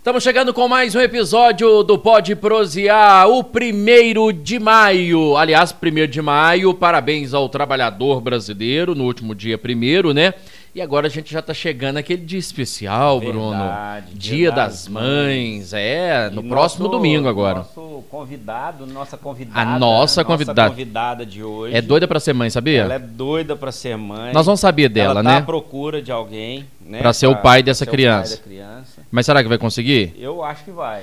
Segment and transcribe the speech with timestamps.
[0.00, 5.36] Estamos chegando com mais um episódio do Pode Prosear, o primeiro de maio.
[5.36, 10.32] Aliás, primeiro de maio, parabéns ao trabalhador brasileiro, no último dia primeiro, né?
[10.74, 14.12] E agora a gente já tá chegando aquele dia especial, Verdade, Bruno.
[14.14, 15.72] Dia, Dia das, das Mães.
[15.74, 17.58] É, E no próximo nosso- domingo agora.
[17.58, 19.60] Nosso convidado, nossa convidada.
[19.60, 20.70] A nossa convidada.
[20.70, 21.74] convidada de hoje.
[21.76, 22.82] É doida pra ser mãe, sabia?
[22.82, 24.32] Ela é doida pra ser mãe.
[24.32, 25.42] Nós vamos saber dela, ela tá à né?
[25.44, 27.00] procura de alguém, né?
[27.00, 28.36] Pra ser o pai dessa ser o criança.
[28.36, 28.89] pai da criança.
[29.10, 30.14] Mas será que vai conseguir?
[30.18, 31.02] Eu acho que vai.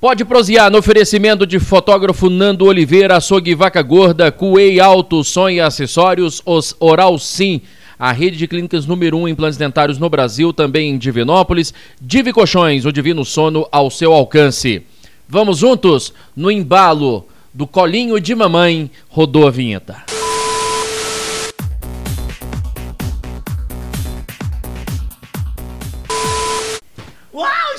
[0.00, 6.40] Pode prosear no oferecimento de fotógrafo Nando Oliveira, açougue Vaca Gorda, Cuei Alto, e Acessórios,
[6.46, 7.60] os Oral Sim,
[7.98, 11.74] a rede de clínicas número 1 um em implantes dentários no Brasil, também em Divinópolis,
[12.00, 14.82] Divi Colchões, o divino sono ao seu alcance.
[15.28, 20.17] Vamos juntos no embalo do colinho de mamãe, rodou a vinheta.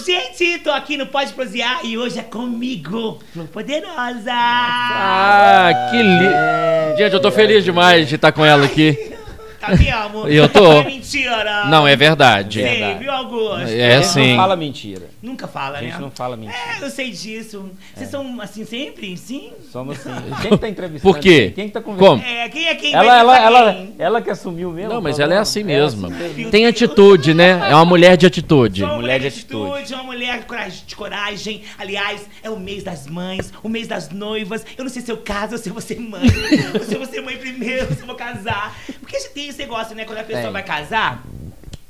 [0.06, 0.60] Gente!
[0.60, 4.32] Tô aqui no Pode Prosear e hoje é comigo, Flor Poderosa!
[4.32, 6.98] Ah, que lindo.
[6.98, 9.19] Gente, eu tô feliz demais de estar com ela aqui.
[9.60, 10.28] Tá mesmo?
[10.28, 10.72] Eu tô.
[10.72, 11.66] É mentira!
[11.66, 12.62] Não, é verdade.
[12.62, 13.00] Sei, Verdade.
[13.00, 13.68] viu, Augusto?
[13.68, 14.30] É a gente sim.
[14.30, 15.10] não fala mentira.
[15.22, 16.00] Nunca fala, A gente né?
[16.00, 16.58] não fala mentira.
[16.80, 17.70] É, eu sei disso.
[17.94, 19.18] Vocês são assim sempre?
[19.18, 19.52] Sim?
[19.72, 20.10] Somos assim.
[20.42, 21.14] Quem que tá entrevistando?
[21.14, 21.52] Por quê?
[21.54, 22.20] Quem que tá conversando?
[22.22, 22.24] Como?
[22.32, 22.94] É, quem é quem?
[22.94, 23.96] Ela, ela, ela, quem?
[24.00, 24.94] ela que assumiu mesmo?
[24.94, 26.08] Não, mas ela é assim É mesmo.
[26.08, 26.70] assim Tem Deus.
[26.70, 27.70] atitude, né?
[27.70, 28.84] É uma mulher de atitude.
[28.84, 29.72] Uma Mulher mulher de de atitude.
[29.72, 31.62] atitude, uma mulher de coragem, de coragem.
[31.78, 34.66] Aliás, é o mês das mães, o mês das noivas.
[34.78, 36.22] Eu não sei se eu caso ou se eu vou ser mãe.
[36.74, 38.74] ou se eu vou ser mãe primeiro, se eu vou casar.
[39.02, 40.06] Porque tem esse negócio, né?
[40.06, 40.54] Quando a pessoa Tem.
[40.54, 41.24] vai casar,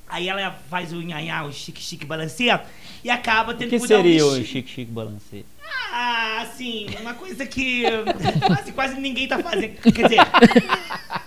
[0.08, 2.62] aí ela faz o nhanhá, o chique-chique balanceia,
[3.04, 4.48] e acaba tendo que mudar seria o vestido.
[4.48, 5.46] Chique Chique Balancê?
[5.92, 7.84] Ah, assim, uma coisa que
[8.46, 9.76] quase, quase ninguém tá fazendo.
[9.82, 10.20] Quer dizer,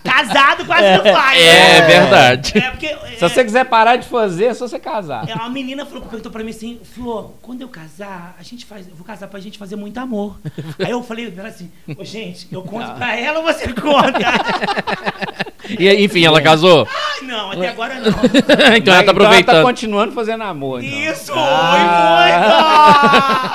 [0.04, 1.40] casado quase não faz.
[1.40, 1.86] É né?
[1.86, 2.58] verdade.
[2.58, 2.88] É porque.
[3.16, 5.28] Se você quiser parar de fazer, é só você casar.
[5.28, 8.88] É, uma menina falou, perguntou pra mim assim, Flor, quando eu casar, a gente faz,
[8.88, 10.38] eu vou casar pra gente fazer muito amor.
[10.78, 14.18] Aí eu falei pra ela assim, ô gente, eu conto pra ela ou você conta?
[15.68, 16.86] E, enfim, ela casou.
[17.22, 18.10] Não, até agora não.
[18.32, 19.62] então ela tá ela tá aproveitando.
[19.62, 20.82] continuando fazendo amor.
[20.82, 21.12] Então.
[21.12, 22.92] Isso, Ah.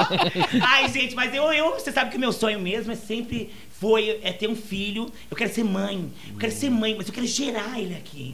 [0.10, 0.66] muito!
[0.66, 4.20] Ai, gente, mas eu, eu, você sabe que o meu sonho mesmo é sempre foi
[4.24, 5.08] é ter um filho.
[5.30, 6.10] Eu quero ser mãe.
[6.32, 8.34] Eu quero ser mãe, mas eu quero gerar ele aqui,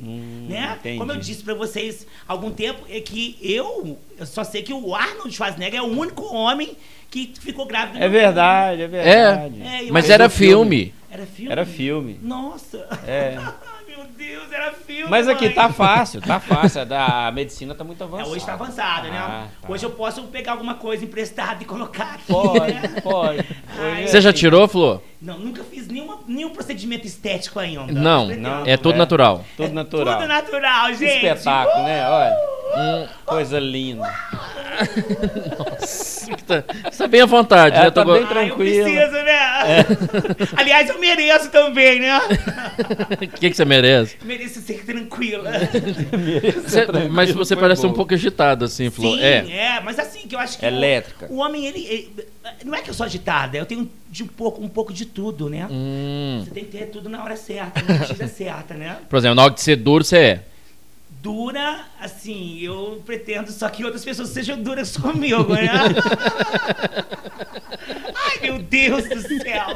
[0.50, 0.76] né?
[0.80, 0.98] entendi.
[1.00, 4.74] Como eu disse pra vocês há algum tempo, é que eu, eu só sei que
[4.74, 6.76] o Arnold Schwarzenegger é o único homem
[7.10, 7.98] que ficou grávido.
[8.00, 9.62] do É verdade, é É, verdade.
[9.62, 10.94] É, eu mas era filme- filme.
[11.12, 11.52] Era filme?
[11.52, 12.20] Era filme.
[12.24, 12.88] Nossa!
[13.06, 13.38] É.
[13.96, 15.10] Meu Deus, era filme!
[15.10, 15.54] Mas aqui mãe.
[15.54, 16.82] tá fácil, tá fácil.
[16.98, 18.30] A medicina tá muito É, avançada.
[18.30, 19.18] hoje tá avançada, né?
[19.18, 19.72] Ah, tá.
[19.72, 22.32] Hoje eu posso pegar alguma coisa emprestada e colocar aqui.
[22.34, 23.02] Pode, né?
[23.04, 23.46] pode.
[23.78, 24.40] Ai, Você é já assim.
[24.40, 25.02] tirou, Flor?
[25.22, 27.92] Não, nunca fiz nenhuma, nenhum procedimento estético ainda.
[27.94, 28.70] Não, Pretendo.
[28.70, 28.98] é tudo É.
[28.98, 29.46] natural.
[29.56, 30.16] Tudo natural.
[30.18, 31.26] Tudo natural, Que gente.
[31.26, 32.10] espetáculo, né?
[32.10, 32.38] Olha.
[32.76, 33.08] Hum.
[33.26, 34.12] Coisa linda.
[35.80, 37.92] Você tá bem à vontade, É, né?
[37.92, 38.88] tá Tô go- bem Ah, tranquilo.
[38.88, 39.04] É.
[39.04, 39.86] eu preciso, né?
[40.56, 42.18] Aliás, eu mereço também, né?
[42.18, 44.18] O que, que você merece?
[44.24, 45.52] mereço ser tranquila.
[46.64, 47.96] Você- mas você parece um bom.
[47.96, 49.18] pouco agitado, assim, Flor.
[49.18, 49.78] Sim, é.
[49.78, 49.80] é.
[49.84, 50.66] mas assim, que eu acho que...
[50.66, 51.28] Elétrica.
[51.30, 52.26] O, o homem, ele, ele-
[52.66, 55.50] Não é que eu sou agitada, eu tenho de um pouco, um pouco de tudo,
[55.50, 55.68] né?
[55.70, 56.42] Hum.
[56.44, 58.98] Você tem que ter tudo na hora certa, na medida certa, né?
[59.10, 60.40] Por exemplo, na hora de ser duro, você é.
[61.24, 65.70] Dura, assim, eu pretendo só que outras pessoas sejam duras comigo, né?
[68.14, 69.68] Ai, meu Deus do céu.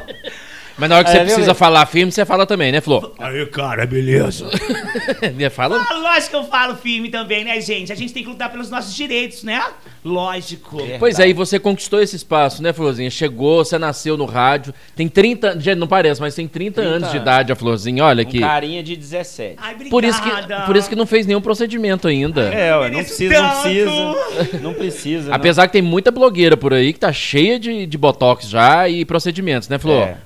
[0.78, 3.12] Mas na hora que É, você precisa falar firme, você fala também, né, Flor?
[3.18, 4.46] Aí, cara, beleza.
[5.50, 5.84] fala.
[5.90, 7.92] Ah, lógico que eu falo firme também, né, gente?
[7.92, 9.60] A gente tem que lutar pelos nossos direitos, né?
[10.04, 10.80] Lógico.
[10.80, 10.98] É.
[10.98, 13.10] Pois é, e você conquistou esse espaço, né, Florzinha?
[13.10, 14.72] Chegou, você nasceu no rádio.
[14.94, 15.58] Tem 30.
[15.60, 18.04] Gente, não parece, mas tem 30, 30 anos de idade a Florzinha.
[18.04, 18.40] Olha Um aqui.
[18.40, 19.56] carinha de 17.
[19.58, 19.90] Ai, obrigada.
[19.90, 22.42] Por isso, que, por isso que não fez nenhum procedimento ainda.
[22.54, 24.60] É, ué, não precisa, não precisa.
[24.62, 25.28] Não precisa.
[25.28, 25.34] não.
[25.34, 29.04] Apesar que tem muita blogueira por aí que tá cheia de, de botox já e
[29.04, 30.02] procedimentos, né, Flor?
[30.08, 30.16] É.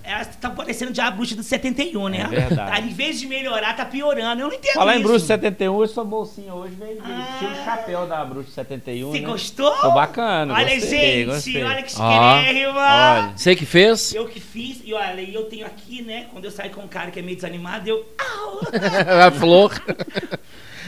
[0.42, 2.22] Tá parecendo já a bruxa do 71, né?
[2.22, 2.70] É verdade.
[2.72, 4.42] Tá, em vez de melhorar, tá piorando.
[4.42, 5.00] Eu não entendo Falar em.
[5.02, 7.28] Bruxa 71, hoje sua bolsinha hoje veio Ah.
[7.32, 9.12] estilo chapéu da Bruxa 71.
[9.12, 9.26] Você né?
[9.28, 9.72] gostou?
[9.76, 11.62] Ficou bacana, Olha, gostei, gente, gostei.
[11.62, 12.72] olha que chiquérrima.
[12.80, 13.32] olha.
[13.36, 14.12] Você que fez?
[14.12, 16.26] Eu que fiz, e olha, e eu tenho aqui, né?
[16.32, 18.04] Quando eu saio com um cara que é meio desanimado, eu.
[19.24, 19.70] A Flor.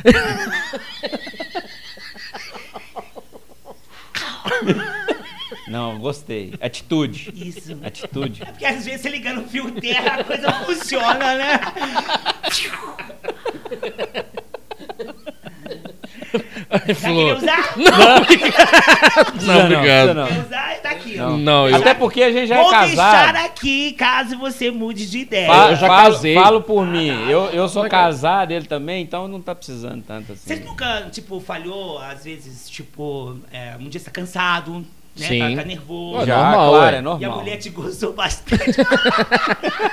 [5.69, 6.52] Não, gostei.
[6.61, 7.32] Atitude.
[7.34, 7.78] Isso.
[7.84, 8.43] Atitude.
[8.43, 11.61] É porque às vezes você ligando o fio terra, a coisa funciona, né?
[16.70, 17.75] Ai, Já queria usar?
[17.76, 20.14] Não, Precisa obrigado.
[20.14, 20.26] não.
[20.26, 20.75] Quer usar?
[20.82, 21.16] Tá aqui.
[21.16, 21.38] Não.
[21.38, 22.96] Não, eu- Até porque a gente já Vou é deixar
[23.28, 23.37] casado.
[23.46, 25.46] aqui caso você mude de ideia.
[25.46, 26.34] Fa- Eu já falo, casei.
[26.34, 27.08] falo por mim.
[27.31, 27.99] Eu, eu sou é que é?
[27.99, 30.43] casado, ele também, então não tá precisando tanto assim.
[30.46, 34.84] Vocês nunca, tipo, falhou, às vezes, tipo, é, um dia você tá cansado,
[35.16, 35.26] né?
[35.26, 35.55] Sim.
[35.56, 36.26] Tá, tá nervoso.
[36.26, 36.90] Já, normal, claro, ué.
[36.90, 37.38] é E a normal.
[37.38, 38.64] mulher te gozou bastante.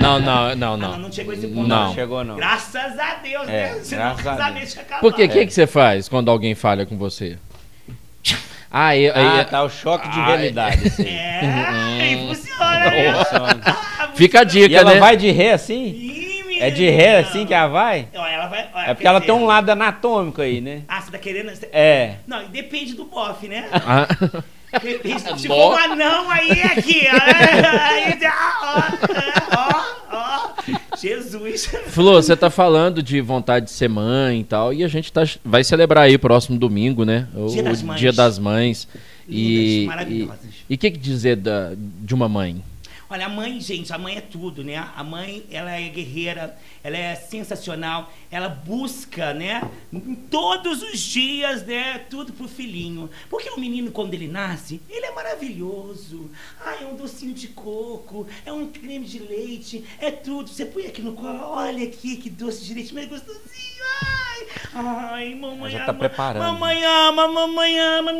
[0.00, 0.98] Não, não, não, Ah, não.
[0.98, 1.66] não chegou esse ponto.
[1.66, 1.92] Não.
[1.92, 2.36] Chegou não.
[2.36, 3.80] Graças a Deus, É, né?
[3.82, 5.00] Senão graças o a casamento ia acabar.
[5.00, 5.24] Por quê?
[5.24, 5.46] O que, É.
[5.46, 7.36] que você faz quando alguém falha com você?
[8.70, 10.86] Ah, eu, Ah, eu- tá o choque de Ah, realidade.
[10.86, 11.08] isso aí.
[11.08, 13.12] É, funciona, né?
[13.24, 13.60] Funciona.
[13.66, 15.00] Ah, Fica a dica, E ela né?
[15.00, 15.86] vai de ré assim?
[15.86, 16.27] Ih,
[16.60, 18.08] É de ré assim que ela vai?
[18.14, 20.82] Ó, ela vai ó, É porque ela dizer, tem um lado anatômico aí, né?
[20.88, 21.50] Ah, você tá querendo...
[21.50, 22.16] você- É.
[22.26, 23.68] Não, depende do bofe, né?
[23.72, 24.06] Ah,
[24.82, 27.16] Depende, se for um anão, aí é aqui, ó.
[27.80, 28.18] Aí,
[29.50, 30.96] ó, ó, ó.
[30.96, 31.66] Jesus.
[31.86, 35.22] Flor, você tá falando de vontade de ser mãe e tal, e a gente tá,
[35.44, 37.26] vai celebrar aí próximo domingo, né?
[37.34, 38.00] O Dia das Mães.
[38.00, 38.88] Dia das Mães.
[39.26, 40.40] E Lindas, maravilhosas.
[40.68, 42.62] E o que, que dizer da, de uma mãe?
[43.10, 44.76] Olha, a mãe, gente, a mãe é tudo, né?
[44.76, 49.62] A mãe, ela é guerreira, ela é sensacional, ela busca, né?
[50.30, 52.00] Todos os dias, né?
[52.10, 53.08] Tudo pro filhinho.
[53.30, 56.30] Porque o menino, quando ele nasce, ele é maravilhoso.
[56.60, 60.50] Ai, é um docinho de coco, é um creme de leite, é tudo.
[60.50, 63.84] Você põe aqui no colo, olha aqui, que doce de leite mais gostosinho.
[64.02, 64.27] Ai,
[64.74, 65.98] ai, mamãe Já tá ama.
[65.98, 66.42] preparando.
[66.42, 68.12] Mamãe ama, mamãe ama.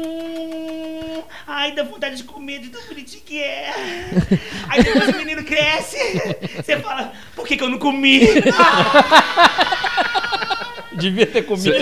[1.46, 3.72] Ai, dá vontade de comer de tão bonitinho que é.
[4.68, 5.96] Aí depois o menino cresce,
[6.56, 8.20] você fala, por que, que eu não comi?
[10.98, 11.72] Devia ter comido.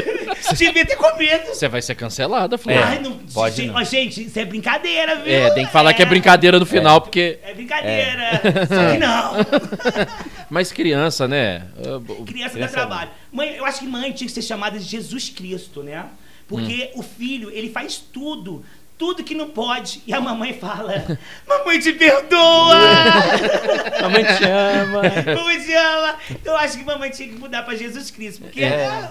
[0.57, 1.47] Devia ter comido.
[1.47, 2.75] Você vai ser cancelada, Flor.
[2.77, 2.83] É.
[2.83, 3.75] Ai, não, pode gente, não.
[3.81, 5.33] ó, gente, isso é brincadeira, viu?
[5.35, 7.39] É, tem que falar que é brincadeira no final, porque.
[7.43, 8.41] É brincadeira.
[8.69, 10.07] Só que não.
[10.51, 11.65] Mas criança, né?
[11.79, 13.11] O- Criança dá Criança trabalho.
[13.33, 16.05] Mãe, eu acho que mãe tinha que ser chamada de Jesus Cristo, né?
[16.49, 17.01] Porque Hum.
[17.01, 18.65] o filho, ele faz tudo.
[18.99, 20.01] Tudo que não pode.
[20.07, 21.05] E a mamãe fala:
[21.47, 22.77] Mamãe te perdoa!
[24.03, 25.03] Mamãe te ama.
[25.37, 26.17] mamãe te ama!
[26.31, 28.43] Então eu acho que mamãe tinha que mudar pra Jesus Cristo.
[28.43, 28.67] Porque é,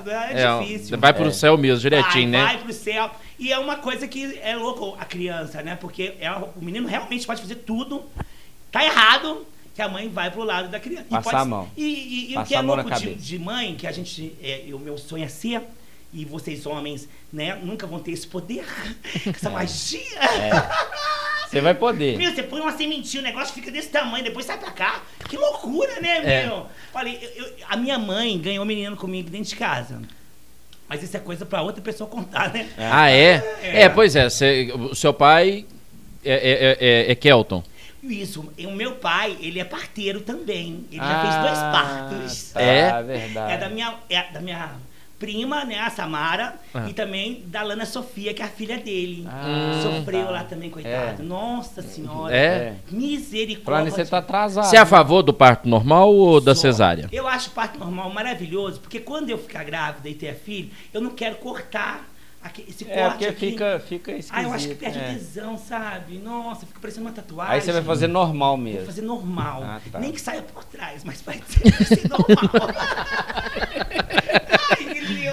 [0.07, 0.97] é, É, difícil.
[0.97, 1.31] vai pro É.
[1.31, 2.45] céu mesmo, direitinho, vai, né?
[2.45, 3.11] Vai pro céu.
[3.37, 5.75] E é uma coisa que é louco a criança, né?
[5.79, 8.03] Porque é, o menino realmente pode fazer tudo.
[8.71, 9.45] Tá errado.
[9.75, 11.05] Que a mãe vai pro lado da criança.
[11.07, 11.69] E Passar pode- a mão.
[11.75, 14.33] E, e- e o que é louco de, de mãe, que a gente.
[14.41, 15.61] É, o meu sonho é ser,
[16.15, 18.65] e vocês homens, né, nunca vão ter esse poder,
[19.27, 20.01] essa magia.
[21.49, 22.17] Você vai poder.
[22.17, 25.01] Meu, você põe uma sementinha, o negócio fica desse tamanho, depois sai pra cá.
[25.29, 26.45] Que loucura, né, É.
[26.47, 26.65] meu?
[26.93, 30.01] Olha, eu- eu- a minha mãe ganhou um menino comigo dentro de casa.
[30.87, 32.67] Mas isso é coisa pra outra pessoa contar, né?
[32.77, 33.57] Ah, é?
[33.61, 33.81] É.
[33.83, 34.29] É, pois é.
[34.29, 35.65] cê- o seu pai
[36.23, 36.77] é, é,
[37.07, 37.63] é, é Kelton.
[38.03, 40.85] Isso, e o meu pai, ele é parteiro também.
[40.91, 42.51] Ele já Ah, fez dois partos.
[42.53, 43.01] Tá, É?
[43.01, 43.53] verdade.
[43.53, 44.71] É da minha, é da minha
[45.17, 46.89] prima, né, a Samara, Ah.
[46.89, 49.25] e também da Lana Sofia, que é a filha dele.
[49.29, 50.31] Ah, Sofreu tá.
[50.31, 51.23] lá também, coitado.
[51.23, 52.35] Nossa senhora.
[52.35, 52.75] É?
[52.91, 53.63] Misericórdia.
[53.65, 54.65] Falando nisso, você tá atrasado.
[54.65, 56.61] Você é a favor do parto normal ou da Sou.
[56.63, 57.07] cesárea?
[57.11, 60.99] Eu acho o parto normal maravilhoso, porque quando eu ficar grávida e ter filho, eu
[61.01, 62.05] não quero cortar
[62.67, 63.49] esse corte É, porque aqui.
[63.51, 64.33] fica, fica esquisito.
[64.35, 65.13] Ah, eu acho que perde é.
[65.13, 66.17] tesão, sabe?
[66.17, 67.53] Nossa, fica parecendo uma tatuagem.
[67.53, 68.79] Aí você vai fazer normal mesmo.
[68.79, 69.63] Vou fazer normal.
[69.63, 69.99] Ah, tá.
[69.99, 72.69] Nem que saia por trás, mas vai ser, vai ser normal.
[74.77, 75.25] Ai, que lindo.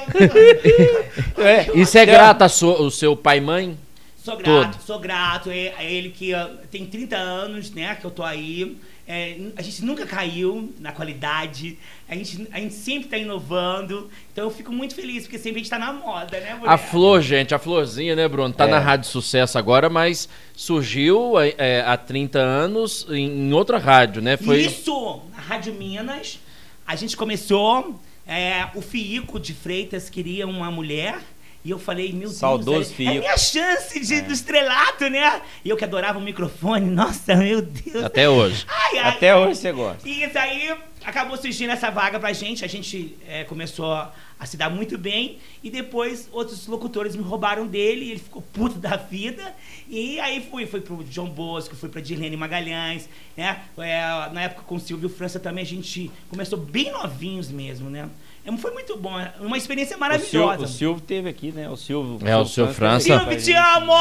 [1.39, 3.79] É, você é sua- o seu pai e mãe?
[4.17, 4.83] Sou grato, Todo.
[4.83, 5.51] sou grato.
[5.51, 8.79] É, é ele que ah, tem 30 anos, né, que eu tô aí.
[9.07, 11.77] É, a gente nunca caiu na qualidade.
[12.09, 14.09] A gente, a gente sempre tá inovando.
[14.33, 16.73] Então eu fico muito feliz, porque sempre a gente tá na moda, né, mulher?
[16.73, 18.55] A Flor, gente, a Florzinha, né, Bruno?
[18.55, 18.71] Tá É.
[18.71, 24.23] na Rádio Sucesso agora, mas surgiu é, é, há 30 anos em, em outra rádio,
[24.23, 24.37] né?
[24.37, 24.61] Foi.
[24.61, 25.21] Isso!
[25.35, 26.39] Na Rádio Minas,
[26.87, 28.01] a gente começou.
[28.25, 31.19] é, o Fiico de Freitas queria uma mulher.
[31.65, 33.19] E eu falei, meu Saudoso Deus, é, é Fiico.
[33.21, 35.41] minha chance de, do estrelato, né?
[35.65, 38.05] E eu que adorava o microfone, nossa, meu Deus.
[38.05, 38.65] Até hoje.
[38.69, 40.09] Ai, ai, Até hoje você gosta.
[40.09, 42.65] E isso aí acabou surgindo essa vaga pra gente.
[42.65, 44.13] A gente é, começou a
[44.45, 45.39] se dar muito bem.
[45.63, 48.07] E depois outros locutores me roubaram dele.
[48.07, 49.55] E ele ficou puto da vida.
[49.89, 50.67] E aí fui.
[50.67, 53.09] Fui pro John Bosco, fui pra Dirlene Magalhães.
[53.37, 53.63] Né?
[53.79, 54.01] É,
[54.33, 58.09] na época com o Silvio França também a gente começou bem novinhos mesmo, né?
[58.45, 59.19] É, Foi muito bom.
[59.21, 60.31] é Uma experiência O maravilhosa.
[60.59, 61.69] Silvio, o Silvio teve aqui, né?
[61.69, 62.19] O Silvio.
[62.29, 63.05] É, o Silvio França.
[63.07, 63.93] Silvio, te amo!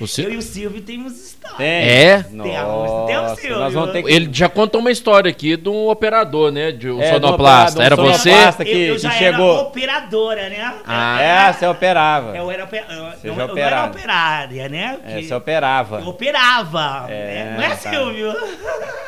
[0.00, 1.56] O Sil- Eu e o Silvio temos história.
[1.58, 1.66] Tem.
[1.68, 2.24] É?
[2.30, 3.58] Nossa, Temos, Silvio.
[3.58, 4.10] nós vamos ter que...
[4.10, 6.72] Ele já contou uma história aqui de um operador, né?
[6.72, 7.76] De um É, sonoplasta.
[7.78, 8.30] do Era um você?
[8.30, 8.64] sonoplasta.
[8.64, 9.52] que- eu, eu que já chegou.
[9.52, 10.74] era operadora, né?
[10.86, 11.20] Ah.
[11.20, 12.36] É, você operava.
[12.36, 13.90] Eu era, eu, Você não, já eu não era operava.
[13.92, 14.98] operária, né?
[15.04, 16.00] É, você operava.
[16.00, 17.06] Eu operava.
[17.10, 17.54] É, né?
[17.58, 17.90] Não é, tá.
[17.90, 18.32] Silvio?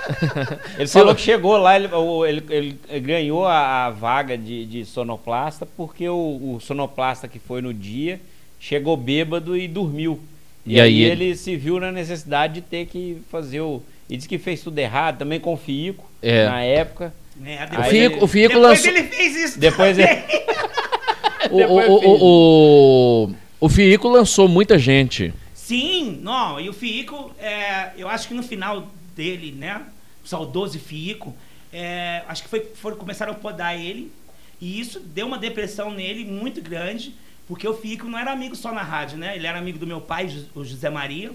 [0.79, 4.85] Ele falou que chegou lá, ele, o- ele- ele ganhou a, a vaga de, de
[4.85, 8.21] sonoplasta porque o, o sonoplasta que foi no dia
[8.61, 10.21] chegou bêbado e dormiu.
[10.64, 13.83] E, aí, ele se viu na necessidade de ter que fazer o.
[14.09, 16.47] E disse que fez tudo errado, também com o Fico, É.
[16.47, 17.12] na época.
[17.37, 18.90] O Depois, Fico, o Fico depois lançou.
[18.90, 20.09] ele fez isso Depois ele-
[21.50, 25.35] O, o, o, o, o Fico lançou muita gente.
[25.54, 29.83] Sim, não, e o Fico, é, eu acho que no final dele, né,
[30.25, 31.35] o saudoso Fico,
[31.73, 34.12] é, acho que foi, foram, começaram a podar ele,
[34.61, 37.14] e isso deu uma depressão nele muito grande,
[37.49, 40.00] porque o Fico não era amigo só na rádio, né, ele era amigo do meu
[40.00, 41.33] pai, o José Maria,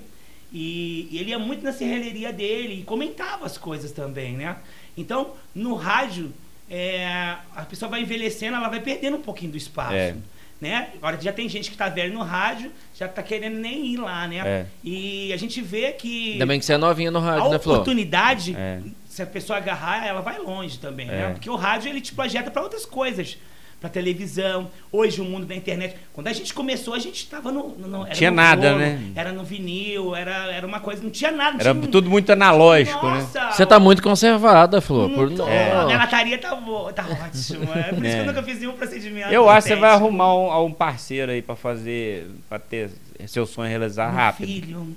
[0.53, 4.57] e, e ele ia muito na serralheria dele, e comentava as coisas também, né,
[4.97, 6.33] então, no rádio,
[6.69, 7.07] é,
[7.55, 9.93] a pessoa vai envelhecendo, ela vai perdendo um pouquinho do espaço.
[9.93, 10.15] É.
[10.59, 10.89] Né?
[10.95, 14.27] Agora já tem gente que tá velho no rádio, já tá querendo nem ir lá,
[14.27, 14.37] né?
[14.43, 14.65] É.
[14.83, 17.59] E a gente vê que Ainda bem que você é novinha no a rádio, né,
[17.59, 17.75] Flor?
[17.75, 18.81] oportunidade, É.
[19.17, 21.11] se a pessoa agarrar, ela vai longe também, É.
[21.11, 21.29] né?
[21.31, 23.35] Porque o rádio ele te projeta para outras coisas,
[23.81, 24.69] para televisão.
[24.91, 28.05] Hoje o mundo da internet, quando a gente começou, a gente estava no, no, no-
[28.05, 29.01] era Tinha no nada, rolo, né?
[29.15, 31.53] Era no vinil, era, era uma coisa, não tinha nada.
[31.53, 33.21] não Era tinha, tudo muito analógico, né?
[33.21, 35.09] Nossa, Você tá muito conservada, Flor.
[35.09, 35.27] Por...
[35.29, 35.71] muito, É.
[35.71, 37.73] A minha lataria tá, boa, tá ótima.
[37.75, 38.21] É por isso que É.
[38.21, 39.33] eu nunca fiz nenhum procedimento.
[39.33, 42.91] Eu acho que você vai arrumar um, um parceiro aí pra fazer, pra ter
[43.25, 44.45] seu sonho realizar Meu rápido.
[44.47, 44.95] Filho,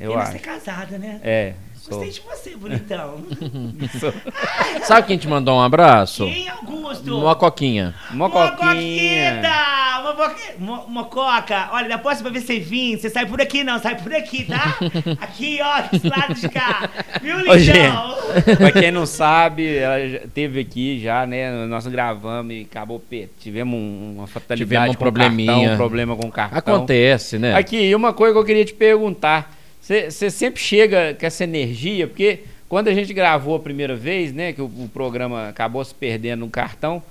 [0.00, 0.32] Eu Pena acho.
[0.32, 1.20] ser casada, né?
[1.22, 1.54] É.
[1.88, 3.16] Gostei de você, bonitão.
[4.84, 6.24] Sabe quem te mandou um abraço?
[6.26, 7.18] Quem, Augusto?
[7.18, 7.94] Uma coquinha.
[8.10, 9.42] Mocoquinha.
[9.42, 10.02] Mocoquita!
[10.02, 13.78] Mocoque- Mo- Mococa, olha, da próxima vez que você vir, você sai por aqui não,
[13.78, 14.76] sai por aqui, tá?
[15.20, 16.90] Aqui, ó, desse lado de cá.
[17.22, 18.16] Viu, lindão?
[18.56, 21.66] pra quem não sabe, ela já teve aqui já, né?
[21.66, 23.02] Nós gravamos e acabou.
[23.40, 25.46] Tivemos um- uma fatalidade Tivemos um com probleminha.
[25.56, 26.58] cartão, um problema com o cartão.
[26.76, 27.54] Acontece, né?
[27.54, 29.50] Aqui, e uma coisa que eu queria te perguntar.
[29.82, 34.52] Você sempre chega com essa energia, porque quando a gente gravou a primeira vez, né,
[34.52, 37.02] que o, o programa acabou se perdendo no cartão,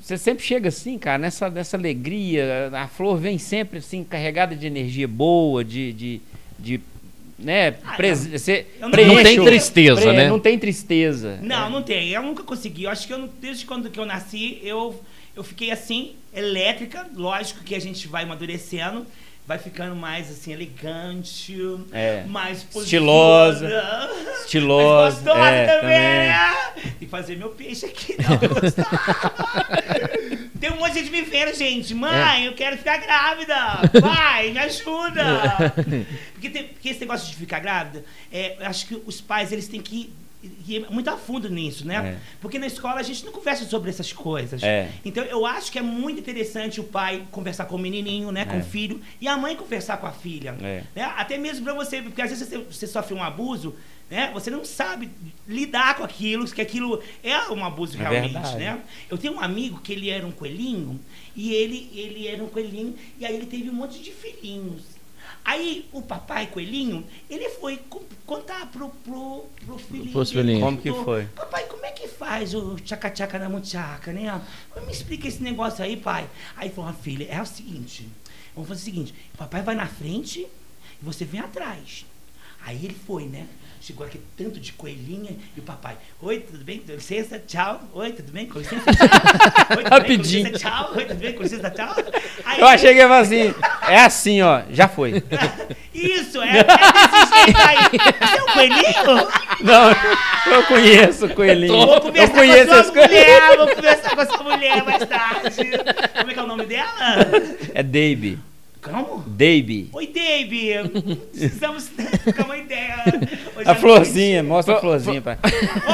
[0.00, 2.70] você sempre chega assim, cara, nessa, nessa alegria.
[2.72, 5.92] A flor vem sempre assim, carregada de energia boa, de.
[5.92, 6.20] de,
[6.58, 6.80] de
[7.38, 10.28] né, Ah, pres- eu- cê eu não preenche tem tristeza, pre- né?
[10.28, 11.38] Não tem tristeza.
[11.42, 12.08] Não, não tem.
[12.10, 12.84] Eu nunca consegui.
[12.84, 15.00] Eu acho que eu, não- desde quando que eu nasci, eu,
[15.36, 17.06] eu fiquei assim, elétrica.
[17.14, 19.06] Lógico que a gente vai amadurecendo,
[19.50, 21.56] vai ficando mais assim, elegante,
[21.90, 22.22] É.
[22.28, 23.68] mais Estilosa.
[24.44, 26.30] Estilosa, Mais gostosa é, também,
[26.76, 26.92] também.
[27.00, 28.38] E fazer meu peixe aqui, não.
[30.60, 31.92] Tem um monte de gente me vendo, gente.
[31.96, 33.56] Mãe, eu quero ficar grávida.
[34.00, 35.74] Pai, me ajuda.
[36.32, 39.66] Porque, tem- porque esse negócio de ficar grávida, é, eu acho que os pais eles
[39.66, 41.96] têm que ir muito a fundo nisso, né?
[41.96, 42.18] É.
[42.40, 44.62] Porque na escola a gente não conversa sobre essas coisas.
[44.62, 44.88] É.
[45.04, 48.44] Então eu acho que é muito interessante o pai conversar com o menininho, né?
[48.44, 48.60] Com É.
[48.60, 50.56] o filho, e a mãe conversar com a filha.
[50.62, 50.82] É.
[50.94, 51.02] Né?
[51.16, 53.74] Até mesmo pra você, porque às vezes você, você sofre um abuso,
[54.10, 54.30] né?
[54.34, 55.10] Você não sabe
[55.46, 58.80] lidar com aquilo, que aquilo é um abuso É realmente, né?
[59.08, 60.98] Eu tenho um amigo que ele era um coelhinho,
[61.36, 64.99] e ele, ele era um coelhinho, e aí ele teve um monte de filhinhos.
[65.44, 70.12] Aí o papai coelhinho, ele foi co- contar pro, pro, pro filhinho.
[70.12, 70.64] Pros dele, filhinhos.
[70.64, 71.24] Como que foi?
[71.26, 74.40] Papai, como é que faz o tchaca-tchaca na muchaca, né?
[74.86, 76.28] Me explica esse negócio aí, pai.
[76.56, 78.08] Aí falou, "Ah, filha, é o seguinte,
[78.54, 80.48] vamos fazer o seguinte, o papai vai na frente e
[81.04, 82.04] você vem atrás.
[82.62, 83.46] Aí ele foi, né?
[83.80, 86.80] Chegou aqui tanto de coelhinha e o papai, oi, tudo bem?
[86.80, 87.80] Com licença, tchau.
[87.94, 88.46] Oi, tudo bem?
[88.46, 89.08] Com licença, tchau.
[89.70, 89.98] Oi, tudo bem?
[89.98, 90.44] Rapidinho.
[90.44, 90.92] Com licença, tchau.
[90.94, 91.32] Oi, tudo bem?
[91.32, 91.96] Com licença, tchau.
[92.44, 93.54] Aí, Eu achei que ia falar assim.
[93.88, 94.62] É assim, ó.
[94.70, 95.22] Já foi.
[95.94, 97.78] Isso, é, é desse jeito aí.
[98.20, 99.28] Você é um coelhinho?
[99.62, 101.72] Não, eu conheço o coelhinho.
[101.86, 105.04] Vou Eu conversar conheço com a sua mulher, vou conversar com a sua mulher mais
[105.06, 105.70] tarde.
[106.18, 106.90] Como é que é o nome dela?
[107.74, 108.38] É Davy.
[108.82, 109.22] Como?
[109.26, 109.90] Davy.
[109.92, 110.88] Oi, Dave.
[111.32, 111.88] Precisamos
[112.22, 113.04] trocar uma ideia.
[113.56, 115.36] Hoje A à florzinha, mostra a florzinha, pai.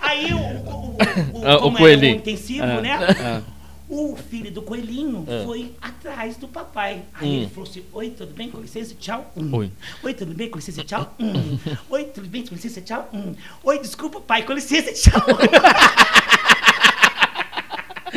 [0.00, 0.96] Aí o, o,
[1.40, 2.14] o, Ah, o como coelhinho.
[2.16, 2.98] um intensivo, Ah, né?
[3.18, 3.40] ah.
[3.88, 5.44] O filho do coelhinho Ah.
[5.46, 7.02] foi atrás do papai.
[7.14, 7.36] Aí Hum.
[7.42, 8.50] ele falou assim: Oi, tudo bem?
[8.50, 9.32] Com licença, tchau.
[9.36, 9.48] Hum.
[9.54, 9.70] Oi.
[10.02, 10.50] Oi, tudo bem?
[10.50, 11.14] Com licença, tchau.
[11.18, 11.56] Hum.
[11.88, 12.44] Oi, tudo bem?
[12.44, 13.08] Com licença, tchau.
[13.14, 13.34] Hum.
[13.64, 14.42] Oi, desculpa, pai.
[14.42, 15.22] Com licença, tchau.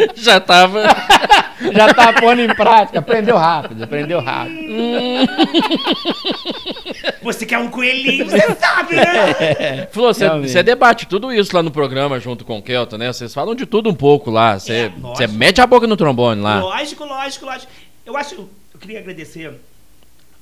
[0.15, 0.83] Já tava.
[1.73, 2.99] Já tá pondo em prática.
[2.99, 4.59] Aprendeu rápido, aprendeu rápido.
[7.21, 9.87] Você quer um coelhinho, você sabe, né?
[9.91, 13.11] Flor, você, debate tudo isso lá no programa junto com o Kelton, né?
[13.11, 14.57] Vocês falam de tudo um pouco lá.
[14.57, 16.59] Você, É, mete a boca no trombone lá.
[16.59, 17.71] Lógico, lógico, lógico.
[18.05, 19.53] Eu acho, eu queria agradecer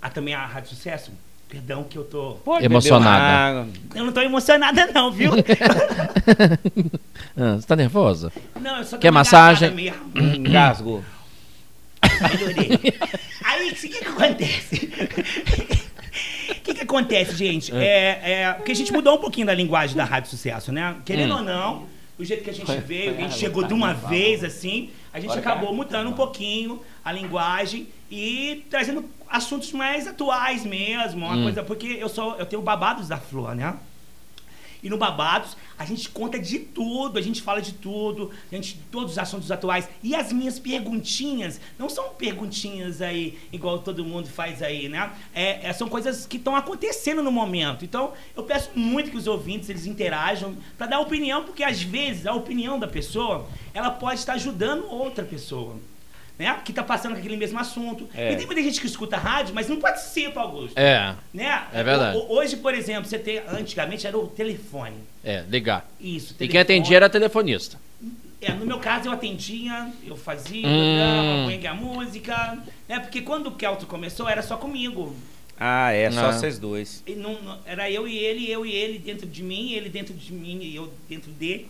[0.01, 1.11] a, também a Rádio Sucesso.
[1.49, 2.33] Perdão que eu tô.
[2.43, 3.67] Pode Emocionada.
[3.95, 5.31] Eu não tô emocionada, não, viu?
[7.39, 8.31] Ah, você tá nervosa?
[8.59, 9.69] Não, eu só tô Quer massagem?
[9.71, 10.11] mesmo.
[12.31, 12.79] Melhorei.
[13.45, 14.89] Aí, o que, que acontece?
[16.49, 17.73] O que, que acontece, gente?
[17.75, 20.95] É, é, porque a gente mudou um pouquinho da linguagem da Rádio Sucesso, né?
[21.05, 21.37] Querendo Hum.
[21.37, 21.85] ou não,
[22.17, 25.37] do jeito que a gente veio, a gente chegou de uma vez assim, a gente
[25.37, 31.87] acabou mudando um pouquinho a linguagem e trazendo assuntos mais atuais mesmo, uma coisa, porque
[31.87, 33.77] eu sou, eu tenho babados da flor, né?
[34.81, 38.79] E no Babados, a gente conta de tudo, a gente fala de tudo, a gente,
[38.91, 39.89] todos os assuntos atuais.
[40.03, 45.11] E as minhas perguntinhas, não são perguntinhas aí, igual todo mundo faz aí, né?
[45.33, 47.83] É, é, são coisas que estão acontecendo no momento.
[47.83, 52.27] Então, eu peço muito que os ouvintes, eles interajam para dar opinião, porque às vezes
[52.27, 55.75] a opinião da pessoa, ela pode estar ajudando outra pessoa
[56.37, 56.59] né?
[56.63, 58.07] Que tá passando com aquele mesmo assunto.
[58.13, 58.33] É.
[58.33, 60.77] E tem muita gente que escuta rádio, mas não participa, Augusto.
[60.77, 61.15] É.
[61.33, 61.63] Né?
[61.73, 62.17] É verdade.
[62.17, 63.39] Ho- Hoje, por exemplo, você tem.
[63.47, 64.95] Antigamente era o telefone.
[65.23, 65.89] É, ligar.
[65.99, 66.33] Isso.
[66.33, 66.47] E telefone.
[66.49, 67.79] quem atendia era telefonista.
[68.39, 71.45] É, no meu caso, eu atendia, eu fazia, Hum.
[71.47, 72.57] punha a música.
[72.87, 72.99] Né?
[72.99, 75.15] Porque quando o Kelton começou, era só comigo.
[75.59, 76.31] Ah, é, só Ah.
[76.33, 77.01] vocês dois.
[77.07, 80.13] E não- não- era eu e ele, eu e ele dentro de mim, ele dentro
[80.13, 81.67] de mim e eu dentro dele.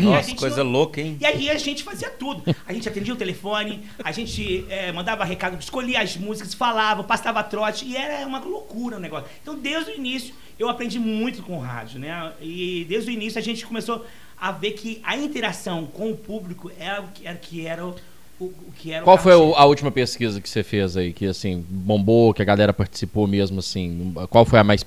[0.00, 1.18] Nossa, gente coisa louca, hein?
[1.20, 2.42] E aí a gente fazia tudo.
[2.66, 7.42] A gente atendia o telefone, a gente eh, mandava recado, escolhia as músicas, falava, passava
[7.42, 9.28] trote, e era uma loucura o negócio.
[9.42, 12.32] Então, desde o início, eu aprendi muito com o rádio, né?
[12.40, 14.06] E desde o início a gente começou
[14.40, 17.94] a ver que a interação com o público era o que era, que era o,
[18.40, 21.26] o, que era o Qual foi o- a última pesquisa que você fez aí, que
[21.26, 24.12] assim, bombou, que a galera participou mesmo, assim?
[24.30, 24.84] Qual foi a mais.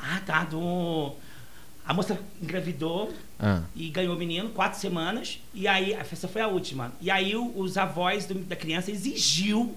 [0.00, 1.12] Ah, tá, do...
[1.86, 6.48] A moça engravidou Ah, e ganhou o menino, quatro semanas, e aí, essa foi a
[6.48, 6.92] última.
[7.00, 9.76] E aí os avós do- da criança exigiu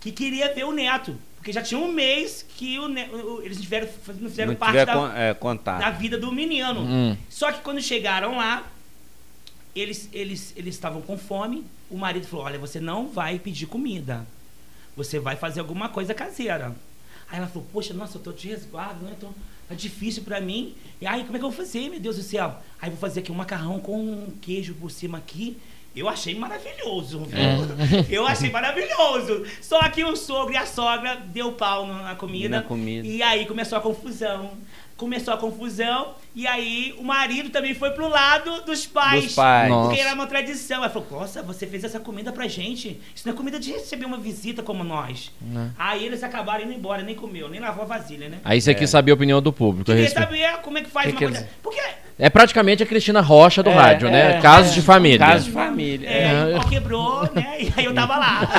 [0.00, 1.14] que queria ver o neto.
[1.36, 3.88] Porque já tinha um mês que o eles tiveram,
[4.20, 5.34] não fizeram Não parte tiver da, con- é,
[5.80, 6.80] da vida do menino.
[6.80, 7.16] Hum.
[7.28, 8.64] Só que quando chegaram lá,
[9.74, 11.64] eles eles eles estavam com fome.
[11.90, 14.26] O marido falou: Olha, você não vai pedir comida.
[14.96, 16.74] Você vai fazer alguma coisa caseira.
[17.30, 19.14] Aí ela falou: Poxa, nossa, eu tô de resguardo, né?
[19.20, 19.28] Tô,
[19.72, 20.74] tá difícil pra mim.
[21.00, 22.54] E aí, como é que eu vou fazer, meu Deus do céu?
[22.80, 25.56] Aí vou fazer aqui um macarrão com um queijo por cima aqui.
[25.94, 28.04] Eu achei maravilhoso, viu?
[28.08, 29.44] Eu achei maravilhoso.
[29.60, 32.56] Só que o sogro e a sogra deu pau na comida.
[32.56, 33.06] Na comida.
[33.06, 34.52] E aí começou a confusão.
[35.02, 36.14] Começou a confusão.
[36.32, 39.24] E aí o marido também foi pro lado dos pais.
[39.24, 39.68] Dos pais.
[39.68, 39.88] Nossa.
[39.88, 40.76] Porque era uma tradição.
[40.78, 43.00] Ela falou: Nossa, você fez essa comida pra gente.
[43.12, 45.32] Isso não é comida de receber uma visita como nós.
[45.76, 48.38] Aí eles acabaram indo embora, nem comeu, nem lavou a vasilha, né?
[48.44, 49.86] Aí você quis saber a opinião do público.
[49.86, 50.24] Queria respeito.
[50.24, 51.40] saber como é que faz Que uma que coisa.
[51.40, 51.82] eles- Porque
[52.16, 54.36] É praticamente a Cristina Rocha do É, rádio, né?
[54.36, 54.74] é, Casos é.
[54.76, 55.18] de família.
[55.18, 56.08] Casos de família.
[56.08, 56.68] é, é.
[56.68, 57.56] quebrou, né?
[57.60, 58.48] E aí eu tava lá.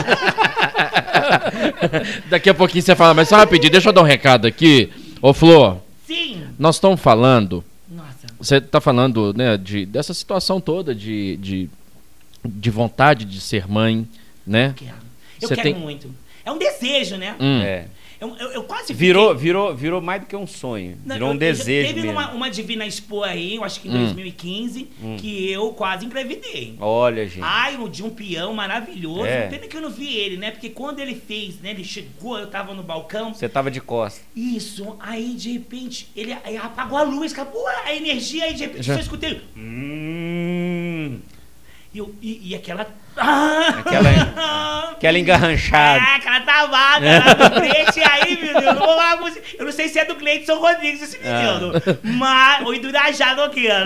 [2.29, 4.91] Daqui a pouquinho você fala, mas só rapidinho, deixa eu dar um recado aqui.
[5.21, 5.77] Ô, Flor.
[6.57, 8.27] Nós estamos falando Nossa.
[8.37, 11.69] Você está falando né, de, dessa situação toda de, de,
[12.43, 14.07] de vontade de ser mãe,
[14.45, 14.73] né?
[14.75, 14.91] Quero.
[15.41, 16.13] Eu Você quero tem- muito.
[16.45, 17.35] É um desejo, né?
[17.39, 17.61] Hum.
[17.61, 17.85] É.
[18.23, 20.97] Eu, eu, eu quase Virou, fiquei- virou, virou mais do que um sonho.
[21.05, 22.11] Não, virou eu- um eu- desejo Teve mesmo.
[22.19, 24.03] uma, uma Divina Expo aí, eu acho que em Hum.
[24.05, 26.75] 2015, que eu quase engravidei.
[26.79, 27.41] Olha, gente.
[27.41, 29.25] Ai, um de um peão maravilhoso.
[29.25, 29.47] É.
[29.47, 30.51] Pena que eu não vi ele, né?
[30.51, 31.71] Porque quando ele fez, né?
[31.71, 33.33] Ele chegou, eu tava no balcão.
[33.33, 34.23] Você tava de costas.
[34.35, 38.93] Isso, aí de repente, ele apagou a luz, acabou a energia, aí de repente Já.
[38.95, 39.41] só escutei.
[39.57, 41.19] Hum.
[41.93, 42.87] E, eu, e, e aquela.
[43.17, 43.75] Ah!
[43.79, 45.99] Aquela, aquela engarranchada.
[46.03, 48.63] É, aquela travada lá do Cleide aí, meu Deus.
[48.65, 49.41] Eu, não vou falar você.
[49.59, 51.73] eu não sei se é do São Rodrigues esse menino.
[52.17, 52.65] Mas.
[52.65, 53.85] Ou do Irajá Nogueira.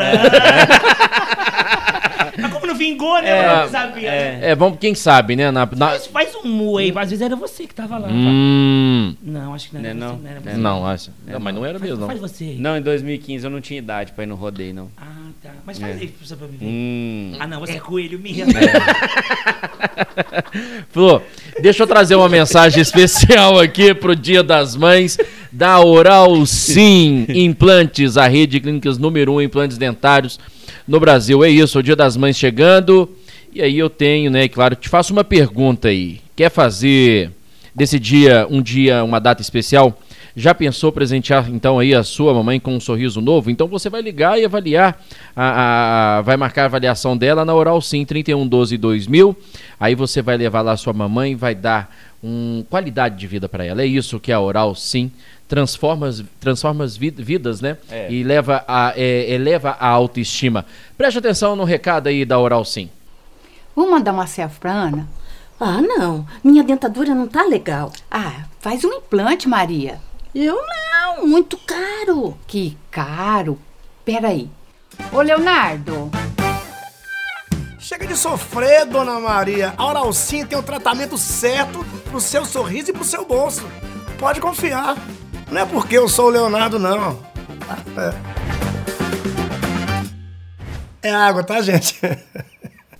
[2.39, 3.29] Mas como não vingou, né?
[3.29, 4.11] É, eu não sabia.
[4.11, 4.39] né?
[4.51, 5.49] É, vamos, quem sabe, né?
[5.49, 8.07] Na, na- Faz, faz um mu aí, às vezes era você que tava lá.
[8.09, 10.15] Hum, Não, acho que não era Não é você.
[10.15, 10.21] não?
[10.21, 10.49] Não, era Não você.
[10.49, 11.11] é não, acho.
[11.25, 12.07] Não, mas não era Faz, mesmo, não.
[12.07, 12.55] faz você.
[12.59, 14.91] Não, em 2015 eu não tinha idade pra ir no rodeio, não.
[14.97, 15.05] Ah,
[15.41, 15.49] tá.
[15.65, 15.99] Mas faz É.
[16.01, 16.65] aí pra pra viver.
[16.65, 17.33] Hum.
[17.39, 18.45] Ah, não, você é coelho mesmo.
[20.89, 21.21] Flor,
[21.61, 25.17] deixa eu trazer uma mensagem especial aqui pro Dia das Mães
[25.51, 30.39] da Oral Sim Implantes, a rede de clínicas número 1 um implantes dentários
[30.87, 31.43] no Brasil.
[31.43, 33.09] É isso, o Dia das Mães chegando.
[33.53, 36.19] E aí eu tenho, né, claro, te faço uma pergunta aí.
[36.35, 37.31] Quer fazer
[37.73, 39.99] desse dia um dia, uma data especial?
[40.39, 43.49] Já pensou presentear então aí a sua mamãe com um sorriso novo?
[43.49, 45.01] Então você vai ligar e avaliar,
[45.35, 49.35] a, a- vai marcar a avaliação dela na Oral Sim 3112 2000.
[49.79, 51.91] Aí você vai levar lá a sua mamãe, vai dar
[52.23, 53.81] um qualidade de vida para ela.
[53.81, 55.11] É isso que a Oral Sim
[55.47, 57.75] transforma, as- transforma as vid- vidas, né?
[57.89, 58.11] É.
[58.11, 60.67] E leva a, é, eleva a autoestima.
[60.95, 62.91] Preste atenção no recado aí da Oral Sim.
[63.75, 65.07] Vamos mandar uma selfie pra Ana?
[65.59, 66.27] Ah, não.
[66.43, 67.91] Minha dentadura não tá legal.
[68.11, 69.97] Ah, faz um implante, Maria.
[70.39, 72.37] Eu não, muito caro.
[72.45, 73.57] Que caro.
[74.05, 74.47] Peraí.
[75.11, 76.11] Ô, Leonardo.
[77.79, 79.73] Chega de sofrer, dona Maria.
[79.75, 83.65] A Oral Sim tem o tratamento certo pro seu sorriso e pro seu bolso.
[84.19, 84.95] Pode confiar.
[85.49, 87.19] Não é porque eu sou o Leonardo, não.
[91.01, 91.09] É.
[91.09, 91.99] É água, tá, gente?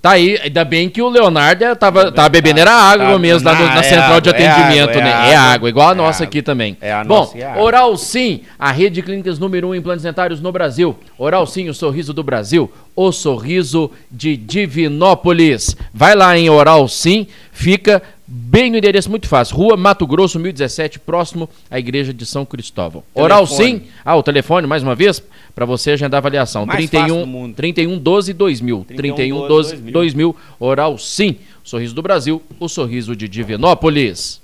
[0.07, 3.45] Tá aí, ainda bem que o Leonardo é- tava, tava bebendo era água tá- mesmo
[3.45, 5.09] lá no- não, na é central de água, é atendimento, água, é né?
[5.09, 5.53] É água.
[5.53, 6.27] água, igual a É nossa água.
[6.27, 6.77] aqui também.
[6.79, 7.63] É a Bom, nossa a água.
[7.63, 10.97] Oral Sim, a rede de clínicas número um em implantes dentários no Brasil.
[11.17, 15.75] Oral Sim, o sorriso do Brasil, o sorriso de Divinópolis.
[15.93, 19.55] Vai lá em Oral Sim, fica bem no endereço muito fácil.
[19.57, 23.03] Rua Mato Grosso, 1017, próximo à igreja de São Cristóvão.
[23.13, 23.69] Oral Telefone.
[23.71, 25.21] Sim, ah, o telefone mais uma vez
[25.57, 26.67] para você agendar a avaliação.
[26.67, 27.55] Mais fácil do 31 mundo.
[27.55, 28.85] 31 12 2000.
[28.95, 30.35] 31 12 2000.
[30.59, 34.39] Oral Sim, sorriso do Brasil, o sorriso de Divinópolis.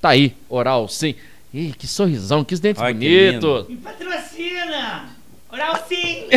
[0.00, 1.16] Tá aí, Oral Sim.
[1.52, 3.68] Ih, que sorrisão, que dentes Ai, que bonitos.
[3.68, 5.06] Me patrocina!
[5.50, 6.28] Oral sim!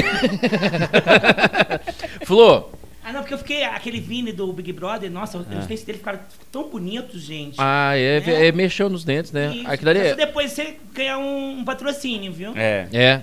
[2.26, 2.72] Flor,
[3.04, 3.63] ah, não, porque eu fiquei.
[3.63, 6.19] Aquele Vini do Big Brother, nossa, os dentes dele ficaram
[6.52, 7.56] tão bonitos, gente.
[7.60, 8.48] ah, é, É.
[8.48, 9.54] é, mexeu nos dentes, né?
[9.56, 9.67] Isso.
[9.69, 10.15] Aquilo ali Só é.
[10.15, 12.54] depois você ganhar um, um patrocínio, viu?
[12.56, 12.88] É.
[12.91, 13.22] é.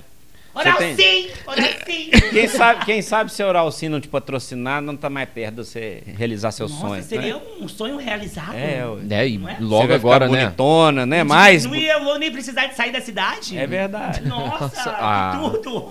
[0.57, 1.29] Oral tem- sim!
[1.47, 2.11] Oral sim!
[2.37, 5.57] Quem sabe, quem sabe se a Oral Sim não te patrocinar, não tá mais perto
[5.57, 7.07] de você realizar seus Nossa, sonhos.
[7.07, 7.41] seria né?
[7.61, 8.55] um sonho realizado.
[8.55, 9.01] É, ué.
[9.23, 9.55] É, e Não é?
[9.55, 10.45] Você logo agora, né?
[10.45, 11.19] bonitona, né?
[11.25, 11.65] Não- Mais.
[11.65, 13.57] Não ia eu vou nem precisar de sair da cidade.
[13.57, 14.21] É verdade.
[14.27, 15.39] Nossa, Nossa, ah.
[15.41, 15.89] tudo!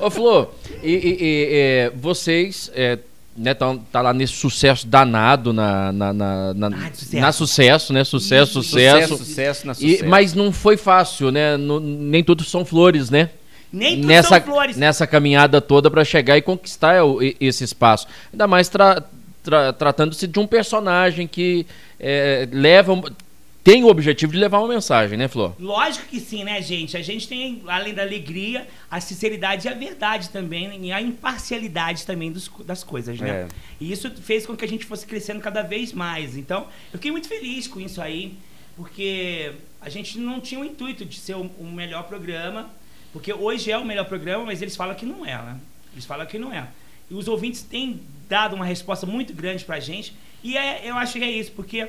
[0.04, 2.98] Ô, Flor, e, e- e, é, vocês é,
[3.36, 7.20] né, tão, tá lá nesse sucesso danado na, na, na, na, Ah, sucesso.
[7.20, 8.04] na sucesso, né?
[8.04, 9.08] Sucesso, Isso, sucesso.
[9.16, 10.06] Sucesso, sucesso na E- sucesso.
[10.06, 11.56] mas não foi fácil, né?
[11.56, 13.30] Não- nem tudo são flores, né?
[13.72, 14.76] Nem tudo nessa, são flores.
[14.76, 18.06] nessa caminhada toda para chegar e conquistar o- e- esse espaço.
[18.32, 19.02] Ainda mais tra-
[19.42, 21.66] tra- tratando-se de um personagem que
[22.00, 23.02] é, leva.
[23.66, 25.52] Tem o objetivo de levar uma mensagem, né, Flor?
[25.58, 26.96] Lógico que sim, né, gente?
[26.96, 30.78] A gente tem, além da alegria, a sinceridade e a verdade também, né?
[30.80, 33.28] e a imparcialidade também dos das coisas, né?
[33.28, 33.48] É.
[33.80, 36.36] E isso fez com que a gente fosse crescendo cada vez mais.
[36.36, 38.34] Então, eu fiquei muito feliz com isso aí,
[38.76, 39.50] porque
[39.80, 42.70] a gente não tinha o intuito de ser o, o melhor programa,
[43.12, 45.56] porque hoje é o melhor programa, mas eles falam que não é, né?
[45.92, 46.68] Eles falam que não é.
[47.10, 51.14] E os ouvintes têm dado uma resposta muito grande pra gente, e é- eu acho
[51.14, 51.88] que é isso, porque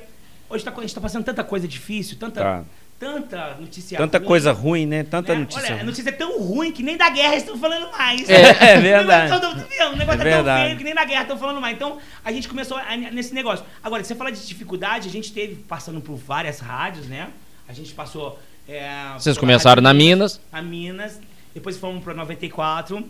[0.49, 2.63] hoje tá, a gente tá passando tanta coisa difícil, tanta, Tá.
[2.99, 5.03] tanta notícia Tanta ruim, coisa ruim, né?
[5.03, 5.39] Tanta né?
[5.41, 5.85] notícia Olha, a ruim.
[5.85, 8.27] notícia é tão ruim que nem da guerra estão falando mais.
[8.29, 9.31] É, é verdade.
[9.31, 10.65] O negócio, tá- o negócio É é, tão verdade.
[10.65, 11.75] feio que nem na guerra estão falando mais.
[11.75, 13.65] Então, a gente começou a- nesse negócio.
[13.83, 17.29] Agora, você fala de dificuldade, a gente teve passando por várias rádios, né?
[17.67, 18.39] A gente passou.
[18.67, 20.41] é, Vocês começaram na Minas.
[20.51, 21.19] A Minas.
[21.53, 23.03] Depois fomos para 94.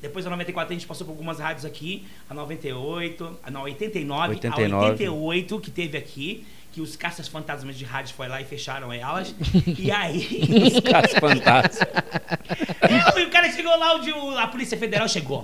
[0.00, 4.34] Depois da 94 a gente passou por algumas rádios aqui, a 98, a não, 89,
[4.34, 4.74] 89.
[4.74, 6.46] a 88 que teve aqui,
[6.76, 9.34] que os caças fantasmas de rádio foi lá e fecharam elas.
[9.78, 10.42] e aí
[10.74, 11.88] Os caras fantásticos.
[13.16, 15.42] e o cara chegou lá, onde a Polícia Federal chegou.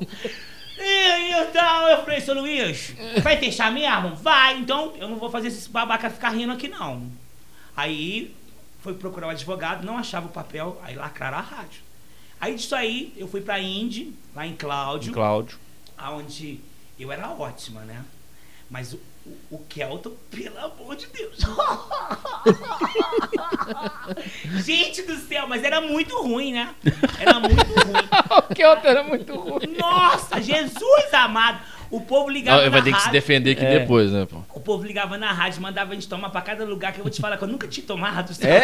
[0.79, 4.15] E então, eu falei, seu Luiz, vai fechar mesmo?
[4.15, 7.11] Vai, então eu não vou fazer esses babaca ficar rindo aqui, não.
[7.75, 8.37] Aí
[8.83, 11.81] foi procurar o advogado, não achava o papel, aí lacraram a rádio.
[12.39, 15.59] Aí disso aí, eu fui pra Indy, lá em Cláudio, Cláudio.
[15.97, 16.61] aonde
[17.01, 18.05] eu era ótima, né?
[18.69, 18.95] Mas
[19.51, 21.39] o, Kelton, pelo amor de Deus.
[24.65, 26.71] Gente do céu, mas era muito ruim, né?
[27.21, 28.43] Era muito ruim.
[28.51, 29.77] o que era muito ruim.
[29.79, 31.61] Nossa, Jesus amado.
[31.91, 33.13] O povo ligava Vai na ter que se rádio.
[33.13, 33.81] defender aqui É.
[33.81, 34.39] depois, né, pô?
[34.55, 37.11] O povo ligava na rádio, mandava a gente tomar pra cada lugar que eu vou
[37.11, 38.33] te falar que eu nunca tinha tomado.
[38.41, 38.63] É?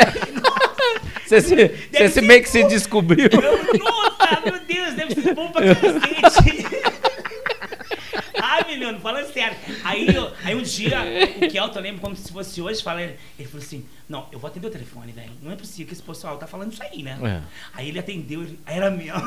[1.26, 3.28] Você se, você se meio que se descobriu.
[3.30, 6.78] Eu, nossa, meu Deus, deve ser bom pra cacete.
[8.98, 9.56] Menino, falando sério.
[9.84, 10.98] Aí, eu- aí um dia,
[11.42, 14.38] o Kelton, eu lembro como se fosse hoje, fala, ele, ele falou assim, não, eu
[14.38, 15.30] vou atender o telefone, velho.
[15.42, 17.18] Não é possível que esse pessoal tá falando isso aí, né?
[17.22, 17.40] É.
[17.74, 19.12] Aí ele atendeu, ele, era mesmo.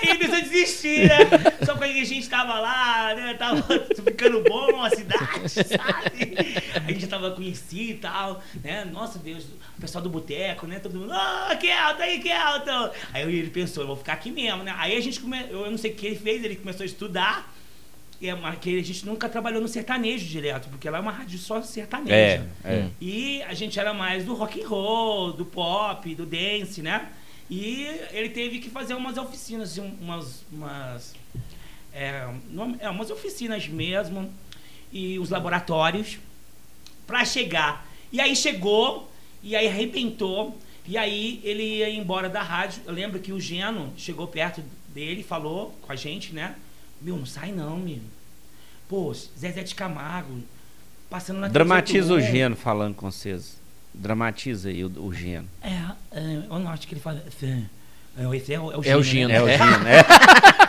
[0.00, 1.18] aí ele pensou em desistir, né?
[1.78, 3.34] Só porque a gente tava lá, né?
[3.34, 3.62] Tava
[4.04, 6.36] ficando bom a cidade, sabe?
[6.74, 8.84] A gente já tava conhecido e tal, né?
[8.84, 9.44] Nossa Deus,
[9.76, 10.78] o pessoal do boteco, né?
[10.80, 12.90] Todo mundo, ah, Kelton, aí, Kelton.
[13.12, 14.74] Aí ele pensou, eu vou ficar aqui mesmo, né?
[14.76, 17.54] Aí a gente começou, eu não sei o que ele fez, ele começou a estudar.
[18.20, 21.12] E é uma- que a gente nunca trabalhou no sertanejo direto, porque lá é uma
[21.12, 22.44] rádio só sertaneja.
[22.64, 22.88] É, é.
[23.00, 27.10] E a gente era mais do rock and roll, do pop, do dance, né?
[27.48, 31.14] E ele teve que fazer umas oficinas, assim, umas, umas,
[31.92, 32.28] é,
[32.80, 34.32] é, umas oficinas mesmo
[34.92, 36.18] e os laboratórios
[37.06, 37.86] pra chegar.
[38.12, 39.10] E aí chegou
[39.42, 42.82] e aí arrebentou e aí ele ia embora da rádio.
[42.86, 44.62] Eu lembro que o Geno chegou perto
[44.94, 46.54] dele, falou com a gente, né?
[47.00, 47.98] Meu, não sai não, meu.
[48.88, 50.42] Pô, Zezé de Camargo
[51.10, 52.32] passando na Dramatiza o 381.
[52.32, 53.58] Geno falando com vocês.
[53.92, 55.48] Dramatiza aí o, o Geno.
[55.62, 55.68] É,
[56.12, 57.22] é, eu não acho que ele fala.
[57.42, 59.28] é, Esse é o, É o Gino, Gino.
[59.28, 59.34] né?
[59.36, 59.58] É o É.
[59.58, 60.04] Geno, é.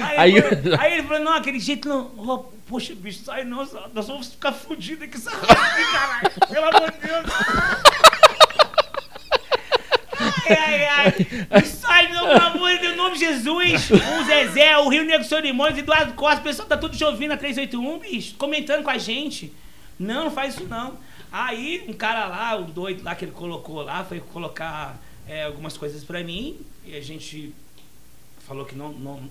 [0.00, 2.10] Aí, Aí- ele falou, aí ele falou, não, aquele jeito não.
[2.16, 5.46] Oh, poxa, bicho, sai não, nós vamos ficar fodidos aqui, sai daqui,
[5.92, 6.30] caralho.
[6.48, 7.26] Pelo amor de Deus.
[10.48, 11.64] ai, ai.
[11.64, 13.90] Sai, meu pelo amor de Deus, em nome de Jesus.
[13.90, 17.36] O Zezé, o Rio Negro Solimões, Eduardo Costa, o pessoal tá tudo te ouvindo na
[17.36, 19.52] 381, bicho, comentando com a gente.
[19.98, 20.98] Não, não faz isso não.
[21.32, 24.96] Aí, um cara lá, o doido lá que ele colocou lá, foi colocar
[25.28, 27.54] é, algumas coisas pra mim, e a gente
[28.46, 29.30] falou que não, não,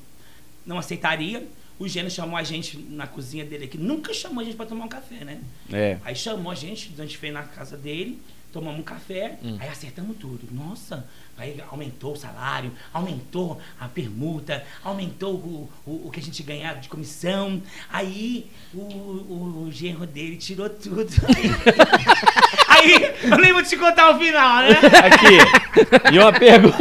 [0.66, 1.48] não aceitaria.
[1.78, 4.86] O Gênio chamou a gente na cozinha dele aqui, nunca chamou a gente pra tomar
[4.86, 5.42] um café, né?
[5.72, 5.98] É.
[6.06, 10.16] Aí chamou a gente, a gente fez na casa dele, tomamos um café, aí acertamos
[10.18, 10.48] tudo.
[10.52, 11.06] Nossa,
[11.38, 16.80] aí aumentou o salário, aumentou a permuta, aumentou o, o, o que a gente ganhava
[16.80, 17.62] de comissão.
[17.92, 21.08] Aí o, o, genro dele tirou tudo.
[22.70, 24.80] aí, eu nem vou te contar o final, né?
[25.04, 26.14] Aqui.
[26.14, 26.78] E uma pergunta.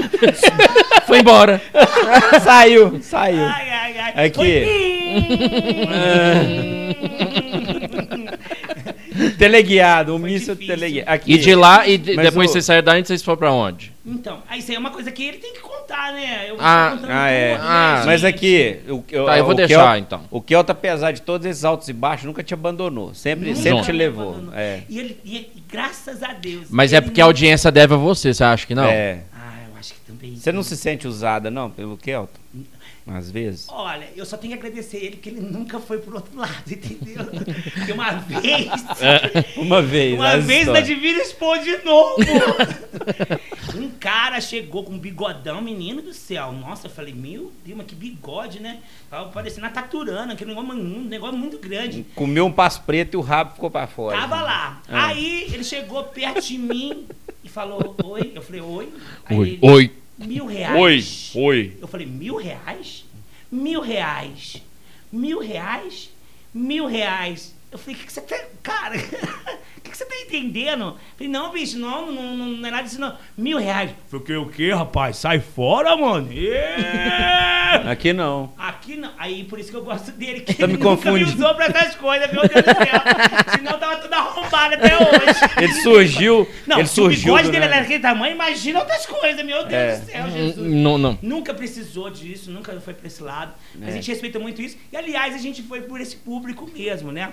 [1.06, 1.60] Foi embora.
[2.42, 3.44] saiu, saiu.
[3.44, 4.26] Ai, ai, ai.
[4.26, 4.64] Aqui.
[9.44, 11.10] Teleguiado, um Foi míssil teleguiado.
[11.10, 11.32] Aqui.
[11.34, 13.92] E de lá, e de- depois o- vocês saíram da onde vocês foram pra onde?
[14.06, 16.46] Então, aí isso aí é uma coisa que ele tem que contar, né?
[16.48, 17.52] Eu Ah, tô contando Ah, é.
[17.54, 18.34] tudo, né, Ah, Mas gente?
[18.34, 20.20] aqui, o, o, Tá, eu vou o deixar, Kel- então.
[20.30, 23.14] O Kelta, apesar de todos esses altos e baixos, nunca te abandonou.
[23.14, 24.36] Sempre, Nunca sempre te levou.
[24.54, 24.80] É.
[24.88, 26.66] E, ele, e, graças a Deus.
[26.70, 28.84] Mas é porque a não- audiência deve a você, você acha que não?
[28.84, 29.20] É.
[29.84, 30.34] Acho que também.
[30.34, 32.40] Você não se sente usada, não, pelo Kelta?
[33.06, 33.66] Às vezes.
[33.68, 37.22] Olha, eu só tenho que agradecer ele que ele nunca foi pro outro lado, entendeu?
[37.74, 38.70] Porque uma vez.
[39.58, 40.14] Uma vez.
[40.14, 40.80] Uma vez na.
[40.80, 42.16] Divina expôs de novo.
[43.76, 46.50] um cara chegou com um bigodão, menino do céu.
[46.52, 48.78] Nossa, eu falei, meu Deus, mas que bigode, né?
[49.10, 52.06] Tava parecendo a taturana, aquele negócio, um negócio muito grande.
[52.14, 54.16] Comeu um passo preto e o rabo ficou pra fora.
[54.16, 54.82] Tava lá.
[54.88, 55.08] Ah.
[55.08, 57.06] Aí ele chegou perto de mim
[57.54, 58.32] falou, oi.
[58.34, 58.92] Eu falei, oi.
[59.24, 59.90] Aí Oi, ele, oi.
[60.18, 61.32] Mil reais.
[61.34, 61.76] oi.
[61.80, 63.04] Eu falei, mil reais?
[63.50, 64.60] Mil reais.
[65.10, 66.10] Mil reais?
[66.52, 67.54] Mil reais.
[67.70, 68.36] Eu falei, o que, que você tá.
[68.62, 68.96] Cara,
[69.84, 70.96] que, que você tá entendendo?
[71.16, 73.16] Falei, não, bicho, não, não, não, não é nada disso, não.
[73.36, 73.90] Mil reais.
[74.08, 75.16] Falei, o que, rapaz?
[75.18, 76.32] Sai fora, mano.
[76.32, 77.90] Yeah!
[77.90, 78.52] Aqui não.
[78.56, 79.10] Aqui não.
[79.18, 81.30] Aí por isso que eu gosto dele, que Tá me ele nunca me confundindo.
[81.44, 83.56] usou pra essas coisas, meu Deus do céu.
[83.56, 85.40] Senão tava tudo arrombado até hoje.
[85.58, 86.48] Ele surgiu.
[86.66, 87.34] Não, ele se o surgiu.
[87.34, 89.96] bigode dele era daquele tamanho, imagina outras coisas, meu Deus É.
[89.98, 90.56] do céu, Jesus.
[90.72, 91.18] Não, não.
[91.20, 93.52] Nunca precisou disso, nunca foi pra esse lado.
[93.82, 93.88] É.
[93.88, 94.76] A gente respeita muito isso.
[94.92, 97.32] E, aliás, a gente foi por esse público mesmo, né?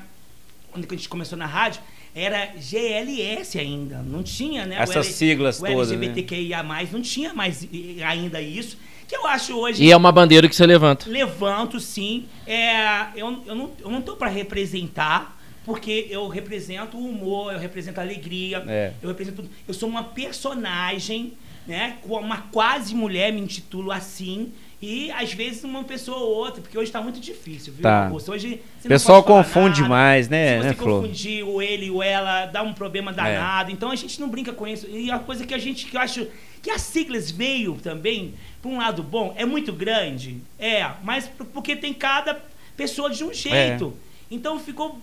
[0.71, 1.81] Quando a gente começou na rádio,
[2.13, 4.00] era GLS ainda.
[4.00, 4.76] Não tinha, né?
[4.80, 5.95] Essas L- siglas o todas, né?
[5.95, 7.67] LGBTQIA+, não tinha mais
[8.06, 8.78] ainda isso.
[9.08, 9.84] Que eu acho hoje...
[9.84, 11.10] E é uma bandeira que você levanta.
[11.10, 12.26] Levanto, sim.
[12.47, 17.60] É, eu, eu, não, eu não tô pra representar, porque eu represento o humor, eu
[17.60, 18.93] represento a alegria, É.
[19.02, 19.43] eu represento.
[19.67, 21.34] Eu sou uma personagem,
[21.67, 21.97] né?
[22.02, 24.52] Com uma quase mulher, me intitulo assim.
[24.82, 27.84] E às vezes uma pessoa ou outra, porque hoje tá muito difícil, viu?
[27.84, 28.10] Tá.
[28.12, 29.89] Hoje você pessoal confunde nada.
[29.89, 31.02] mais, né, Se você né, Flor?
[31.02, 32.74] confundir o ele e o ela, dá um É.
[32.74, 33.70] problema danado.
[33.72, 34.88] Então a gente não brinca com isso.
[34.89, 36.26] E a coisa que a gente, que eu acho
[36.63, 40.38] que as siglas veio também, por um lado bom, é muito grande.
[40.58, 42.39] É, mas porque tem cada
[42.76, 43.94] pessoa de um jeito.
[44.32, 44.98] Então ficou.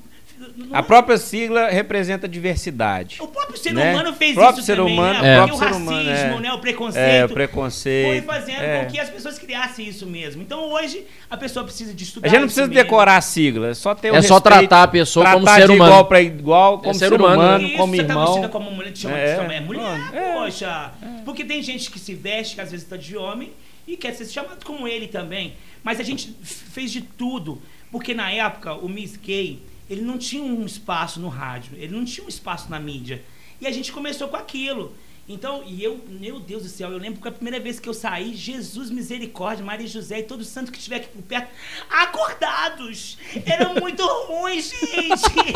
[0.57, 0.79] Não- É.
[0.79, 3.16] A própria sigla representa a diversidade.
[3.20, 3.92] o próprio ser né?
[3.92, 5.35] humano fez O próprio isso ser também, humano- né?
[5.35, 5.38] é.
[5.38, 6.40] Porque o o próprio racismo, ser humano, é.
[6.48, 6.53] né?
[6.53, 7.05] O preconceito.
[7.05, 8.24] É, o Foi preconceito.
[8.27, 8.85] fazendo é.
[8.85, 10.42] com que as pessoas criassem isso mesmo.
[10.42, 12.27] Então hoje a pessoa precisa de estudar.
[12.27, 12.83] A gente não isso precisa mesmo.
[12.85, 15.61] decorar a sigla, é só ter o É só respeito, tratar a pessoa como tratar
[15.61, 15.90] ser de humano.
[15.90, 18.48] igual para igual, como ser ser, humano, humano, Isso, como você tá vestida irmão.
[18.51, 20.33] como mulher, te chama É, de é mulher, é.
[20.35, 20.92] poxa.
[21.24, 23.53] Porque tem gente que se veste, que às vezes tá de homem,
[23.87, 25.55] e quer ser chamado como ele também.
[25.83, 27.61] Mas a gente fez de tudo.
[27.90, 32.05] Porque na época, o Miss Gay, ele não tinha um espaço no rádio, ele não
[32.05, 33.24] tinha um espaço na mídia.
[33.61, 34.94] E a gente começou com aquilo.
[35.31, 37.93] Então, e eu, meu Deus do céu, eu lembro que a primeira vez que eu
[37.93, 41.49] saí, Jesus misericórdia, Maria José e todo santo que estiver aqui por perto,
[41.91, 43.19] acordados!
[43.45, 45.55] Era muito ruim, gente!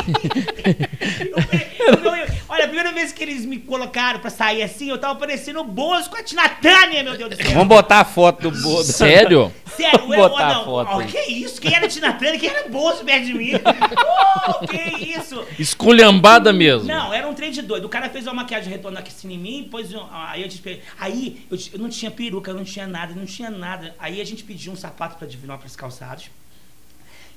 [1.80, 4.98] Eu eu- eu- olha, a primeira vez que eles me colocaram pra sair assim, eu
[4.98, 7.52] tava parecendo o Bozo com a Tina Tânia, meu Deus do céu!
[7.52, 8.84] Vamos botar a foto do Bodo.
[8.84, 9.52] Sério?
[9.74, 11.06] Sério, Vamos eu, botar a não, foto ó, aí.
[11.06, 11.58] que isso?
[11.58, 12.38] Quem era Tina Turner?
[12.38, 13.52] Quem era Bozo perto de mim?
[13.54, 15.42] Uh, que isso?
[15.58, 16.86] Esculhambada mesmo.
[16.86, 17.86] Não, era um trem de doido.
[17.86, 20.80] O cara fez uma maquiagem retorno aqui assim em mim, pôs um- aí eu disse,
[20.98, 23.94] aí eu, eu não tinha peruca, eu não tinha nada, não tinha nada.
[23.98, 26.30] Aí a gente pediu um sapato pra Divinópolis Calçados.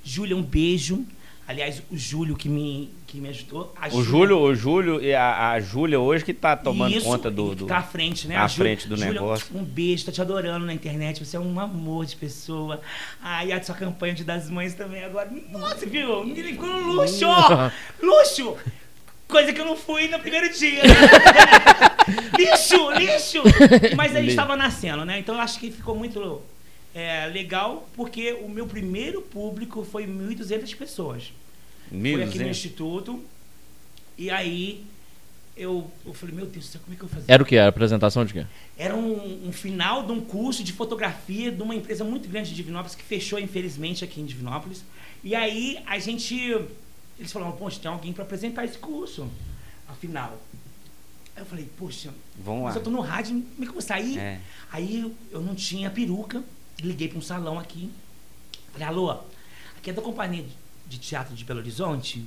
[0.03, 1.05] Júlia, um beijo.
[1.47, 3.71] Aliás, o Júlio que me, que me ajudou.
[3.79, 7.29] A O Júlio, o Júlio e a, a Júlia hoje que tá tomando Isso, conta
[7.29, 8.35] do, do Tá à frente, né?
[8.35, 9.55] à A Júlia- frente do Júlia, negócio.
[9.55, 11.23] Um beijo, tô te adorando na internet.
[11.23, 12.81] Você é um amor de pessoa.
[13.21, 15.31] Ah, e a sua campanha de das mães também agora.
[15.51, 16.23] Nossa, viu?
[16.23, 17.25] Ele ficou um luxo!
[18.01, 18.57] luxo!
[19.27, 20.83] Coisa que eu não fui no primeiro dia.
[20.83, 20.93] né?
[22.37, 23.43] lixo, lixo!
[23.95, 24.35] Mas a gente Lixo.
[24.35, 25.19] tava nascendo, né?
[25.19, 26.41] Então eu acho que ficou muito
[26.93, 31.33] é, legal, porque o meu primeiro público foi 1.200 pessoas.
[31.89, 32.49] Foi aqui no 1.200.
[32.49, 33.23] Instituto.
[34.17, 34.85] E aí
[35.57, 37.31] eu, eu falei, meu Deus do céu, como é que eu fazer?
[37.31, 37.55] Era o que?
[37.55, 38.45] Era apresentação de quê?
[38.77, 42.55] Era um, um final de um curso de fotografia de uma empresa muito grande de
[42.55, 44.83] Divinópolis que fechou, infelizmente, aqui em Divinópolis.
[45.23, 46.59] E aí a gente.
[47.17, 49.27] Eles falaram, poxa, tem alguém para apresentar esse curso.
[49.87, 50.37] Afinal.
[51.35, 52.79] Aí eu falei, poxa, Vamos mas lá.
[52.79, 54.17] eu tô no rádio, como é que eu vou sair?
[54.17, 54.39] É.
[54.71, 56.43] Aí eu- eu não tinha peruca,
[56.79, 57.89] liguei para um salão aqui.
[58.71, 59.11] Falei, alô,
[59.77, 60.45] aqui é da companhia
[60.87, 62.25] de- teatro de Belo Horizonte.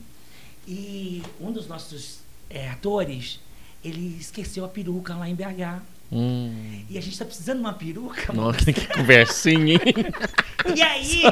[0.67, 2.19] E um dos nossos
[2.51, 3.41] é, atores,
[3.85, 5.83] ele esqueceu a peruca lá em BH.
[6.11, 6.85] Hum.
[6.89, 8.33] E a gente tá precisando de uma peruca.
[8.33, 9.81] Nossa, que conversinha, hein?
[10.77, 11.23] E aí,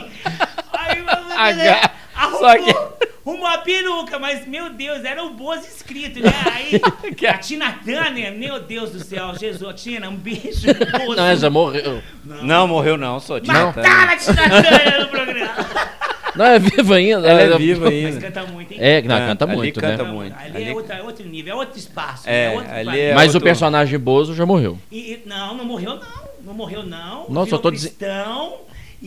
[0.72, 0.98] aí
[1.36, 1.94] H.
[2.14, 6.30] arrumou Só que- uma peruca, mas meu Deus, eram boas inscritos, né?
[6.52, 6.80] Aí,
[7.28, 10.66] a Tina Turner, meu Deus do céu, Jesus, Tina, um beijo.
[11.00, 11.16] moço.
[11.16, 12.02] Não, já morreu.
[12.24, 13.66] Não, morreu não, só tinha.
[13.66, 15.54] Mataram a Tina Turner no programa.
[16.36, 17.26] Não, é viva ainda.
[17.26, 18.20] Ela é viva Mas ainda.
[18.20, 18.78] canta muito, hein?
[18.80, 20.10] É, não, Canta, canta ali muito, canta né?
[20.12, 20.36] muito.
[20.38, 22.28] Ali, Ali- É, outro, é outro nível, é outro espaço.
[22.28, 24.78] É, outro é Mas o outro- personagem Bozo já morreu.
[24.92, 26.26] E- não, não morreu não.
[26.44, 27.24] Não morreu não.
[27.28, 28.54] Não, só Virou tô dizen- cristão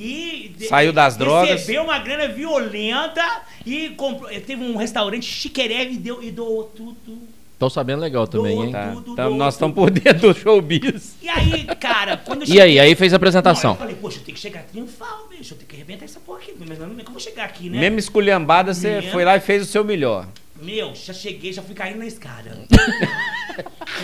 [0.02, 1.50] e Saiu das drogas.
[1.62, 3.24] Recebeu uma grana violenta
[3.66, 7.18] e comprou, teve um restaurante chiquereve e deu e doou tudo.
[7.58, 8.72] Tô sabendo legal também, Doou hein?
[8.72, 11.16] Tá, tudo, tam- doou nós estamos por dentro do showbiz.
[11.22, 12.80] E aí, cara, quando eu E aí?
[12.80, 13.72] Aí fez a apresentação.
[13.72, 15.54] Não, eu falei, poxa, eu tenho que chegar triunfal, bicho.
[15.54, 16.54] Eu tenho que arrebentar essa porra aqui.
[16.58, 17.78] Mas não é eu vou chegar aqui, né?
[17.82, 20.26] Mesmo esculhambada, você foi lá e fez o seu melhor.
[20.62, 22.58] Meu, já cheguei, já fui caindo na escada.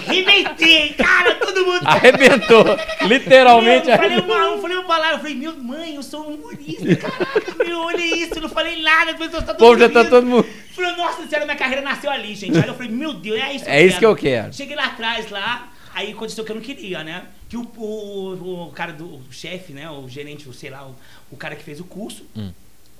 [0.07, 1.81] Arrebentei, cara, todo mundo.
[1.85, 2.65] Arrebentou.
[3.07, 6.29] Literalmente Meu, eu falei uma, eu falei uma palavra, eu falei, meu mãe, eu sou
[6.29, 9.77] um humorista, caraca, meu, olha isso, eu não falei nada, as pessoas tá O povo
[9.77, 10.47] já tá todo mundo.
[10.71, 12.57] Falei, nossa senhora, minha carreira nasceu ali, gente.
[12.57, 14.53] Aí eu falei, meu Deus, é isso É isso que eu quero.
[14.53, 17.25] Cheguei lá atrás, lá, aí aconteceu o que eu não queria, né?
[17.47, 20.95] Que o, o, o cara do chefe, né, o gerente, o, sei lá, o,
[21.31, 22.51] o cara que fez o curso, Hum.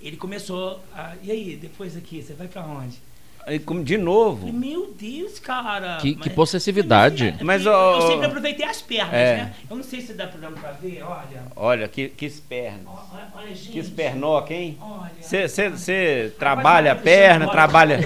[0.01, 2.97] ele começou a, e aí, depois aqui, você vai pra onde?
[3.65, 4.51] Como De Eu novo.
[4.51, 5.97] meu Deus, cara.
[6.01, 7.31] Que- que Mas- possessividade.
[7.37, 9.35] Mas, Mas, eu, ó, eu sempre aproveitei as pernas, É.
[9.37, 9.53] né?
[9.69, 11.43] Eu não sei se dá pra, pra ver, olha.
[11.55, 12.81] Olha, que, que pernas.
[12.87, 13.69] Olha, olha, gente.
[13.71, 14.77] Que espernoca, hein?
[14.81, 15.11] Olha.
[15.21, 17.99] Você trabalha a perna, trabalha.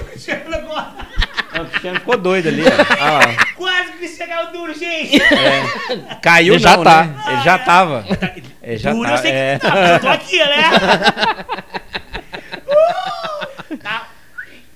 [0.52, 0.90] agora.
[1.54, 2.66] Não, o Cristiano ficou doido ali, ó.
[3.02, 3.20] Lá.
[3.56, 5.20] Quase que caiu duro, gente.
[5.22, 6.16] É.
[6.22, 7.04] Caiu Ele já não, tá.
[7.04, 7.24] né?
[7.28, 8.04] Ele já tava.
[8.62, 9.14] Ele já duro tá.
[9.14, 9.58] eu sei que é.
[9.58, 10.60] tá, mas eu tô aqui, né?
[13.70, 13.76] Uh!
[13.78, 14.08] Tá-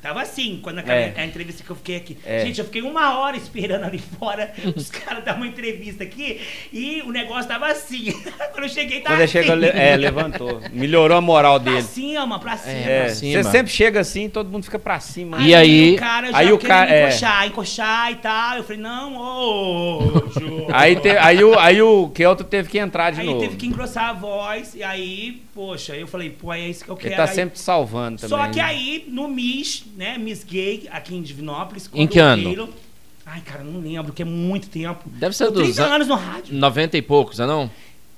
[0.03, 1.15] Tava assim, quando acabou É.
[1.17, 2.19] a entrevista que eu fiquei aqui.
[2.25, 2.45] É.
[2.45, 6.41] Gente, eu fiquei uma hora esperando ali fora os caras dar uma entrevista aqui
[6.73, 8.13] e o negócio tava assim.
[8.53, 9.33] quando eu cheguei, tava Quando ele assim.
[9.33, 10.61] chegou, le- é, levantou.
[10.73, 11.83] Melhorou a moral Pra dele.
[11.83, 12.73] cima, pra cima.
[12.75, 13.43] É, É, pra cima.
[13.43, 15.39] você sempre chega assim, todo mundo fica pra cima.
[15.41, 17.03] E aí- o cara já aí o cara- é.
[17.09, 18.57] encoxar, encoxar e tal.
[18.57, 20.67] Eu falei, não, ô, Jô.
[20.73, 23.41] Aí, te- aí, o, aí o Kelto teve que entrar de Aí novo.
[23.41, 26.95] teve que engrossar a voz, e aí, poxa, eu falei, pô, é isso que eu
[26.97, 27.17] Ele quero.
[27.17, 28.37] tá Aí- sempre te salvando também.
[28.39, 28.63] Só que né?
[28.65, 31.89] aí, no Miss, né, Miss Gay, aqui em Divinópolis.
[31.95, 32.69] Em que ano?
[33.27, 35.09] Ai, cara, não lembro, que é muito tempo.
[35.09, 36.55] Deve ser Tô dos 30 an- anos no rádio.
[36.55, 37.71] 90 e poucos, né não?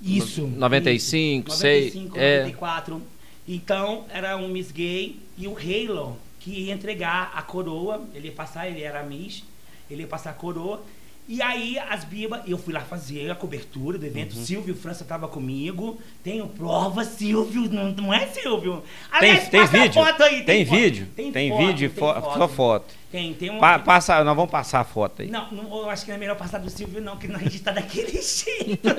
[0.03, 0.47] Isso.
[0.47, 1.59] 95, isso.
[1.59, 2.38] sei, 95, é.
[2.40, 3.03] 94.
[3.49, 8.05] Então, era um Miss Gay e o Halo, que ia entregar a coroa.
[8.14, 9.45] Ele ia passar, ele era Miss,
[9.90, 10.83] ele ia passar a coroa.
[11.29, 14.37] E aí, as bibas, eu fui lá fazer a cobertura do evento.
[14.37, 14.45] Uhum.
[14.45, 16.01] Silvio França tava comigo.
[16.23, 18.83] Tenho prova, Silvio, não, não é Silvio?
[19.19, 19.93] Tem, Aliás, tem a vídeo?
[20.05, 20.77] foto aí, tem foto.
[20.79, 21.09] vídeo?
[21.17, 22.39] Tem, Tem, foto, vídeo, tem fo- foto.
[22.39, 22.95] só foto.
[23.11, 23.59] Tem, tem uma.
[23.61, 25.29] Pa- passa, nós vamos passar a foto aí.
[25.29, 27.59] Não, não, eu acho que não é melhor passar do Silvio, não, que a gente
[27.61, 28.89] tá daquele jeito.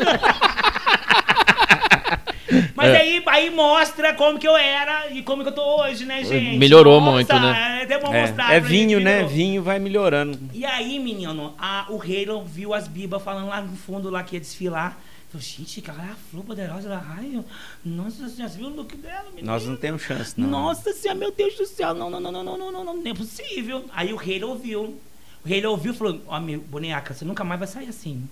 [2.77, 2.97] Mas É.
[2.97, 6.59] aí, aí mostra como que eu era e como que eu tô hoje, né, gente?
[6.59, 7.79] Melhorou muito, né?
[7.79, 8.53] É até bom mostrar.
[8.53, 9.11] É, é vinho, gente, né?
[9.15, 9.29] melhorou.
[9.35, 10.39] Vinho vai melhorando.
[10.53, 14.35] E aí, menino, a, o Halo viu as bibas falando lá no fundo lá que
[14.35, 14.95] ia desfilar.
[15.31, 17.43] Falou, gente, cara, é a flor poderosa da raio.
[17.83, 19.47] Nossa senhora, você viu o look dela, menino?
[19.47, 20.47] Nós não temos chance, não.
[20.47, 23.11] Nossa senhora, meu Deus do céu, não, não, não, não, não, não, não, não, não
[23.11, 23.85] é possível.
[23.91, 24.99] Aí o Halo ouviu.
[25.43, 28.29] O Halo ouviu e falou, ó, meu, boneca, você nunca mais vai sair assim.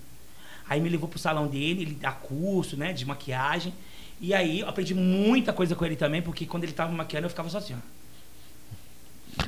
[0.69, 3.73] Aí me levou pro salão dele, ele dá curso, né, de maquiagem.
[4.21, 7.25] E aí eu aprendi muita coisa com ele também, porque quando ele tava me maquiando,
[7.25, 8.05] eu ficava só assim, ó.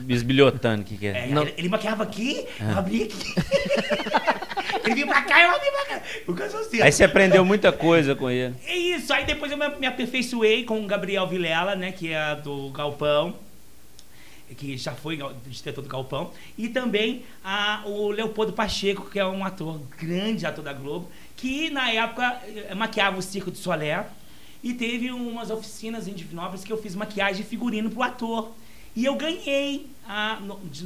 [0.02, 1.26] Bisbilhotando, o que, que é?
[1.26, 1.44] É, Não.
[1.44, 3.16] ele, ele maquiava aqui, eu abria aqui.
[4.84, 6.02] ele vinha pra cá, eu abria pra cá.
[6.26, 6.82] Porque eu sou assim.
[6.82, 8.54] Aí você aprendeu muita coisa com ele.
[8.66, 12.36] É isso, aí depois eu me, me aperfeiçoei com o Gabriel Vilela, né, que é
[12.36, 13.36] do Galpão,
[14.56, 19.44] que já foi diretor do Galpão, e também a, o Leopoldo Pacheco, que é um
[19.44, 24.06] ator, grande ator da Globo, que na época eh, maquiava o Circo de Solé,
[24.64, 28.52] e teve umas oficinas em Divinópolis que eu fiz maquiagem e figurino pro ator.
[28.96, 30.40] E eu ganhei a,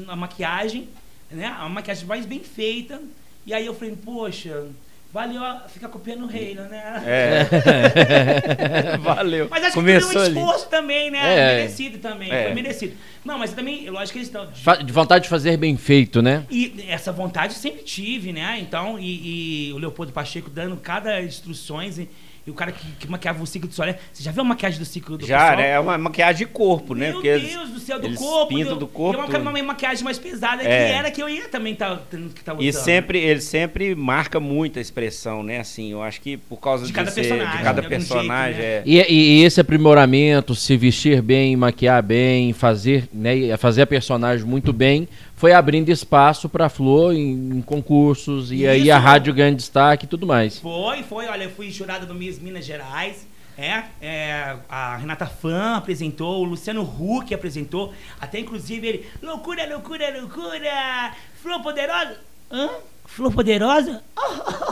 [0.07, 0.89] a maquiagem,
[1.29, 3.01] né, a maquiagem mais bem feita,
[3.45, 4.67] e aí eu falei, poxa,
[5.13, 7.03] Valeu, fica copiando o reino, né?
[7.05, 8.95] É.
[9.03, 9.49] Valeu.
[9.49, 10.39] Mas acho Começou que foi um ali.
[10.39, 11.19] esforço também, né?
[11.19, 11.55] É.
[11.57, 12.45] Merecido também, É.
[12.45, 12.95] foi merecido.
[13.25, 14.47] Não, mas também, acho que eles estão...
[14.85, 16.45] De vontade de fazer bem feito, né?
[16.49, 18.57] E essa vontade eu sempre tive, né?
[18.61, 22.07] Então, e, e o Leopoldo Pacheco dando cada instruções e,
[22.45, 23.99] e o cara que, que maquiava o ciclo do Solé.
[24.11, 25.57] Você já viu a maquiagem do ciclo do Já, Sol?
[25.57, 25.69] né?
[25.71, 27.05] É uma maquiagem de corpo, né?
[27.05, 28.47] Meu Porque eles- Deus do céu, do eles corpo.
[28.55, 29.49] pintam do corpo, E uma, tudo.
[29.49, 30.65] uma maquiagem mais pesada É.
[30.65, 32.63] que era que eu ia também tendo que estar usando.
[32.63, 35.59] E sempre, ele sempre marca muito a expressão, né?
[35.59, 38.55] Assim, eu acho que por causa De de, cada ser, personagem, de cada de personagem,
[38.55, 39.03] jeito, né?
[39.03, 39.11] é.
[39.11, 44.73] E, e esse aprimoramento, se vestir bem, maquiar bem, fazer, né, fazer a personagem muito
[44.73, 45.07] bem,
[45.41, 48.93] foi abrindo espaço para Flor em, em concursos e aí Isso.
[48.93, 50.59] a rádio ganha destaque e tudo mais.
[50.59, 51.25] Foi, foi.
[51.25, 53.27] Olha, eu fui jurada do Miss Minas Gerais.
[53.57, 57.91] É, é, a Renata Fã apresentou, o Luciano Huck apresentou.
[58.19, 59.07] Até inclusive ele.
[59.19, 61.11] Loucura, loucura, loucura!
[61.41, 62.19] Flor Poderosa!
[62.51, 62.69] Hã?
[63.15, 64.01] Flor Poderosa?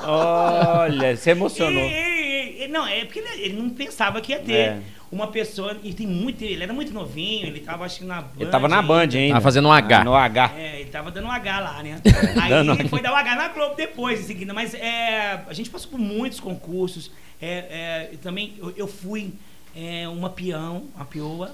[0.03, 1.83] Olha, você emocionou.
[1.83, 4.79] E- e- e- não, é porque ele, ele não pensava que ia ter É.
[5.11, 5.77] uma pessoa.
[5.83, 6.41] E tem muito.
[6.43, 8.31] Ele era muito novinho, ele tava acho que na Band.
[8.39, 9.17] Ele tava na Band ainda.
[9.17, 9.33] ainda.
[9.33, 9.99] Tava fazendo um H.
[9.99, 10.51] Ah, No H.
[10.57, 12.01] É, ele tava dando um H lá, né?
[12.41, 12.87] Aí H.
[12.89, 14.53] foi dar o H na Globo depois, em seguida.
[14.53, 17.11] Mas é, a gente passou por muitos concursos.
[17.41, 19.33] É, é, e também eu, eu fui
[19.75, 21.51] é, uma peão, uma peoa,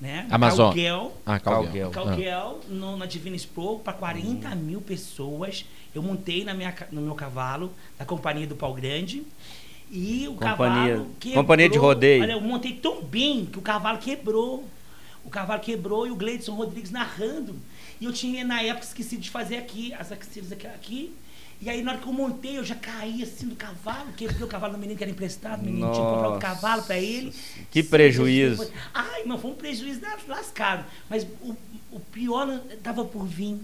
[0.00, 0.26] né?
[0.30, 0.66] Amazon.
[0.68, 1.90] Calguel, Ah, Calguel.
[1.90, 5.64] Calguel no, na Divina Expo para 40 mil pessoas.
[5.94, 9.24] Eu montei na minha, no meu cavalo, da companhia do Pau Grande.
[9.90, 11.42] E o Companhia- cavalo quebrou.
[11.42, 12.22] companhia de rodeio.
[12.22, 14.64] Olha, eu montei tão bem que o cavalo quebrou.
[15.24, 17.56] O cavalo quebrou e o Gleidson Rodrigues narrando.
[18.00, 21.12] E eu tinha, na época, esquecido de fazer aqui, as axilas aqui, aqui.
[21.60, 24.46] E aí, na hora que eu montei, eu já caí assim do cavalo, quebrei o
[24.46, 26.40] cavalo do menino que era emprestado, o menino tinha comprado um Nossa.
[26.40, 27.34] cavalo pra ele.
[27.70, 28.50] Que prejuízo.
[28.62, 30.84] depois- Ai, mas foi um prejuízo das- lascado.
[31.10, 31.56] Mas o,
[31.90, 33.56] o pior tava por vir.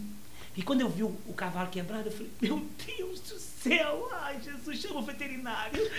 [0.56, 3.53] E quando eu vi o, o cavalo quebrado, eu falei, meu Deus do céu,
[4.22, 5.90] ai, Jesus, chama o veterinário.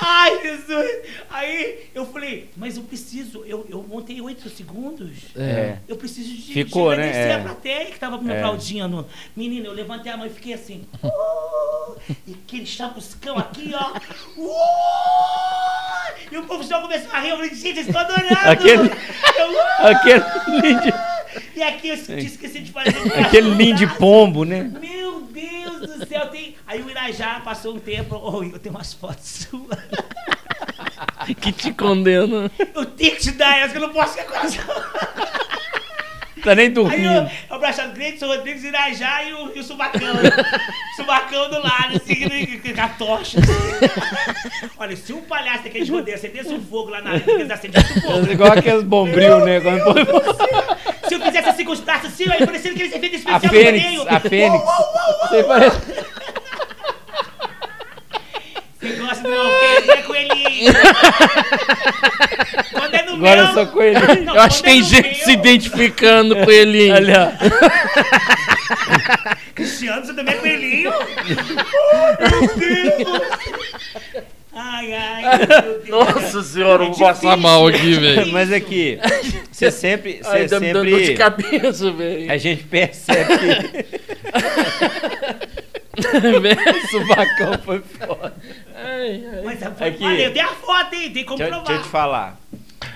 [0.00, 0.90] Ai, Jesus.
[1.30, 5.10] Aí eu falei, mas eu preciso, eu, eu montei oito segundos.
[5.36, 5.78] É.
[5.88, 7.08] Eu preciso de, Ficou, de né?
[7.08, 7.34] agradecer É.
[7.34, 8.38] a plateia que tava me É.
[8.38, 9.06] aplaudindo.
[9.34, 10.86] Menina, eu levantei a mão e fiquei assim.
[11.02, 11.96] "Uh",
[12.26, 13.92] e aquele chapuscão aqui, ó.
[14.40, 17.30] "Uh", e o povo já começou a rir.
[17.30, 18.34] Eu falei, gente, eu estou adorando.
[18.50, 18.90] Aquele-
[19.38, 20.22] Eu, "Uh", Aquele
[21.56, 22.94] E aqui eu tinha esquecido de fazer.
[23.18, 24.70] aquele ninho de pombo, né?
[24.78, 26.54] Meu Deus do céu, tem...
[26.66, 29.78] Aí o Irajá passou um tempo, oh, eu tenho umas fotos suas.
[31.40, 32.50] Que te condena.
[32.74, 34.56] Eu tenho que te dar elas, que eu não posso ficar com elas.
[36.44, 37.04] Tá nem Aí dormindo.
[37.04, 40.00] eu, eu abraçado Gleidson Rodrigues, Irajá e o, e o Subacão.
[40.94, 43.38] Subacão do lado, assim, né, com a tocha.
[43.40, 44.70] assim.
[44.78, 47.82] Olha, se um palhaço daquele de rodeio acendesse um fogo lá na área, eles acendem
[47.82, 48.30] muito fogo.
[48.30, 49.60] Igual aqueles bombril, né?
[49.60, 53.38] Quando- Se eu fizesse assim com os braços assim, aí parecia aquele efeito especial A
[53.38, 54.64] do Fênix, a Fênix.
[54.64, 55.80] Uou, uou, uou, Você parece-
[58.78, 60.72] Você gosta do meu coelhinho, é coelhinho.
[62.72, 63.46] Quando é no Agora meu...
[63.46, 64.24] eu sou coelhinho.
[64.24, 66.92] Não, Eu acho que é tem no gente meu- se identificando com ele.
[66.92, 67.32] Olha,
[69.54, 70.92] Cristiano, você também é coelhinho?
[70.92, 73.22] oh, meu Deus!
[74.58, 75.88] Ai, ai, meu Deus.
[75.88, 77.36] Nossa senhora, eu É vou passar difícil.
[77.42, 78.32] mal aqui, velho.
[78.32, 78.98] mas aqui,
[79.56, 82.30] você sempre, você Ai, tá me dando dor de sempre, cabeça, velho.
[82.32, 83.86] a gente percebe
[85.96, 85.96] que
[86.86, 88.34] o subacão foi foda.
[89.44, 90.04] Mas Aqui.
[90.04, 91.10] olha, eu tenho a foto, hein?
[91.10, 91.66] Tem como Deixa, eu- provar.
[91.68, 92.40] deixa eu te falar.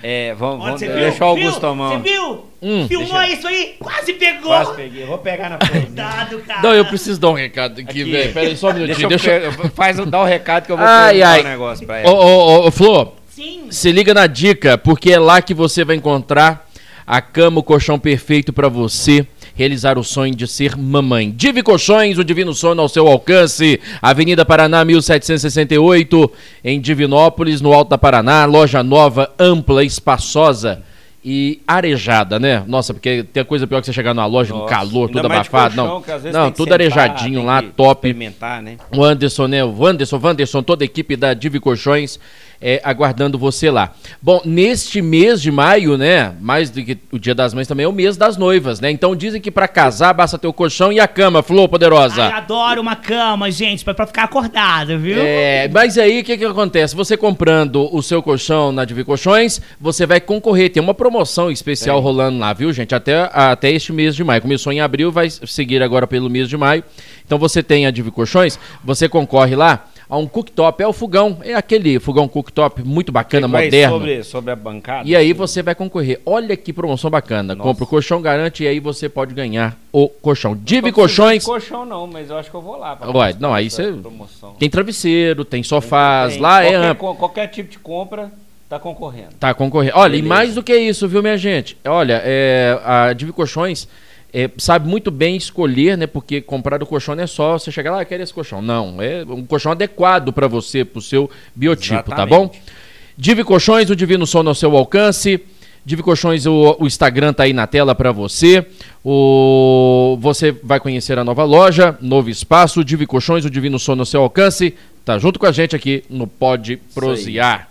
[0.03, 0.95] É, vamos, Olha, vamos você viu?
[0.95, 1.89] deixa o Augusto tomar.
[1.89, 2.01] Você um.
[2.01, 2.45] viu?
[2.61, 2.87] Hum.
[2.87, 3.75] Filmou Deixa- isso aí?
[3.79, 4.51] Quase pegou!
[4.51, 5.03] Quase peguei.
[5.03, 5.85] Eu vou pegar na florzinha.
[5.87, 6.61] Cuidado, cara.
[6.61, 8.11] Não, eu preciso dar um recado aqui, Aqui.
[8.11, 8.33] velho.
[8.33, 9.35] Pera aí só um Deixa minutinho.
[9.35, 11.41] eu Deixa, pe- faz, o- dá o recado que eu vou Ai, ai.
[11.41, 12.11] um negócio pra Ô, ela.
[12.13, 13.71] ô, ô, Flor, Sim.
[13.71, 16.69] se liga na dica, porque é lá que você vai encontrar
[17.07, 19.25] a cama, o colchão perfeito pra você
[19.55, 21.31] realizar o sonho de ser mamãe.
[21.31, 23.81] Divi Colchões, o divino sono ao seu alcance.
[24.01, 26.31] Avenida Paraná, 1768,
[26.63, 28.45] em Divinópolis, no Alto da Paraná.
[28.45, 30.83] Loja nova, ampla, espaçosa
[31.23, 32.63] e arejada, né?
[32.67, 35.75] Nossa, porque tem coisa pior que você chegar numa loja, no Nossa, calor, tudo abafado.
[35.75, 38.13] colchão, Não, que às vezes não tem que tudo sentar, arejadinho tem lá, que top.
[38.13, 38.77] Né?
[38.95, 39.63] O Anderson, né?
[39.63, 42.19] O Anderson, Wanderson, toda a equipe da Divi Colchões
[42.61, 43.91] é, aguardando você lá.
[44.21, 46.33] Bom, neste mês de maio, né?
[46.39, 48.91] Mais do que o Dia das Mães também é o mês das noivas, né?
[48.91, 52.25] Então dizem que pra casar basta ter o colchão e a cama, Flor Poderosa.
[52.25, 55.17] Ai, adoro uma cama, gente, pra, pra ficar acordado, viu?
[55.19, 56.95] É, mas aí o que, que acontece?
[56.95, 60.69] Você comprando o seu colchão na Divi Colchões, você vai concorrer.
[60.69, 62.93] Tem uma promoção especial rolando lá, viu, gente?
[62.93, 64.41] Até, até este mês de maio.
[64.41, 66.83] Começou em abril, vai seguir agora pelo mês de maio.
[67.25, 70.83] Então você tem a Divi Colchões, você concorre lá a um cooktop.
[70.83, 73.93] É o fogão, é aquele fogão cooktop muito bacana, moderno.
[73.97, 75.07] Sobre, sobre a bancada.
[75.09, 76.19] E aí você vai concorrer.
[76.25, 77.55] Olha que promoção bacana.
[77.55, 77.67] Nossa.
[77.69, 80.53] Compra o colchão, garante e aí você pode ganhar o colchão.
[80.61, 81.39] Dive Não Colchões.
[81.43, 82.99] de colchão não, mas eu acho que eu vou lá.
[83.15, 84.51] Ué, não, aí você- promoção.
[84.59, 86.41] Tem travesseiro, tem sofás, Tem.
[86.41, 87.07] lá é qualquer, amplo.
[87.07, 88.29] co- qualquer tipo de compra
[88.67, 89.29] tá concorrendo.
[89.39, 89.93] Tá concorrendo.
[89.95, 90.29] Olha, e Beleza.
[90.29, 91.77] mais do que isso, viu, minha gente?
[91.85, 93.87] Olha, é, a Divi Colchões
[94.33, 96.07] é, sabe muito bem escolher, né?
[96.07, 98.61] Porque comprar o colchão não é só você chegar lá, ah, eu quero esse colchão.
[98.61, 102.43] Não, é um colchão adequado para você, pro seu biotipo, tá bom?
[102.43, 102.81] Exatamente.
[103.17, 105.39] Divi Colchões, o Divino Sono ao seu alcance.
[105.85, 108.65] Divi Colchões, o, o Instagram tá aí na tela para você.
[109.03, 112.83] O, você vai conhecer a nova loja, novo espaço.
[112.83, 114.75] Divi Colchões, o Divino Sono ao seu alcance.
[115.03, 117.70] Tá junto com a gente aqui no Pode Prosear.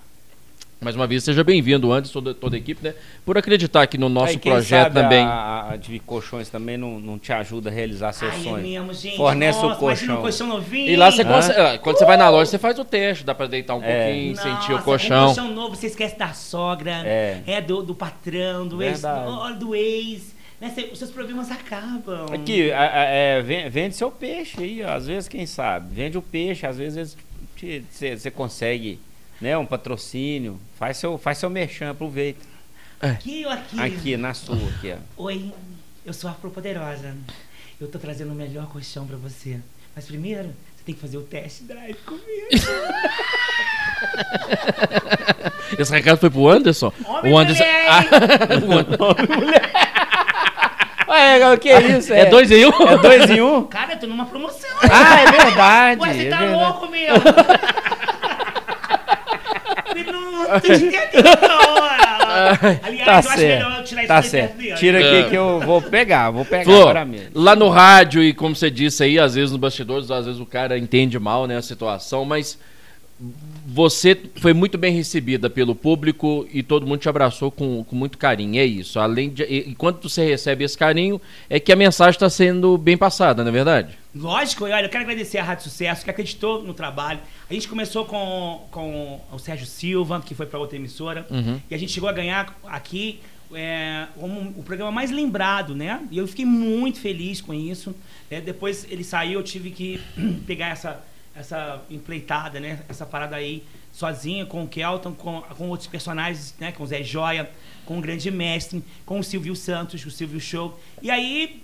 [0.81, 2.95] Mais uma vez, seja bem-vindo, antes toda, toda a equipe, né?
[3.23, 5.23] Por acreditar aqui no nosso Aí, quem projeto sabe também.
[5.27, 8.63] A, a de colchões também não, não te ajuda a realizar seu Ai, é sonho.
[8.63, 9.17] mesmo, gente.
[9.19, 10.19] Fornece Nossa, o colchão.
[10.19, 10.89] um colchão novinho.
[10.91, 11.79] E lá você consegue.
[11.81, 14.05] Quando você vai na loja, você faz o teste, dá pra deitar um É.
[14.07, 15.23] pouquinho, Nossa, sentir o colchão.
[15.25, 17.61] um colchão novo, você esquece da sogra, É.
[17.61, 19.27] do, do patrão, do ex, Verdade.
[19.59, 20.35] do, do ex.
[20.59, 20.73] Né?
[20.91, 22.25] Os seus problemas acabam.
[22.33, 25.95] Aqui, é, ven- vende seu peixe aí, ó, às vezes, quem sabe.
[25.95, 27.19] Vende o peixe, às vezes
[27.91, 28.99] você consegue
[29.41, 30.61] né, um patrocínio.
[30.79, 32.41] Faz seu, faz seu merchan, aproveita.
[33.01, 33.81] Aqui ou aqui?
[33.81, 34.97] Aqui, na sua, aqui, ó.
[35.25, 35.53] Oi,
[36.05, 37.15] eu sou a Afropoderosa.
[37.81, 39.59] Eu tô trazendo o melhor colchão pra você.
[39.97, 42.49] Mas primeiro, você tem que fazer o test drive comigo.
[45.79, 46.93] Esse recado foi pro Anderson?
[47.07, 47.63] Homem o Anderson.
[47.65, 48.03] mulher, Ah,
[51.11, 52.13] Ué, o que é isso?
[52.13, 52.89] é dois em um?
[52.89, 53.65] É dois em um?
[53.65, 54.69] Cara, eu tô numa promoção.
[54.83, 56.01] Ah, é verdade.
[56.03, 56.63] Ué, você é tá verdade.
[56.63, 57.15] louco, meu?
[59.95, 60.05] De
[62.83, 63.65] Aliás, Tá eu acho certo.
[63.65, 64.77] melhor eu tirar isso Tá daí certo.
[64.79, 65.21] Tira É.
[65.21, 67.29] aqui que eu vou pegar, vou pegar Flor, agora mesmo.
[67.35, 70.47] lá no rádio e como você disse aí, às vezes nos bastidores, às vezes o
[70.47, 72.59] cara entende mal né, a situação, mas
[73.67, 78.17] você foi muito bem recebida pelo público e todo mundo te abraçou com, com muito
[78.17, 78.99] carinho, é isso.
[78.99, 82.79] Além de, e, e quando você recebe esse carinho, é que a mensagem está sendo
[82.79, 83.99] bem passada, não é verdade?
[84.15, 87.21] Lógico, e olha, eu quero agradecer a Rádio Sucesso, que acreditou no trabalho.
[87.49, 91.61] A gente começou com, com o Sérgio Silva, que foi para outra emissora, Uhum.
[91.71, 93.21] e a gente chegou a ganhar aqui
[93.53, 96.01] é, um- o programa mais lembrado, né?
[96.11, 97.93] E eu fiquei muito feliz com isso.
[98.31, 98.41] né?
[98.41, 100.01] Depois ele saiu, eu tive que
[100.47, 101.01] pegar essa,
[101.35, 102.81] essa empleitada, né?
[102.89, 106.71] Essa parada aí, sozinha, com o Kelton, com, com outros personagens, né?
[106.71, 107.51] Com o Zé Joia,
[107.85, 110.79] com o Grande Mestre, com o Silvio Santos, o Silvio Show.
[111.03, 111.61] E aí,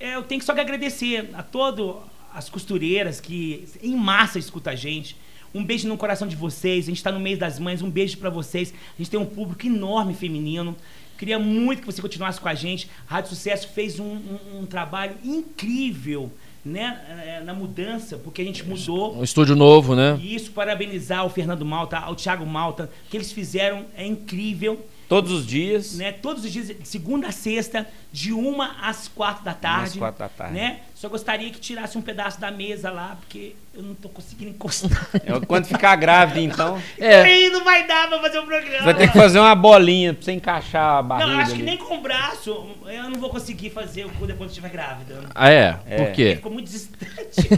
[0.00, 1.96] eu tenho que só que agradecer a todas
[2.34, 5.16] as costureiras que em massa escuta a gente.
[5.54, 6.84] Um beijo no coração de vocês.
[6.84, 7.82] A gente está no mês das mães.
[7.82, 8.72] Um beijo para vocês.
[8.72, 10.76] A gente tem um público enorme feminino.
[11.18, 12.88] Queria muito que você continuasse com a gente.
[13.08, 16.30] A Rádio Sucesso fez um, um- um trabalho incrível
[16.64, 19.18] né, eh, na mudança, porque a gente mudou.
[19.18, 20.18] Um estúdio novo, né?
[20.22, 22.90] E isso, parabenizar o Fernando Malta, ao Thiago Malta.
[23.10, 24.78] Que eles fizeram é incrível
[25.10, 25.96] Todos os dias.
[25.96, 26.12] né?
[26.12, 29.98] Todos os dias, de segunda a sexta, de uma às quatro da tarde.
[29.98, 30.54] quatro da tarde.
[30.54, 30.78] Né?
[30.94, 35.08] Só gostaria que tirasse um pedaço da mesa lá, porque eu não tô conseguindo encostar.
[35.26, 37.22] É, Quando ficar grávida, então, É.
[37.26, 38.84] Aí não vai dar pra fazer o programa.
[38.84, 41.26] vai ter que fazer uma bolinha pra você encaixar a barriga.
[41.26, 41.64] Não, eu acho que ali.
[41.64, 45.24] nem com o braço eu não vou conseguir fazer o cu depois que estiver grávida.
[45.34, 45.76] Ah, é?
[45.86, 45.96] É.
[45.96, 46.36] Por Ele quê?
[46.36, 47.48] ficou muito distante.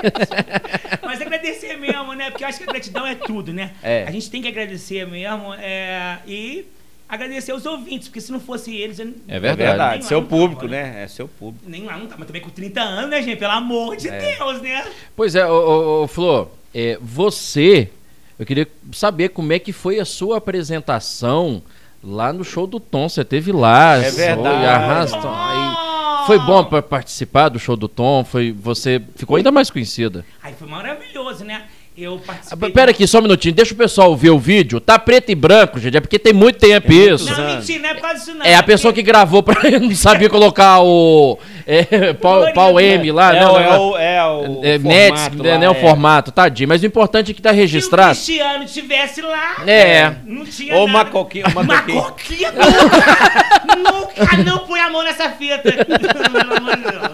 [1.04, 2.30] Mas agradecer mesmo, né?
[2.30, 3.72] Porque eu acho que a gratidão é tudo, né?
[3.82, 4.04] É.
[4.08, 6.64] A gente tem que agradecer mesmo é, e
[7.08, 9.56] agradecer os ouvintes, porque se não fosse eles, eu, É É verdade.
[9.68, 10.82] verdade, Nem seu tava, público, né?
[10.82, 11.02] né?
[11.04, 11.64] É seu público.
[11.68, 13.38] nem lá não tá, mas também com 30 anos, né, gente?
[13.38, 14.36] Pelo amor de É.
[14.36, 14.84] Deus, né?
[15.14, 17.90] Pois é, ô, ô, ô, Flor, é, você,
[18.38, 21.62] eu queria saber como é que foi a sua apresentação
[22.02, 23.08] lá no show do Tom.
[23.08, 24.64] Você teve lá, É foi, verdade.
[24.66, 25.86] arrasta- aí-
[26.26, 28.24] Foi bom para participar do show do Tom?
[28.24, 30.24] Foi, você ficou ainda mais conhecida.
[30.42, 31.66] Aí foi maravilhoso, né?
[31.96, 32.70] Eu Ah, participei.
[32.72, 34.78] Pera aqui, só um minutinho, deixa o pessoal ver o vídeo.
[34.80, 37.30] Tá preto e branco, gente, é porque tem muito tempo Tem isso.
[37.40, 38.44] Não, mentira, não é por causa disso, não.
[38.44, 43.34] É a pessoa que gravou pra não sabia colocar o é, pau, pau M lá,
[43.34, 43.88] é, não, o, não, é, não.
[43.90, 45.74] o, é o É, formato Nets, né, lá, né, o é.
[45.80, 46.68] formato, tadinho.
[46.68, 48.10] Mas o importante é que tá Se o registrado.
[48.14, 50.12] Cristiano tivesse lá, É.
[50.26, 51.46] não tinha Ou macoquinho.
[51.54, 53.74] Macoquinha nunca,
[54.20, 55.62] nunca não põe a mão nessa fita.
[55.62, 57.06] Pelo amor de Deus.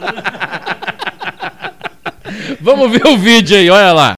[2.60, 4.14] Vamos ver o vídeo aí, olha lá.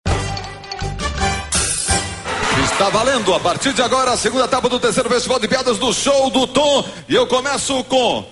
[2.74, 5.92] Está valendo a partir de agora a segunda etapa do terceiro Festival de Piadas do
[5.92, 6.84] Show do Tom.
[7.08, 8.28] E eu começo com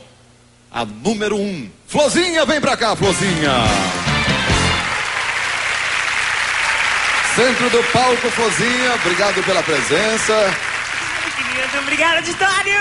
[0.68, 1.70] a número um.
[1.86, 3.52] Flozinha, vem pra cá, Flozinha.
[7.36, 10.56] Centro do palco, Flozinha, obrigado pela presença.
[11.36, 12.80] Querido, obrigada, auditório.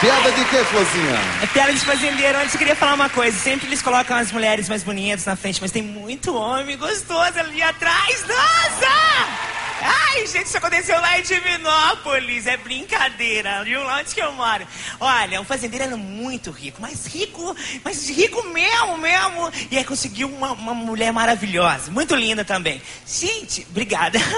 [0.00, 1.18] Piada de quê, Florzinha?
[1.42, 2.38] É piada de fazendeiro.
[2.38, 3.36] Antes eu queria falar uma coisa.
[3.36, 7.60] Sempre eles colocam as mulheres mais bonitas na frente, mas tem muito homem gostoso ali
[7.60, 8.24] atrás.
[8.28, 9.63] Nossa!
[9.80, 12.46] Ai, gente, isso aconteceu lá em Divinópolis.
[12.46, 13.82] É brincadeira, viu?
[13.82, 14.66] Lá onde que eu moro.
[15.00, 17.54] Olha, o fazendeiro era muito rico, mas rico,
[17.84, 19.50] mas rico mesmo, mesmo.
[19.70, 22.80] E aí conseguiu uma, uma mulher maravilhosa, muito linda também.
[23.06, 24.18] Gente, obrigada.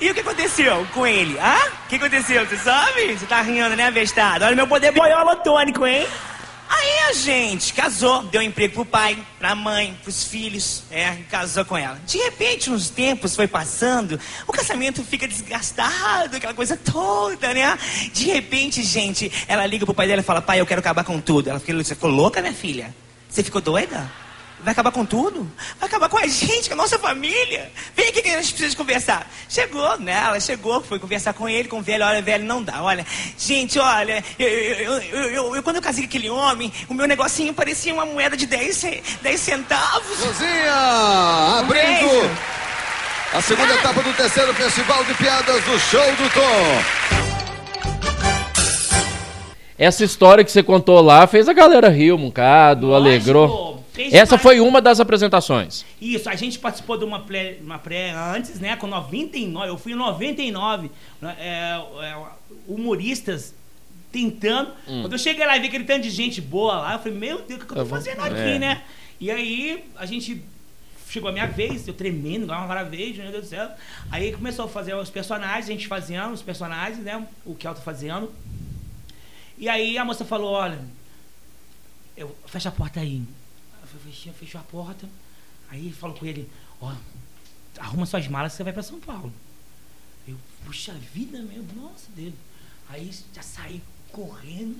[0.00, 1.38] E o que aconteceu com ele?
[1.38, 1.72] Ah?
[1.84, 2.44] O que aconteceu?
[2.46, 3.16] Você sabe?
[3.16, 4.44] Você tá rindo, né, bestado?
[4.44, 6.06] Olha meu poder boiola tônico, hein?
[6.76, 11.76] Aí a gente casou, deu emprego pro pai, pra mãe, pros filhos, é, casou com
[11.76, 12.00] ela.
[12.04, 17.78] De repente, uns tempos foi passando, o casamento fica desgastado, aquela coisa toda, né?
[18.12, 21.20] De repente, gente, ela liga pro pai dela e fala, pai, eu quero acabar com
[21.20, 21.48] tudo.
[21.48, 22.94] Ela fica, você ficou louca, minha filha?
[23.28, 24.10] Você ficou doida?
[24.64, 25.46] Vai acabar com tudo?
[25.78, 27.70] Vai acabar com a gente, com a nossa família.
[27.94, 29.30] Vem aqui que a gente precisa conversar.
[29.48, 30.22] Chegou, né?
[30.26, 32.02] Ela chegou, foi conversar com ele, com o velho.
[32.02, 32.82] Olha, velho, não dá.
[32.82, 33.04] Olha,
[33.38, 37.52] gente, olha, eu, eu, eu, eu quando eu casei com aquele homem, o meu negocinho
[37.52, 40.16] parecia uma moeda de 10, ce- 10 centavos.
[40.18, 40.72] Florzinha,
[41.60, 42.30] abrindo
[43.34, 47.14] a segunda etapa do terceiro Festival de Piadas do Show do Tom.
[49.76, 53.73] Essa história que você contou lá fez a galera rir um bocado, Lógico, alegrou.
[53.96, 55.84] Essa foi uma das apresentações.
[56.00, 58.74] Isso, a gente participou de uma pré, uma pré antes, né?
[58.76, 60.90] Com 99, eu fui em 99.
[61.20, 62.16] né, É, é,
[62.66, 63.54] humoristas
[64.10, 64.70] tentando.
[64.88, 65.02] Hum.
[65.02, 67.42] Quando eu cheguei lá e vi aquele tanto de gente boa lá, eu falei, meu
[67.42, 67.90] Deus, o que, que eu tô Tá bom.
[67.90, 68.58] fazendo aqui, É.
[68.58, 68.82] né?
[69.20, 70.42] E aí a gente.
[71.10, 73.70] Chegou a minha vez, eu tremendo, igual uma varavejo, meu Deus do céu.
[74.10, 77.24] Aí começou a fazer os personagens, a gente fazendo os personagens, né?
[77.46, 78.32] O Kelto fazendo.
[79.56, 80.80] E aí a moça falou, olha,
[82.16, 83.22] eu, fecha a porta aí.
[83.98, 85.08] Fechou a porta.
[85.70, 86.94] Aí falou com ele, ó,
[87.78, 89.32] arruma suas malas você vai pra São Paulo.
[90.26, 92.36] Eu, puxa vida mesmo, nossa dele.
[92.88, 93.82] Aí já saí
[94.12, 94.78] correndo.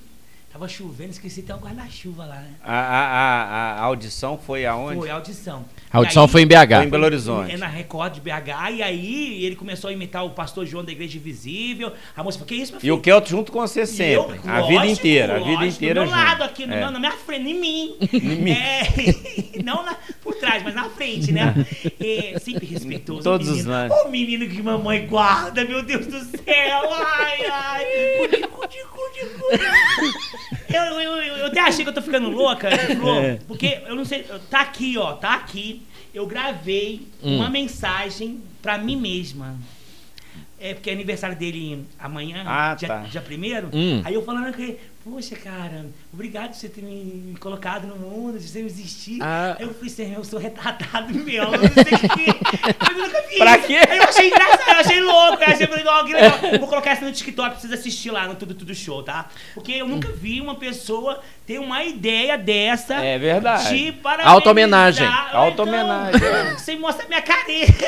[0.54, 2.50] Tava chovendo, esqueci até o guarda-chuva lá, né?
[2.62, 4.98] A, a, a, a audição foi aonde?
[5.00, 5.64] Foi a audição.
[5.92, 6.54] A audição E aí- foi em BH.
[6.76, 7.52] Foi em Belo Horizonte.
[7.52, 8.70] É na Record de BH.
[8.76, 11.92] E aí ele começou a imitar o pastor João da Igreja Invisível.
[12.16, 12.94] A moça falou, que isso, meu E filho?
[12.94, 14.14] o Kelto junto com você E sempre.
[14.44, 15.34] eu, a lógico, vida inteira.
[15.34, 16.24] A vida lógico, inteira Do meu junto.
[16.28, 16.78] lado aqui, no É.
[16.78, 17.96] meu- na minha frente, em mim.
[18.12, 18.50] Em mim.
[18.52, 19.96] É, não na-
[20.44, 21.54] trás, mas na frente, né?
[22.00, 23.22] É, sempre respeitoso.
[23.22, 23.98] Todos os lances.
[24.04, 26.92] O menino que mamãe guarda, meu Deus do céu.
[26.92, 27.84] Ai, ai.
[28.18, 30.14] Cuti, cuti, cuti, cuti.
[30.74, 33.38] Eu, eu, eu, eu até achei que eu tô ficando louca, de flor, É.
[33.46, 34.24] porque eu não sei.
[34.50, 35.82] Tá aqui, ó, tá aqui.
[36.12, 37.36] Eu gravei Hum.
[37.38, 39.56] uma mensagem pra mim mesma.
[40.64, 43.00] É porque é aniversário dele amanhã, Ah, dia, tá.
[43.00, 43.68] dia primeiro.
[43.70, 44.00] Hum.
[44.02, 48.38] Aí eu falando com ele, poxa, cara, obrigado por você ter me, colocado no mundo,
[48.38, 49.18] de você existir.
[49.22, 49.56] Ah.
[49.58, 52.26] Aí eu falei assim, eu sou retardado mesmo, eu não sei o que.
[52.80, 53.36] Mas eu nunca vi.
[53.36, 53.66] Pra isso.
[53.66, 53.78] quê?
[53.90, 56.38] Aí eu achei engraçado, eu achei louco, eu achei legal, que legal.
[56.58, 59.28] Vou colocar essa no TikTok, precisa assistir lá no Tudo Tudo Show, tá?
[59.52, 62.94] Porque eu nunca vi uma pessoa ter uma ideia dessa.
[63.04, 63.68] É verdade.
[63.68, 64.32] De parabenizar.
[64.32, 65.06] Auto-homenagem.
[65.06, 66.54] Então, Auto-homenagem, é.
[66.56, 67.84] Você mostra minha careta.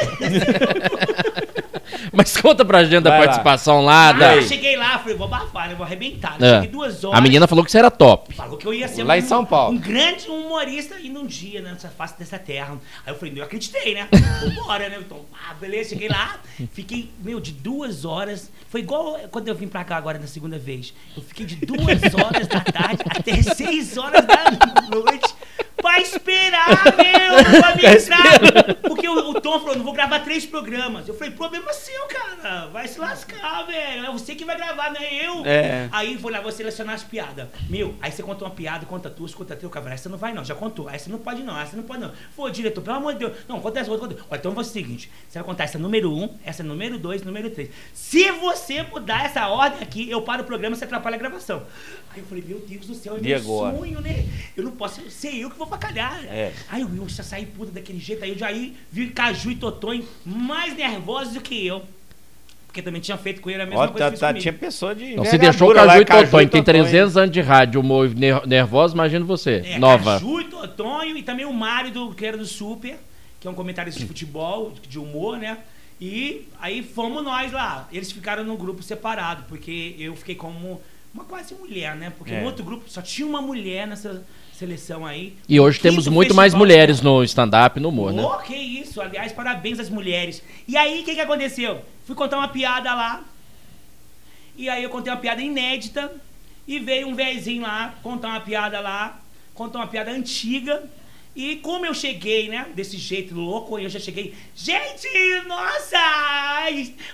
[2.13, 3.25] Mas conta pra gente da Vai lá.
[3.27, 4.09] participação lá.
[4.09, 4.37] Ah, da...
[4.37, 5.75] eu cheguei lá, falei, vou abafar, né?
[5.75, 6.37] Vou arrebentar.
[6.41, 6.55] É.
[6.55, 7.19] Cheguei duas horas.
[7.19, 8.35] A menina falou que você era top.
[8.35, 9.77] Falou que eu ia ser Lá um, em São Paulo.
[9.77, 12.79] um grande humorista e num dia né, nessa face dessa terra.
[13.07, 14.09] Aí eu falei, eu acreditei, né?
[14.43, 14.99] Vambora, né?
[15.01, 16.39] Então, ah, beleza, cheguei lá,
[16.73, 18.51] fiquei, meu, de duas horas.
[18.69, 20.93] Foi igual quando eu vim pra cá agora na segunda vez.
[21.17, 25.35] Eu fiquei de duas horas da tarde até seis horas da noite
[25.77, 28.75] pra esperar, meu, pra me entrar.
[28.83, 31.07] Porque o, o Tom falou, não vou gravar três programas.
[31.07, 32.67] Eu falei, problema seu, cara.
[32.67, 34.07] Vai se lascar, velho.
[34.07, 35.43] É você que vai gravar, não é eu.
[35.45, 35.89] É.
[35.93, 37.49] Aí vou lá, vou selecionar as piadas.
[37.69, 40.45] Meu, aí você conta uma piada, conta duas, conta três, cara, essa não vai não,
[40.45, 40.89] já contou.
[40.89, 42.13] Essa não pode não, essa não pode não.
[42.35, 43.33] Pô, diretor, pelo amor de Deus.
[43.49, 44.17] Não, conta essa, conta.
[44.31, 47.51] Ó, então vou o seguinte, você vai contar essa número um, essa número dois, número
[47.51, 47.71] três.
[47.93, 51.63] Se você mudar essa ordem aqui, eu paro o programa, você atrapalha a gravação.
[52.11, 53.77] Aí eu falei, meu Deus do céu, é E meu agora?
[53.77, 54.27] sonho, né?
[54.57, 56.25] Eu não posso ser eu que vou facalhar.
[56.27, 56.53] É.
[56.69, 58.49] Aí eu, eu já saí puta daquele jeito, aí eu já
[58.91, 61.83] vi Caju e Totonho mais nervosos do que eu.
[62.67, 65.13] Porque também tinha feito com ele a mesma Ó, coisa tá, tá, tinha pessoa de.
[65.13, 66.85] Então, se deixou o lá, Caju e Totonho, tem Totonho.
[66.85, 70.21] 300 anos de rádio, humor ner- nervoso, imagina você, É, nova.
[70.21, 72.99] Caju e Totonho e também o Mário, do, que era do Super,
[73.41, 75.57] que é um comentarista de futebol, de humor, né?
[75.99, 77.89] E aí fomos nós lá.
[77.91, 80.79] Eles ficaram num grupo separado, porque eu fiquei como
[81.15, 82.13] uma quase mulher, né?
[82.19, 82.41] Porque É.
[82.41, 84.23] no outro grupo só tinha uma mulher nessa
[84.57, 85.37] seleção aí.
[85.49, 88.23] E hoje Quinto temos muito mais mulheres no stand-up no humor, né?
[88.23, 89.01] Oh, que isso.
[89.01, 90.43] Aliás, parabéns às mulheres.
[90.67, 91.83] E aí, o que, que aconteceu?
[92.07, 93.23] Fui contar uma piada lá.
[94.57, 96.11] E aí eu contei uma piada inédita.
[96.67, 99.21] E veio um vezinho lá, contar uma piada lá.
[99.55, 100.83] Contar uma piada antiga.
[101.37, 102.67] E como eu cheguei, né?
[102.75, 104.35] Desse jeito louco, eu já cheguei.
[104.55, 105.07] Gente,
[105.47, 105.99] nossa!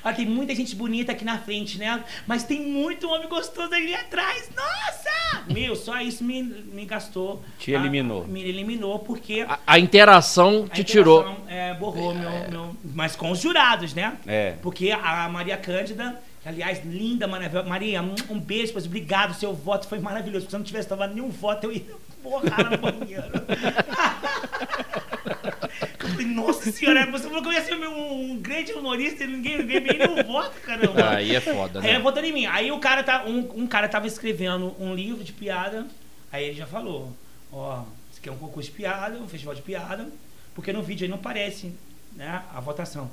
[0.04, 2.04] Olha, tem muita gente bonita aqui na frente, né?
[2.24, 4.48] Mas tem muito homem gostoso ali atrás.
[4.54, 5.01] Nossa!
[5.48, 7.42] Meu, só isso me, me gastou.
[7.58, 8.26] Te a- eliminou.
[8.26, 11.20] me eliminou porque A, a interação a te tirou.
[11.22, 12.76] interação, É, borrou meu, meu.
[12.94, 14.16] Mas com os jurados, né?
[14.26, 14.54] É.
[14.62, 17.68] Porque a Maria Cândida, aliás, linda, maravilhosa.
[17.68, 19.34] Maria, um, beijo, pois obrigado.
[19.34, 20.48] Seu voto foi maravilhoso.
[20.48, 21.82] Se eu não tivesse tomado nenhum voto, eu ia
[22.22, 23.32] borrar no banheiro.
[26.02, 29.26] Eu falei, nossa senhora, você falou que eu ia ser um, um grande humorista e
[29.26, 31.10] ninguém, ninguém veio nenhum voto, caramba.
[31.16, 32.02] Aí é foda, Aí ele né?
[32.02, 32.46] votou em mim.
[32.46, 35.86] Aí o cara tá, um, um cara tava escrevendo um livro de piada.
[36.32, 37.12] Aí ele já falou,
[37.52, 40.08] ó, isso aqui é um concurso de piada, um festival de piada,
[40.54, 41.72] porque no vídeo aí não aparece,
[42.16, 43.10] né, a votação.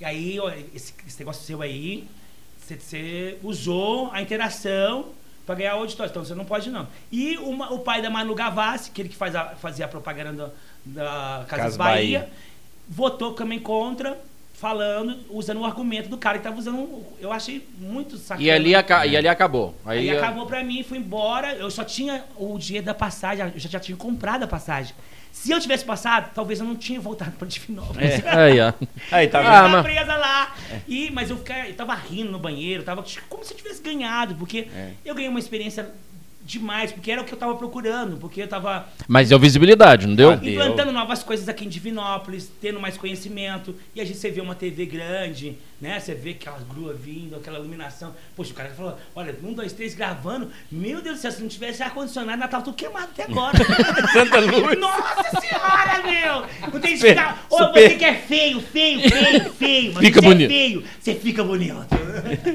[0.00, 2.06] E aí, ó, esse, esse negócio seu aí,
[2.58, 5.10] você- usou a interação
[5.44, 6.86] pra ganhar o auditório, então você não pode não.
[7.10, 11.38] E uma- o pai da Manu Gavassi, aquele que faz a, fazia a propaganda da,
[11.40, 12.32] da Casas Casas Bahia, Bahia.
[12.88, 14.18] votou também contra,
[14.54, 18.46] falando, usando o argumento do cara que tava usando, eu achei muito sacana.
[18.46, 19.74] E ali, aca- e ali acabou.
[19.84, 21.54] Aí, Aí, acabou pra mim, fui embora.
[21.54, 24.94] Eu só tinha o dinheiro da passagem, eu já, já tinha comprado a passagem.
[25.32, 28.20] Se eu tivesse passado, talvez eu não tinha voltado pra Divinópolis.
[28.26, 28.72] Aí, ó.
[29.12, 29.54] Aí, tá Eu vendo?
[29.54, 30.54] Ah, mas- presa lá.
[30.88, 34.34] E, mas eu, ficava, eu tava rindo no banheiro, tava como se eu tivesse ganhado,
[34.34, 34.90] porque É.
[35.04, 35.88] eu ganhei uma experiência
[36.50, 40.14] demais, porque era o que eu tava procurando, porque eu tava Mas deu visibilidade, não
[40.14, 40.30] deu?
[40.32, 40.52] Ah, deu.
[40.52, 43.74] implantando novas coisas aqui em Divinópolis, tendo mais conhecimento.
[43.94, 45.98] E a gente você vê uma TV grande, né?
[46.00, 48.14] Você vê aquelas gruas vindo, aquela iluminação.
[48.36, 50.50] Poxa, o cara falou: olha, um, dois, três gravando.
[50.70, 53.56] Meu Deus do céu, se não tivesse ar-condicionado, ainda tava tudo queimado até agora.
[54.12, 54.78] Santa Luz.
[54.78, 56.70] Nossa senhora, meu!
[56.72, 57.46] Não tem que ficar.
[57.50, 59.92] Ô, você que é feio, feio, feio, feio.
[59.94, 60.50] Mas Fica você bonito.
[60.50, 61.86] é feio, você fica bonito.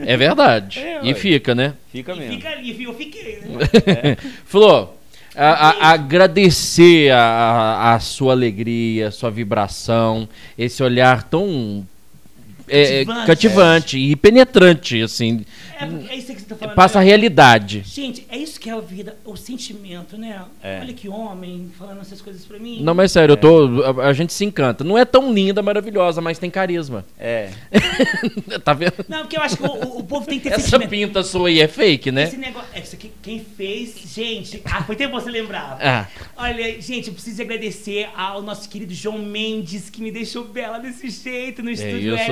[0.06, 0.80] É verdade.
[0.80, 1.74] É, e fica, né?
[1.91, 2.34] Fica E mesmo.
[2.36, 3.48] fica ali, eu fiquei, né?
[4.46, 4.94] Flor,
[5.36, 10.28] a- a- agradecer a, a- sua alegria, a sua vibração,
[10.58, 11.86] esse olhar tão
[12.68, 13.28] é, é, Cativante.
[13.28, 15.45] cativante e penetrante, assim,
[15.80, 16.76] É, é isso que você tá falando.
[16.76, 17.07] passa a né?
[17.07, 17.84] realidade.
[17.86, 20.41] Gente, é isso que é a vida, o sentimento, né?
[20.63, 20.80] É.
[20.82, 22.80] Olha que homem falando essas coisas pra mim.
[22.82, 24.84] Não, mas sério, eu tô, a, a gente se encanta.
[24.84, 27.05] Não é tão linda, maravilhosa, mas tem carisma.
[27.20, 27.49] É.
[28.63, 28.93] tá vendo?
[29.07, 30.89] Não, porque eu acho que o, o- povo tem que ter Essa sentimento.
[30.89, 32.24] pinta sua aí é fake, né?
[32.24, 32.70] Esse negócio.
[32.74, 33.95] É, isso aqui, quem fez.
[34.13, 35.78] Gente, ah, foi tempo você lembrar.
[35.82, 36.07] Ah,
[36.38, 41.09] Olha, gente, eu preciso agradecer ao nosso querido João Mendes, que me deixou bela desse
[41.09, 42.24] jeito no estúdio isso.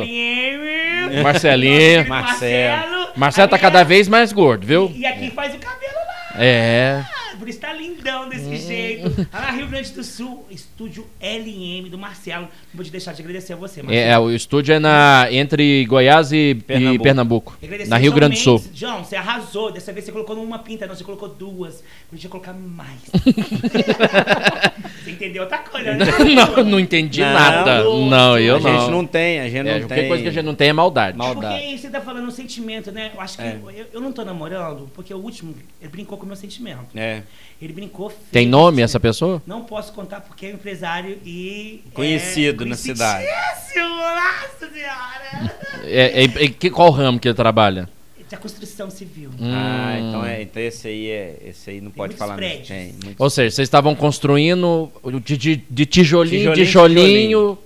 [1.23, 1.97] Marcelinho.
[2.07, 2.09] Nosso querido Marcelo.
[2.09, 3.07] Marcelo.
[3.15, 4.91] Marcelo tá cada vez mais gordo, viu?
[4.95, 6.43] E, e aqui faz o cabelo lá.
[6.43, 7.05] É.
[7.37, 8.55] Por isso tá lindão desse Hum.
[8.55, 9.27] jeito.
[9.33, 12.43] Lá na Rio Grande do Sul, estúdio LM do Marcelo.
[12.43, 14.05] Não vou te deixar de agradecer a você, Marcelo.
[14.07, 17.03] É, é, o estúdio é na, entre Goiás e e Pernambuco.
[17.03, 17.57] Pernambuco.
[17.61, 18.59] Agradecer na Rio João Grande do Sul.
[18.59, 18.79] Mendes.
[18.79, 19.71] João, você arrasou.
[19.73, 21.83] Dessa vez você colocou numa pinta, não, você colocou duas.
[22.09, 23.01] Podia colocar mais.
[25.03, 26.05] você entendeu outra coisa, né?
[26.35, 27.83] não, não entendi Não, nada.
[27.83, 28.79] Não, eu a não.
[28.79, 30.07] gente não tem, a gente É, não qualquer tem.
[30.07, 31.17] coisa que a gente não tem é maldade.
[31.17, 31.77] Mal- Porque maldade.
[31.77, 33.11] você tá falando um sentimento, né?
[33.13, 33.57] Eu acho que É.
[33.75, 36.85] eu, eu não tô namorando, porque o último, ele brincou com o meu sentimento.
[36.95, 37.21] É.
[37.61, 39.41] Ele brincou feio Tem nome essa pessoa?
[39.47, 41.81] Não posso contar porque é empresário e.
[41.93, 43.25] Conhecido é, na cidade.
[43.25, 45.53] Nossa senhora!
[45.85, 47.89] É, é- é- que- qual ramo que ele trabalha?
[48.33, 49.29] Da construção civil.
[49.39, 50.09] Ah, Hum.
[50.09, 50.41] então é.
[50.41, 51.37] Então esse aí é.
[51.45, 52.67] Esse aí não pode muitos falar prédios.
[52.67, 54.91] Tem, muitos- Ou seja, vocês estavam construindo
[55.23, 57.57] de, de, de tijolinho, Tijolinho, tijolinho.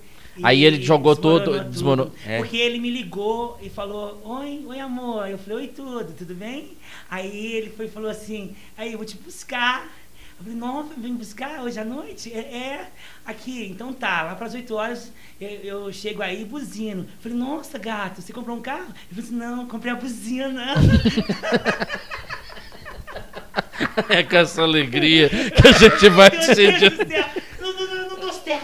[0.42, 1.70] Aí E ele jogou desmoronou todo, tudo.
[1.70, 2.12] desmoronou.
[2.26, 2.36] É.
[2.36, 5.26] Porque ele me ligou e falou: Oi, oi, amor.
[5.28, 6.72] Eu falei: Oi, tudo, tudo bem?
[7.10, 9.90] Aí ele foi e falou assim: Aí eu vou te buscar.
[10.38, 12.32] Eu falei: Não, vem buscar hoje à noite?
[12.32, 12.86] É, é.
[13.26, 17.02] aqui, então tá, lá para as 8 horas eu, eu chego aí e buzino.
[17.02, 18.92] Eu falei: Nossa, gato, você comprou um carro?
[19.10, 20.74] Ele falou assim: Não, comprei a buzina.
[24.08, 26.90] É com essa alegria que a gente vai Deus sentir.
[26.90, 28.60] do céu,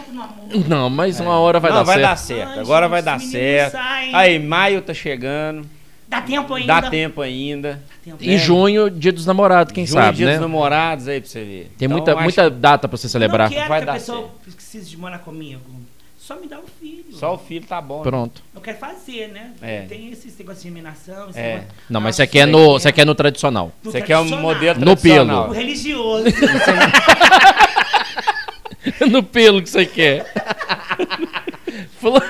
[0.67, 2.09] não, mas uma hora vai não, dar vai certo.
[2.09, 2.49] dar certo.
[2.51, 3.71] Ai, Agora gente, vai dar certo.
[3.71, 4.15] saem.
[4.15, 5.67] Aí, maio tá chegando.
[6.07, 6.81] Dá tempo ainda?
[6.81, 7.81] Dá tempo ainda.
[8.21, 10.31] Em junho, dia dos namorados, quem Junho, sabe, dia né?
[10.33, 11.71] dos namorados aí pra você ver.
[11.77, 13.49] Tem Então, muita, muita data pra você celebrar.
[13.49, 15.61] Não quero Vai que a dar pessoa precise de morar comigo.
[16.19, 17.05] Só me dá um filho.
[17.13, 17.97] Só o filho tá bom.
[17.97, 18.03] né?
[18.03, 18.41] Pronto.
[18.53, 19.51] Eu quero fazer, né?
[19.61, 19.81] É.
[19.81, 20.69] Tem esse negócio de
[21.29, 21.53] esse É.
[21.55, 23.71] negócio- Não, mas Ah, você quer isso no, você é quer no tradicional.
[23.83, 24.53] Você quer um tradicional.
[24.53, 25.49] modelo No tradicional.
[25.49, 26.25] O religioso.
[29.09, 30.25] no pelo que você quer.
[32.01, 32.21] Falou-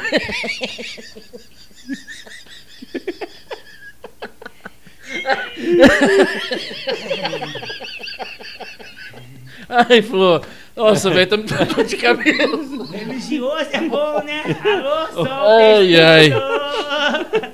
[9.70, 10.42] Ai, Flor.
[10.76, 12.48] Nossa, velho, tá me dando dor de cabeça.
[12.92, 14.44] religioso é bom, né?
[14.64, 16.34] Alô, sou Ai, ai.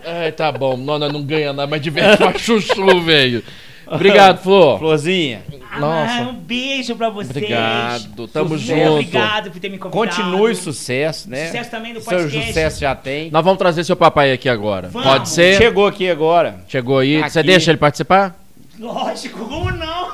[0.06, 0.76] Ai, tá bom.
[0.76, 3.44] Não, nós não ganha nada, mas diverte pra chuchu, velho.
[3.86, 4.80] Obrigado, Flor.
[4.80, 5.44] Florzinha,
[5.80, 6.14] Nossa.
[6.14, 7.30] Ah, um beijo pra vocês.
[7.32, 8.92] Obrigado, tamo Sucesso, junto.
[8.94, 10.16] Obrigado por ter me convidado.
[10.16, 11.46] continue sucesso, né?
[11.48, 12.48] Sucesso também no Seu podcast.
[12.48, 13.32] sucesso já tem.
[13.32, 14.90] Nós vamos trazer seu papai aqui agora.
[14.90, 15.08] Vamos.
[15.08, 15.58] Pode ser?
[15.58, 16.60] Chegou aqui agora.
[16.68, 17.22] Chegou aí.
[17.22, 17.48] Você Aqui.
[17.48, 18.36] deixa ele participar?
[18.80, 20.08] Lógico, como não?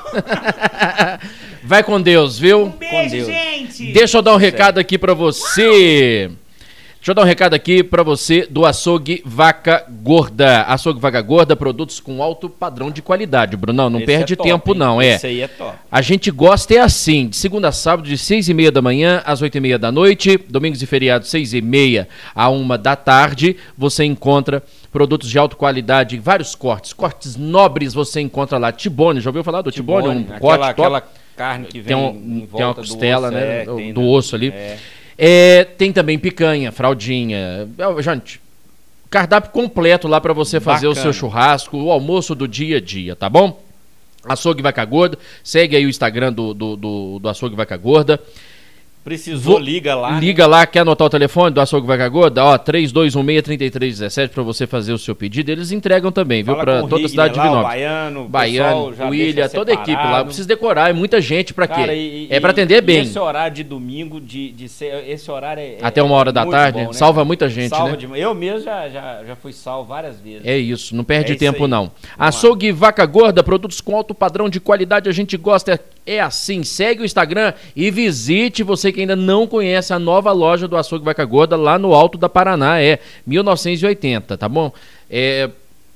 [1.64, 2.66] Vai com Deus, viu?
[2.66, 3.26] Um beijo, Deus.
[3.26, 3.92] gente.
[3.92, 6.30] Deixa eu dar um recado aqui pra você.
[6.98, 10.62] Deixa eu dar um recado aqui pra você do Açougue Vaca Gorda.
[10.62, 13.88] Açougue Vaca Gorda, produtos com alto padrão de qualidade, Brunão.
[13.88, 14.78] Não Esse perde é top, tempo, hein?
[14.78, 15.14] não, é.
[15.14, 15.78] Esse aí é top.
[15.90, 19.22] A gente gosta é assim, de segunda a sábado, de seis e meia da manhã
[19.24, 22.96] às oito e meia da noite, domingos e feriados, seis e meia a uma da
[22.96, 24.60] tarde, você encontra
[24.92, 28.72] produtos de alta qualidade, vários cortes, cortes nobres você encontra lá.
[28.72, 30.08] Tibone, já ouviu falar do Tibone?
[30.08, 30.70] Um aquela, corte top.
[30.72, 31.02] aquela
[31.36, 32.10] carne que vem tem, um-
[32.42, 34.06] em volta tem uma do costela, osso, né, é, do, tem, do né?
[34.08, 34.48] osso ali.
[34.48, 34.76] É.
[35.18, 37.68] É, tem também picanha, fraldinha.
[37.76, 38.40] É, Gente,
[39.10, 41.02] cardápio completo lá pra você fazer o Bacana.
[41.02, 43.60] seu churrasco, o almoço do dia a dia, tá bom?
[44.24, 48.20] Açougue Vaca Gorda, segue aí o Instagram do, do, do, do Açougue Vaca Gorda.
[49.08, 50.12] Precisou, Vou- liga lá.
[50.12, 50.20] né?
[50.20, 52.44] Liga lá, quer anotar o telefone do Açougue Vaca Gorda?
[52.44, 55.50] Ó, 3216-3317 pra você fazer o seu pedido.
[55.50, 56.52] Eles entregam também, viu?
[56.54, 57.80] Fala Pra com o toda a cidade de lá, o Divinópolis.
[57.80, 60.24] Baiano, Baiano, o William, toda a equipe lá.
[60.24, 61.80] Precisa decorar, é muita gente pra quê?
[61.90, 63.00] E- é e- pra atender e bem.
[63.00, 65.78] Esse horário de domingo, de, de ser, esse horário é.
[65.80, 67.96] Até é uma hora da muito tarde, bom, né, salva muita gente, Salva né?
[67.96, 68.22] demais.
[68.22, 70.42] Eu mesmo já, já, já fui salvo várias vezes.
[70.44, 71.90] É isso, não perde É tempo não.
[72.18, 76.64] Açougue Vaca Gorda, produtos com alto padrão de qualidade, a gente gosta, é, assim.
[76.64, 81.04] Segue o Instagram e visite você que ainda não conhece a nova loja do Açougue
[81.04, 84.72] Vaca Gorda lá no Alto da Paraná, é 1980, tá bom?
[85.10, 85.50] É,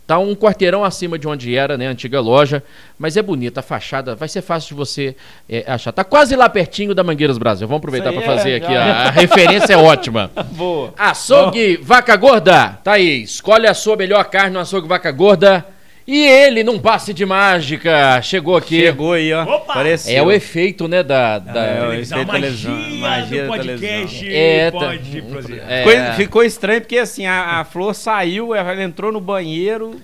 [0.06, 2.62] tá um quarteirão acima de onde era, né, a antiga loja,
[2.98, 5.16] mas é bonita a fachada, vai ser fácil de você
[5.48, 5.92] é, achar.
[5.92, 7.66] Tá quase lá pertinho da Mangueiras Brasil.
[7.66, 10.30] Vamos aproveitar para fazer é, aqui, a, a referência é ótima.
[10.52, 10.92] Boa.
[10.98, 12.78] Açougue Vaca Gorda.
[12.84, 13.22] Tá aí.
[13.22, 15.64] Escolhe a sua melhor carne no Açougue Vaca Gorda.
[16.14, 18.80] E ele, num passe de mágica, chegou aqui.
[18.80, 19.44] Chegou aí, ó.
[19.44, 19.72] Opa!
[19.72, 20.14] Apareceu.
[20.14, 21.38] É o efeito, né, da...
[21.38, 24.28] da- É, o Televisão, efeito televisão, magia, magia do da podcast.
[24.34, 25.22] É, tá- pode
[25.66, 29.98] é, Ficou, ficou estranho porque assim, a, a Flor saiu, ela entrou no banheiro,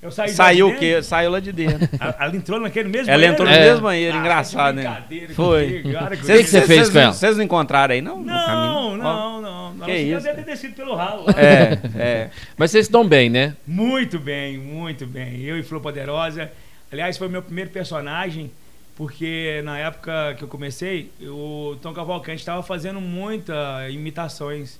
[0.00, 1.02] Eu saí saiu de o quê?
[1.02, 1.88] Saiu lá de dentro.
[2.00, 3.32] Ela ela entrou naquele mesmo Ela banheiro?
[3.34, 3.60] entrou no É.
[3.60, 4.82] mesmo banheiro, Ah, engraçado, né?
[4.82, 5.66] brincadeira Foi.
[5.82, 7.12] comigo, cara, que que você fez com ela?
[7.12, 8.18] Vocês não encontraram aí, não?
[8.18, 8.96] no Não, caminho?
[9.02, 9.74] não, não.
[9.74, 9.86] não.
[9.86, 11.24] Que Você isso, deve ter descido pelo ralo.
[11.30, 12.30] É, é.
[12.56, 13.56] Mas vocês estão bem, né?
[13.66, 15.40] Muito bem, muito bem.
[15.42, 16.50] Eu e Flor Poderosa.
[16.92, 18.50] Aliás, foi o meu primeiro personagem,
[18.96, 24.78] porque na época que eu comecei, o Tom Cavalcante estava fazendo muitas imitações.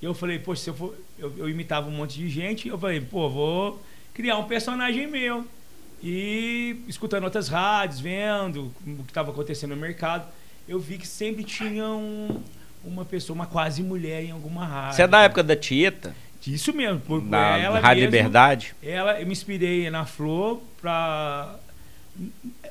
[0.00, 0.94] E eu falei, poxa, se eu for.
[1.18, 3.82] Eu, eu imitava um monte de gente, e eu falei, pô, vou
[4.14, 5.46] criar um personagem meu.
[6.02, 10.26] E escutando outras rádios, vendo o que estava acontecendo no mercado,
[10.68, 12.42] eu vi que sempre tinha um-
[12.84, 14.96] uma pessoa, uma quase mulher em alguma rádio.
[14.96, 16.14] Você é da época da Tieta,
[16.46, 18.74] Isso mesmo, por, da ela Rádio mesmo, Liberdade?
[18.82, 21.56] ela, eu me inspirei na Flor pra.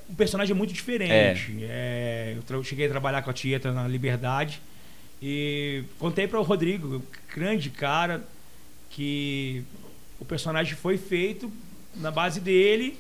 [0.08, 1.58] O personagem é muito diferente.
[1.64, 4.62] É, eu, tra- eu cheguei a trabalhar com a Tieta na Liberdade
[5.20, 7.04] e contei para o Rodrigo,
[7.36, 8.24] grande cara,
[8.92, 9.64] que
[10.20, 11.52] o personagem foi feito
[11.96, 12.98] na base dele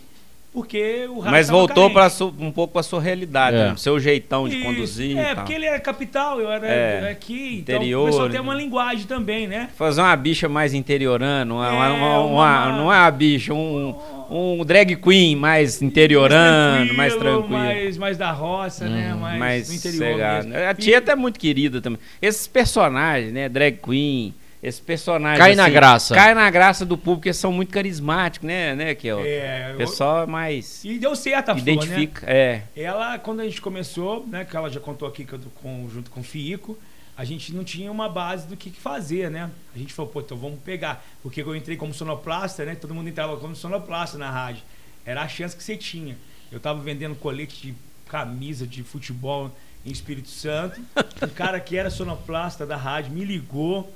[0.51, 3.69] porque o rádio Mas voltou su- um pouco pra sua realidade, É.
[3.69, 3.75] né?
[3.75, 5.17] seu jeitão de conduzir.
[5.17, 5.35] É, e tal.
[5.37, 8.41] porque ele era capital, eu era É, aqui, interior, então o pessoal tem né?
[8.41, 9.69] uma linguagem também, né?
[9.75, 13.51] Fazer uma bicha mais interiorana, uma, É, uma- uma- uma- uma- não é uma bicha,
[13.51, 13.95] um,
[14.29, 17.49] um drag queen mais interiorano, mais tranquilo.
[17.49, 19.15] Mais, mais da roça, né?
[19.19, 20.21] Mais, mais do interior.
[20.21, 21.99] A E- Tieta é muito querida também.
[22.21, 23.49] Esses personagens, né?
[23.49, 24.33] Drag queen,
[24.63, 25.37] esses personagens.
[25.39, 26.15] Cai na graça.
[26.15, 30.23] Cai na graça do público, eles são muito carismáticos, né, né, que É, O pessoal
[30.23, 30.83] é mais.
[30.85, 32.25] E deu certo a Flor, identifica.
[32.25, 32.55] É.
[32.55, 32.63] né?
[32.83, 34.45] Ela, quando a gente começou, né?
[34.45, 36.79] Que ela já contou aqui que eu, com, junto com o Fico,
[37.17, 39.51] a gente não tinha uma base do que, que fazer, né?
[39.75, 41.05] A gente falou, pô, então vamos pegar.
[41.21, 42.73] Porque eu entrei como sonoplasta, né?
[42.73, 44.63] Todo mundo entrava como sonoplasta na rádio.
[45.05, 46.17] Era a chance que você tinha.
[46.49, 47.75] Eu tava vendendo colete de
[48.07, 49.51] camisa de futebol
[49.85, 50.79] em Espírito Santo.
[51.21, 53.93] Um cara que era sonoplasta da rádio me ligou.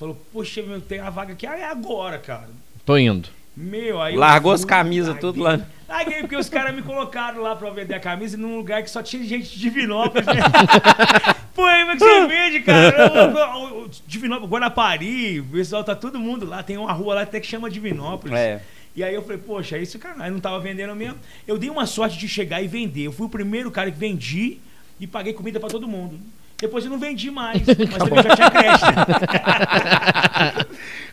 [0.00, 1.46] Falou, poxa, meu, tem a vaga aqui.
[1.46, 2.48] Ah, é agora, cara.
[2.86, 3.28] Tô indo.
[3.54, 5.20] Meu, aí eu Largou fui, as camisas larguei.
[5.30, 5.60] tudo lá.
[5.86, 9.02] Larguei porque os caras me colocaram lá pra vender a camisa num lugar que só
[9.02, 10.26] tinha gente de Divinópolis.
[10.26, 10.34] Né?
[11.54, 13.12] Pô, aí como é que você vende, cara?
[13.12, 16.62] O- o- o- Divinópolis, Guarapari, o pessoal tá todo mundo lá.
[16.62, 18.38] Tem uma rua lá até que chama Divinópolis.
[18.38, 18.62] É.
[18.96, 21.18] E aí eu falei, poxa, isso, cara, eu não tava vendendo mesmo.
[21.46, 23.02] Eu dei uma sorte de chegar e vender.
[23.02, 24.58] Eu fui o primeiro cara que vendi
[24.98, 26.18] e paguei comida pra todo mundo.
[26.60, 28.84] Depois eu não vendi mais, mas também já tinha crédito.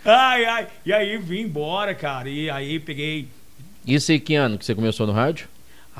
[0.06, 0.68] ai, ai.
[0.86, 2.30] E aí vim embora, cara.
[2.30, 3.28] E aí peguei
[3.86, 5.48] Isso aí que ano que você começou no rádio?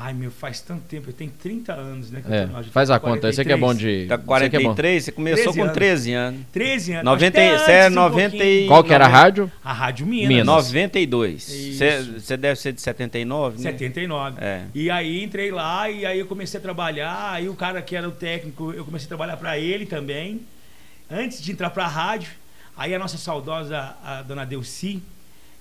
[0.00, 1.10] Ai, meu, faz tanto tempo.
[1.10, 2.22] Eu tenho 30 anos, né?
[2.24, 4.02] que É, faz a Tô com conta, esse aqui é bom 43.
[4.04, 4.08] de...
[4.08, 4.64] Tá com esse aqui é bom.
[4.66, 5.74] 43, você começou 13 com anos.
[5.74, 6.40] 13 anos.
[6.52, 7.04] 13 anos.
[7.04, 8.66] 90 até você é antes um 90 pouquinho.
[8.68, 9.52] Qual que era a rádio?
[9.64, 10.28] A Rádio Minas.
[10.28, 10.46] Minas.
[10.46, 11.48] 92.
[11.48, 11.78] Isso.
[11.78, 13.72] Você você deve ser de 79, né?
[13.72, 14.36] 79.
[14.40, 14.66] É.
[14.72, 17.32] E aí entrei lá e aí eu comecei a trabalhar.
[17.32, 20.42] Aí o cara que era o técnico, eu comecei a trabalhar pra ele também.
[21.10, 22.30] Antes de entrar pra rádio.
[22.76, 25.02] Aí a nossa saudosa, a dona Delci,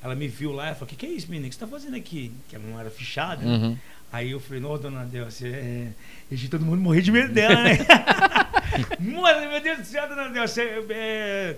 [0.04, 1.48] ela me viu lá e falou: O que, que é isso, menino?
[1.48, 2.32] O que você tá fazendo aqui?
[2.48, 3.44] Que ela não era fichada.
[3.44, 3.76] né?
[4.12, 5.88] Aí eu falei, não, dona Delcia, é...
[6.30, 7.78] deixei todo mundo morrer de medo dela, né?
[9.00, 11.56] Mano, meu Deus do céu, dona Delcia, é...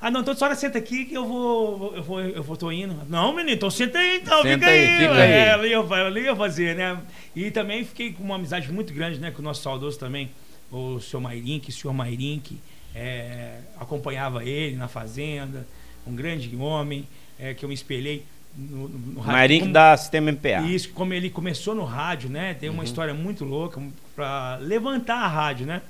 [0.00, 1.96] Ah, não, então a senhora senta aqui que eu vou.
[1.96, 2.96] Eu vou, eu vou, tô indo.
[3.08, 4.98] Não, menino, então senta aí então, Senta fica aí, aí.
[5.00, 5.32] fica aí.
[5.32, 7.02] Ela, ia, ela ia fazer, né?
[7.34, 9.32] E também fiquei com uma amizade muito grande, né?
[9.32, 10.30] Com o nosso saudoso também,
[10.70, 12.60] o senhor Mairink, o senhor Mairink.
[12.94, 15.66] é, acompanhava ele na fazenda,
[16.06, 17.06] um grande homem,
[17.38, 18.24] é, que eu me espelhei
[18.58, 19.60] no, no, no rádio.
[19.60, 20.62] Como- dá sistema MPA.
[20.62, 22.54] isso, como ele começou no rádio, né?
[22.54, 23.80] Tem uma história muito louca
[24.16, 25.82] para levantar a rádio, né?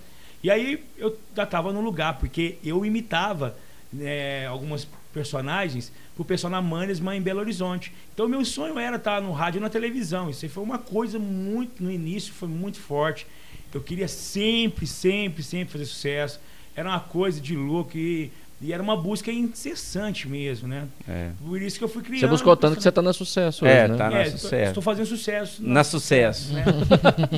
[0.42, 3.56] E aí eu já tava no lugar, porque eu imitava
[3.92, 7.92] né, algumas personagens pro personagem Manesman em Belo Horizonte.
[8.12, 10.28] Então meu sonho era estar no rádio e na televisão.
[10.30, 13.26] Isso aí foi uma coisa muito, no início foi muito forte.
[13.72, 16.40] Eu queria sempre, sempre, sempre fazer sucesso.
[16.76, 18.30] Era uma coisa de louco e,
[18.60, 20.88] e era uma busca incessante mesmo, né?
[21.08, 21.30] É.
[21.46, 22.20] Por isso que eu fui criando.
[22.22, 23.98] Você buscou tanto que você tá na sucesso É, hoje, né?
[23.98, 24.68] tá na É, sucesso.
[24.70, 25.62] Estou fazendo sucesso.
[25.64, 26.52] Na sucesso.
[26.52, 26.64] né?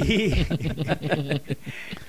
[0.06, 0.46] E,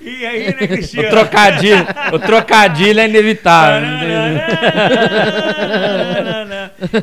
[0.00, 1.08] e aí, né, Cristiano?
[1.08, 3.88] O trocadilho, o trocadilho é inevitável.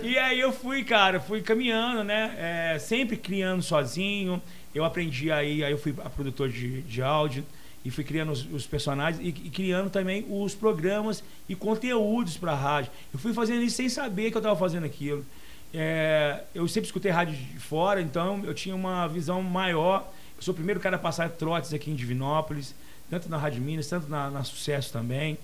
[0.03, 2.31] e aí eu fui, cara, fui caminhando, né?
[2.39, 4.41] é, sempre criando sozinho.
[4.73, 7.43] Eu aprendi aí, aí eu fui a produtor de, de áudio
[7.83, 12.53] e fui criando os, os personagens e, e criando também os programas e conteúdos para
[12.53, 12.91] rádio.
[13.13, 15.25] Eu fui fazendo isso sem saber que eu estava fazendo aquilo.
[15.73, 20.11] É, eu sempre escutei rádio de fora, então eu tinha uma visão maior.
[20.35, 22.73] Eu sou o primeiro cara a passar trotes aqui em Divinópolis,
[23.09, 25.37] tanto na Rádio Minas, tanto na, na Sucesso também.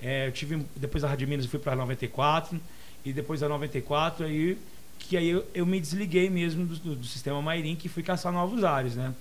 [0.00, 2.60] É, eu tive depois da Rádio Minas eu fui para 94
[3.04, 4.58] e depois da 94 aí
[4.98, 8.32] que aí eu, eu me desliguei mesmo do, do, do sistema Mairink e fui caçar
[8.32, 9.14] novos ares, né?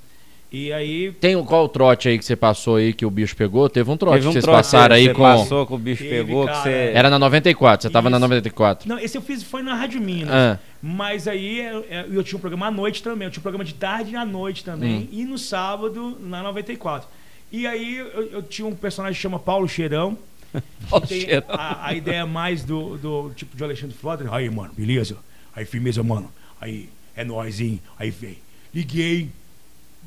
[0.54, 3.36] E aí Tem o- qual o trote aí que você passou aí que o bicho
[3.36, 3.68] pegou?
[3.68, 5.24] Teve um trote Teve um que vocês troço passaram aí que você com.
[5.24, 6.62] passou, que o bicho Teve, pegou, que cara.
[6.62, 6.92] você...
[6.94, 8.22] Era na 94, você tava na Isso.
[8.22, 8.88] 94.
[8.88, 10.30] Não, esse eu fiz foi na Rádio Minas.
[10.32, 10.60] Ah.
[10.80, 11.80] Mas aí eu,
[12.14, 13.26] eu tinha um programa à noite também.
[13.26, 14.98] Eu tinha um programa de tarde e à noite também.
[14.98, 15.08] Hum.
[15.12, 17.10] E no sábado, na 94.
[17.52, 20.16] E aí eu, eu tinha um personagem que chama Paulo Cheirão.
[20.88, 21.46] Paulo que tem Cheirão.
[21.50, 24.24] a, a ideia mais do, do tipo de Alexandre Frota.
[24.32, 25.18] Aí, mano, beleza?
[25.56, 26.32] Aí, firmeza, mano.
[26.62, 27.82] Aí, é nóis, hein?
[27.98, 28.38] Aí, vem.
[28.72, 29.30] Liguei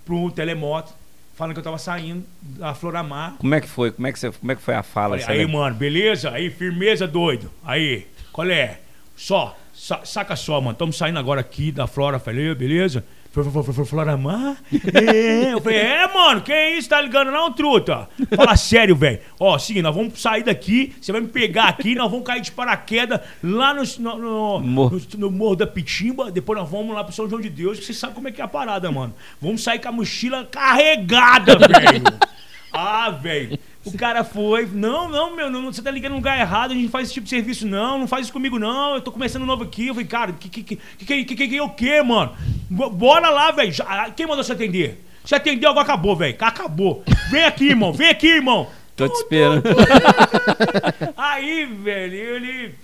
[0.07, 0.94] pro telemoto,
[1.34, 3.34] falando que eu tava saindo da Floramar.
[3.38, 3.90] Como é que foi?
[3.90, 5.18] Como é que, você, como é que foi a fala?
[5.18, 5.61] Falei, aí, lembra?
[5.61, 6.30] mano, beleza?
[6.30, 7.50] Aí, firmeza, doido.
[7.64, 8.78] Aí, qual é?
[9.16, 10.72] Só, sa- saca só, mano.
[10.72, 12.18] Estamos saindo agora aqui da Flora.
[12.18, 13.04] Falei, beleza?
[13.37, 14.57] Fl- fl- fl- fl- Floramar?
[14.95, 16.89] É, eu falei, é, mano, que isso?
[16.89, 18.09] Tá ligando não, truta?
[18.34, 19.20] Fala sério, velho.
[19.39, 22.51] Ó, seguinte, nós vamos sair daqui, você vai me pegar aqui, nós vamos cair de
[22.51, 27.28] paraquedas lá no, no, no- no Morro da Pitimba, depois nós vamos lá pro São
[27.28, 29.14] João de Deus, que você sabe como é que é a parada, mano.
[29.39, 32.05] Vamos sair com a mochila carregada, velho.
[32.78, 33.59] Ah, velho.
[33.87, 34.66] O cara foi.
[34.66, 37.24] Não, não, meu, não, você tá ligando no lugar errado, a gente faz esse tipo
[37.24, 37.99] de serviço, não.
[37.99, 38.95] Não faz isso comigo, não.
[38.97, 39.87] Eu tô começando novo aqui.
[39.89, 42.34] Eu falei, cara, que que que que que que, que, que o quê, mano?
[42.68, 43.72] Bo- Bora lá, velho.
[43.87, 45.03] Ah, Quem mandou você atender?
[45.24, 46.37] Você atendeu, agora acabou, velho.
[46.41, 47.03] Acabou.
[47.30, 47.93] Vem aqui, irmão.
[47.93, 48.68] Vem aqui, irmão.
[48.97, 49.62] Tô te esperando.
[51.16, 52.74] Aí, velho, ele.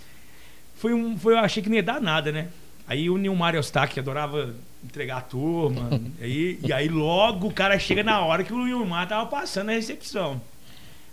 [0.76, 1.16] Foi um.
[1.16, 2.48] Foi, eu achei que não ia dar nada, né?
[2.86, 5.88] Aí o Nilmar Eustáquio, que adorava entregar a turma.
[6.20, 9.72] aí, e aí logo o cara chega na hora que o Nilmar tava passando na
[9.72, 10.40] recepção.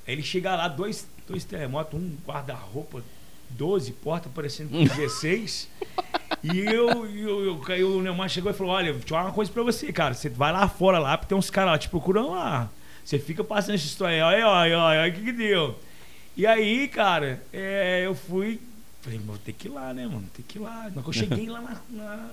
[0.09, 3.03] Aí ele chega lá, dois, dois terremotos, um guarda-roupa,
[3.51, 5.69] 12 portas parecendo com 16.
[6.41, 9.33] E eu, eu, eu, aí o Neymar chegou e falou: Olha, deixa eu falar uma
[9.33, 10.13] coisa pra você, cara.
[10.13, 12.69] Você vai lá fora lá, porque tem uns caras lá te procurando lá.
[13.03, 15.77] Você fica passando essa história aí, olha, olha, olha, o que que deu?
[16.37, 18.61] E aí, cara, é, eu fui.
[19.01, 20.29] Falei, vou ter que ir lá, né, mano?
[20.33, 20.89] Tem que ir lá.
[20.89, 22.29] Que eu cheguei lá na, na,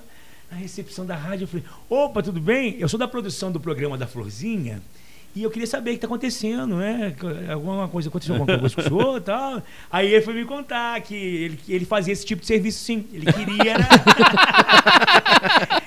[0.53, 2.77] na recepção da rádio, eu falei, opa, tudo bem?
[2.79, 4.81] Eu sou da produção do programa da Florzinha.
[5.37, 7.14] E eu queria saber o que está acontecendo, né?
[7.53, 9.62] Alguma coisa aconteceu, alguma coisa com o senhor e tal.
[9.93, 13.05] Aí ele foi me contar que ele, ele fazia esse tipo de serviço sim.
[13.12, 13.87] Ele queria era...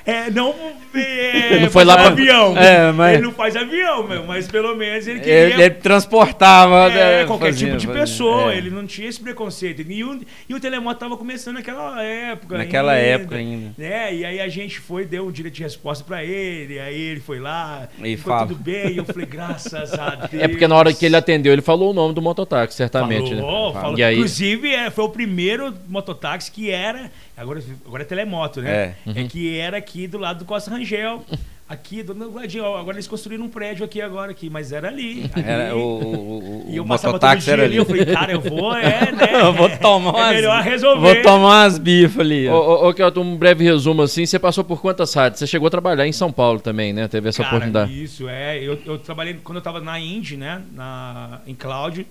[0.06, 0.54] é, não,
[0.94, 2.58] é, Ele não foi lá pra- avião.
[2.58, 5.34] É, mas- Ele não faz avião, meu, mas pelo menos ele queria.
[5.34, 6.92] Ele, ele transportava.
[6.92, 8.58] É, né, qualquer fazia- tipo de fazia- pessoa, é.
[8.58, 9.82] ele não tinha esse preconceito.
[9.82, 12.58] E o, e o telemoto tava começando naquela época.
[12.58, 13.72] Naquela ainda, época ainda.
[13.78, 14.16] Né?
[14.16, 17.40] E aí a gente foi, deu um direito de resposta pra ele, aí ele foi
[17.40, 18.48] lá, E ficou fala.
[18.48, 20.44] tudo bem, e eu falei, graças a Deus.
[20.44, 23.36] É porque na hora que ele atendeu, ele falou o nome do mototáxi, certamente.
[23.36, 23.82] Falou, né?
[23.82, 23.98] falou.
[23.98, 27.10] E aí, Inclusive, é, foi o primeiro mototáxi que era.
[27.38, 28.72] Agora, agora é telemoto, né?
[28.72, 28.96] É.
[29.06, 29.14] Uhum.
[29.16, 31.24] É que era aqui do lado do Costa Rangel.
[31.70, 32.64] Aqui do do ladinho.
[32.64, 35.30] ó, Agora eles construíram um prédio aqui agora, aqui, mas era ali.
[35.36, 35.46] ali.
[35.46, 37.76] Era, o, o, o, E eu passava todo dia ali, ali.
[37.76, 39.40] eu falei, cara, eu vou, é, né?
[39.40, 41.00] Eu vou tomar umas, É melhor resolver.
[41.00, 42.50] Vou tomar umas bifas ali.
[42.50, 45.38] Ô, ô, ô, Kelton, um breve resumo assim, você passou por quantas rádios?
[45.38, 47.08] Você chegou a trabalhar em São Paulo também, né?
[47.08, 48.04] Teve essa Cara, oportunidade.
[48.04, 48.58] Isso, é.
[48.58, 50.64] Eu, eu trabalhei quando eu tava na Indy, né?
[50.74, 52.04] Na, em Cloud.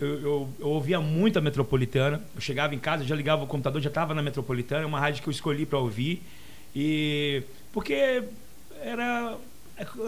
[0.00, 2.22] Eu, eu, eu ouvia muito a Metropolitana.
[2.32, 4.84] Eu chegava em casa, já ligava o computador, já tava na Metropolitana.
[4.84, 6.22] É uma rádio que eu escolhi para ouvir.
[6.74, 7.42] E.
[7.72, 8.22] Porque
[8.82, 9.36] era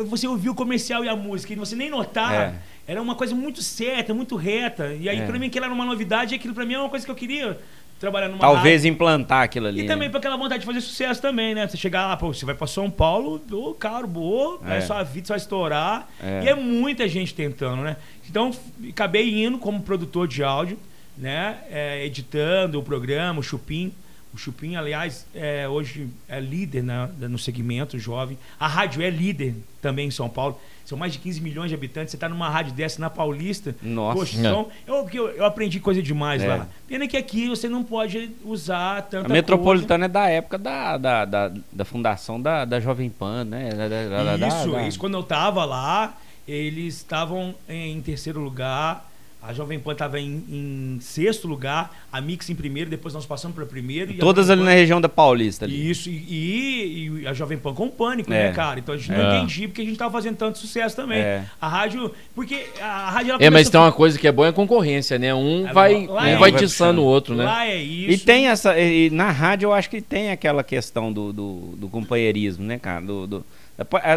[0.08, 2.34] você ouvia o comercial e a música e você nem notar.
[2.34, 2.54] É.
[2.86, 4.92] Era uma coisa muito certa, muito reta.
[5.00, 5.26] E aí, É.
[5.26, 7.14] pra mim, aquilo era uma novidade e aquilo pra mim é uma coisa que eu
[7.14, 7.58] queria
[7.98, 8.92] trabalhar numa Talvez rádio.
[8.92, 9.82] implantar aquilo ali.
[9.82, 10.10] E também né?
[10.10, 11.66] pra aquela vontade de fazer sucesso também, né?
[11.66, 14.80] Você chegar lá, pô, você vai pra São Paulo, ô, caro, boa, É.
[14.80, 16.08] sua vida vai estourar.
[16.20, 16.42] É.
[16.44, 17.96] E é muita gente tentando, né?
[18.28, 18.50] Então,
[18.90, 20.76] acabei indo como produtor de áudio,
[21.16, 21.58] né?
[21.70, 23.92] É, editando o programa, o Chupim.
[24.34, 28.38] O Chupim, aliás, é, hoje é líder na- no segmento jovem.
[28.58, 30.58] A rádio é líder também em São Paulo.
[30.86, 32.10] São mais de 15 milhões de habitantes.
[32.10, 33.74] Você está numa rádio dessa na Paulista.
[33.82, 34.18] Nossa.
[34.18, 36.48] Poxa, então, eu, eu, eu aprendi coisa demais É.
[36.48, 36.66] lá.
[36.88, 41.24] Pena que aqui você não pode usar tanta A metropolitana é da época da, da,
[41.26, 43.70] da, da fundação da, da Jovem Pan, né?
[43.70, 44.98] Da- da- Isso, da- isso.
[44.98, 46.16] Quando eu tava lá,
[46.48, 49.11] eles estavam em terceiro lugar.
[49.44, 53.56] A Jovem Pan estava em, em sexto lugar, a Mix em primeiro, depois nós passamos
[53.56, 54.12] para primeiro.
[54.12, 55.64] e Todas ali Pan- na região da Paulista.
[55.64, 55.90] Ali.
[55.90, 58.48] Isso, e, e- e a Jovem Pan com pânico, É.
[58.48, 58.78] né, cara?
[58.78, 59.38] Então a gente não É.
[59.38, 61.18] entendia porque a gente tava fazendo tanto sucesso também.
[61.18, 61.44] É.
[61.60, 62.12] A rádio.
[62.36, 65.34] Porque a rádio É, mas tem uma coisa que é boa é a concorrência, né?
[65.34, 67.44] Um vai, lá um é- vai tiçando o outro, né?
[67.44, 68.10] Lá é isso.
[68.12, 68.78] E tem essa.
[68.78, 73.04] E, na rádio eu acho que tem aquela questão do, do, do companheirismo, né, cara?
[73.04, 73.46] Do, do-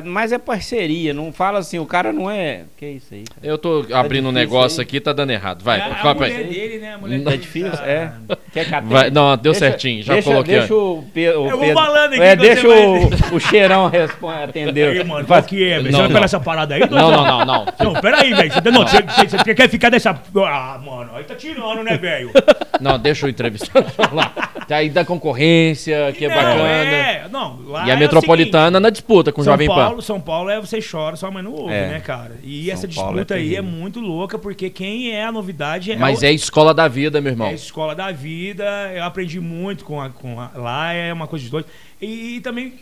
[0.05, 2.63] mas é parceria, não fala assim, o cara não é.
[2.77, 3.39] Que isso aí, cara?
[3.47, 4.83] Eu tô abrindo um difícil negócio aí.
[4.83, 5.63] aqui, tá dando errado.
[5.63, 6.43] Vai, É a mulher aí.
[6.43, 6.93] dele, né?
[6.93, 7.71] A mulher Tá dele difícil?
[7.71, 8.11] tá- É.
[8.51, 8.93] Quer que atenda?
[8.93, 10.59] Vai, não, deu Deixa- certinho, já deixa, coloquei.
[10.59, 11.75] Deixa o, Pe- o Eu vou Pedro.
[11.75, 14.87] falando aqui é, deixa vai- o, o cheirão responder, atender.
[14.99, 15.83] Aí, mano, qual que é, velho?
[15.85, 16.13] Você Não, vai não.
[16.13, 16.81] pegar essa parada aí?
[16.81, 17.65] Não, não, não, não.
[17.79, 18.51] Não, peraí, velho.
[18.53, 20.11] Você, não, você, você- você quer ficar dessa.
[20.11, 22.31] Ah, mano, aí tá tirando, né, velho?
[22.81, 24.33] Não, deixa o entrevistador falar.
[24.69, 26.67] Aí da concorrência, que é Não, bacana.
[26.69, 29.95] É, não, lá E a é o Metropolitana na disputa com o São Jovem Paulo,
[29.95, 30.01] Pan.
[30.01, 31.87] São Paulo é você chora, sua mãe não ouve, É.
[31.89, 32.37] né, cara?
[32.43, 33.63] E São essa é disputa aí é terrível.
[33.63, 37.21] muito louca, porque quem é a novidade é, Mas o- é a escola da vida,
[37.21, 37.47] meu é irmão.
[37.47, 38.63] a escola da vida.
[38.93, 41.65] Eu aprendi muito com, a, com a- lá, é uma coisa de dois.
[42.01, 42.73] E, também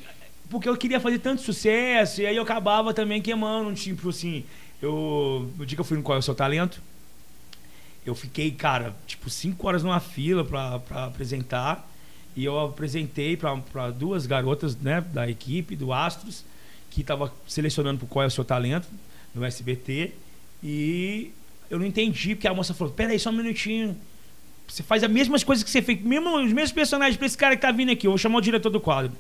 [0.49, 4.43] porque eu queria fazer tanto sucesso, e aí eu acabava também queimando, tipo assim,
[4.82, 6.80] eu, no dia que eu fui no Qual é o Seu Talento,
[8.05, 11.89] eu fiquei, cara, tipo, cinco horas numa fila pra, pra apresentar.
[12.36, 16.43] E eu apresentei pra, pra duas garotas, né, da equipe, do Astros,
[16.94, 18.88] que tava selecionando pro Qual é o Seu Talento,
[19.34, 20.12] no SBT.
[20.64, 21.32] E
[21.68, 23.98] eu não entendi, porque a moça falou, peraí, só um minutinho.
[24.68, 27.56] Você faz as mesmas coisas que você fez, mesmo, os mesmos personagens pra esse cara
[27.56, 28.06] que tá vindo aqui.
[28.06, 29.12] Eu vou chamar o diretor do quadro.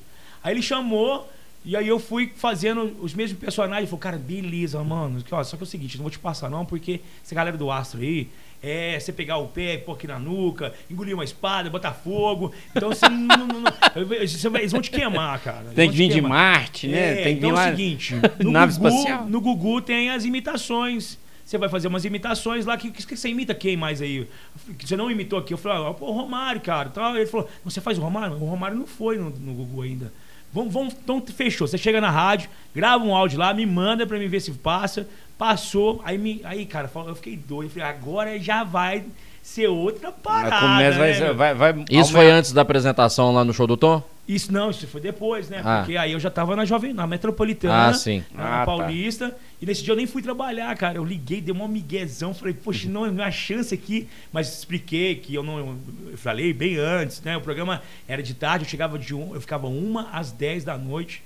[0.43, 1.27] Aí ele chamou,
[1.65, 3.89] e aí eu fui fazendo os mesmos personagens.
[3.89, 5.23] Falei, cara, beleza, mano.
[5.31, 7.71] Ó, só que é o seguinte, não vou te passar não, porque essa galera do
[7.71, 8.27] Astro aí,
[8.61, 12.53] é você pegar o pé, pôr aqui na nuca, engolir uma espada, botar fogo.
[12.75, 13.27] Então você não.
[13.45, 15.63] não- não- eles vão te queimar, cara.
[15.65, 16.21] Eles Tem que vir de.
[16.21, 16.97] Marte, né?
[16.97, 17.67] É, Tem que vir então lá.
[17.67, 19.25] é o seguinte, no Nave Gugu, espacial.
[19.25, 21.17] no Gugu tem as imitações.
[21.45, 22.77] Você vai fazer umas imitações lá.
[22.77, 24.25] Que, que, que você imita quem mais aí?
[24.77, 25.53] Que você não imitou aqui.
[25.53, 26.87] Eu falei, ah, pô, o Romário, cara.
[26.89, 28.37] Então, ele falou, você faz o Romário?
[28.37, 30.11] O Romário não foi no, no Gugu ainda.
[30.53, 31.67] Vamos, vamos, então fechou.
[31.67, 35.07] Você chega na rádio, grava um áudio lá, me manda pra mim ver se passa.
[35.37, 37.71] Passou, aí, me, aí cara, eu fiquei doido.
[37.71, 39.03] Falei, agora já vai
[39.43, 40.59] ser outra parada.
[40.59, 44.01] Começa, né, vai, vai, vai Isso foi antes da apresentação lá no show do Tom?
[44.25, 45.61] Isso não, isso foi depois, né?
[45.65, 45.79] Ah.
[45.79, 48.23] Porque aí eu já tava na Jovem, na Metropolitana, Ah, sim.
[48.33, 48.65] na Ah, tá.
[48.65, 50.97] Paulista, e nesse dia eu nem fui trabalhar, cara.
[50.97, 55.35] Eu liguei, dei uma miguezão, falei, poxa, não, não há chance aqui, mas expliquei que
[55.35, 55.77] eu não.
[56.09, 57.35] Eu falei bem antes, né?
[57.35, 60.77] O programa era de tarde, eu chegava de um, eu ficava uma às 10 da
[60.77, 61.21] noite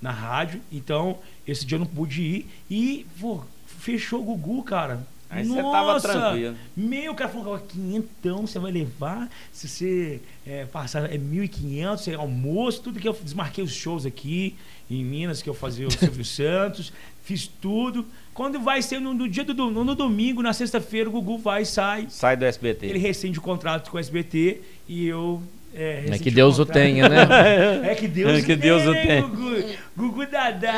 [0.00, 2.46] na rádio, então esse dia eu não pude ir.
[2.68, 3.40] E, pô,
[3.78, 5.00] fechou o Gugu, cara.
[5.32, 6.56] Aí você tava tranquilo.
[6.76, 12.14] Meu, o cara falou, quinhentão você vai levar, se você é, passar, é 1.500, você
[12.14, 14.54] almoço, tudo que eu desmarquei os shows aqui
[14.90, 16.92] em Minas, que eu fazia o Silvio Santos,
[17.24, 18.04] fiz tudo.
[18.34, 21.62] Quando vai ser no, no dia do dom- no, domingo, na sexta-feira, o Gugu vai
[21.62, 22.06] e sai.
[22.10, 22.86] Sai do SBT.
[22.86, 25.42] Ele rescinde o contrato com o SBT e eu...
[25.74, 27.26] É, É que Deus o tenha, né?
[27.90, 29.22] É que Deus, É que Deus o né, tenha.
[29.22, 29.64] Gugu,
[29.96, 30.74] Gugu Dadá.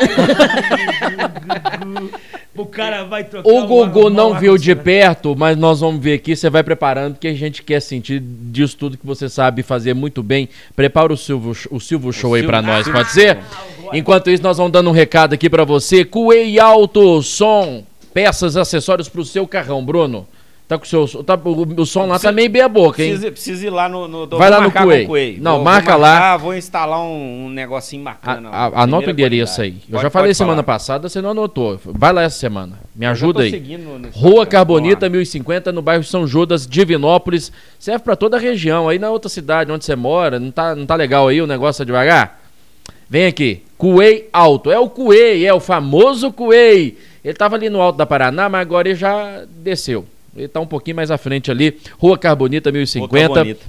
[1.85, 2.11] Gugu.
[2.57, 6.15] O cara vai trocar O Gugu uma- não viu de perto, mas nós vamos ver
[6.15, 6.37] aqui.
[6.37, 10.23] Você vai preparando, porque a gente quer sentir disso tudo que você sabe fazer muito
[10.23, 10.49] bem.
[10.77, 13.39] Prepara o Silvio, o Silvio Show aí pra nós, pode ser?
[13.93, 16.05] Enquanto isso, nós vamos dando um recado aqui pra você.
[16.05, 17.83] Cuei Alto Som,
[18.13, 20.25] peças, acessórios pro seu carrão, Bruno.
[20.67, 21.23] Tá com o seu.
[21.23, 23.11] Tá, o, o som lá tá meio bem a boca, hein?
[23.11, 24.09] Precisa, precisa ir lá no.
[24.09, 25.37] no Vai lá no Cuei.
[25.39, 26.11] Não, Vou- marca vou lá.
[26.13, 28.49] marcar, Vou instalar um, um negocinho bacana.
[28.49, 29.73] A- a- anota o endereço aí.
[29.73, 29.93] qualidade.
[29.93, 30.79] Eu já Pode- falei pode semana falar.
[30.79, 31.79] passada, você não anotou.
[31.85, 32.79] Vai lá essa semana.
[32.97, 33.51] Me ajuda aí.
[33.51, 34.47] seguindo no Rua.
[34.47, 35.11] Carbonita, Vamos lá.
[35.11, 37.53] 1050, no bairro São Judas, Divinópolis.
[37.79, 38.89] Serve pra toda a região.
[38.89, 41.81] Aí na outra cidade onde você mora, não tá, não tá legal aí o negócio
[41.81, 42.41] tá devagar?
[43.11, 43.63] Vem aqui.
[43.77, 44.71] Cuei Alto.
[44.71, 46.97] É o Cuei, é o famoso Cuei.
[47.23, 50.07] Ele tava ali no alto da Paraná, mas agora ele já desceu.
[50.37, 51.79] Ele tá um pouquinho mais à frente ali.
[51.99, 53.29] Rua Carbonita, Rua 1050.
[53.35, 53.67] Carbonita.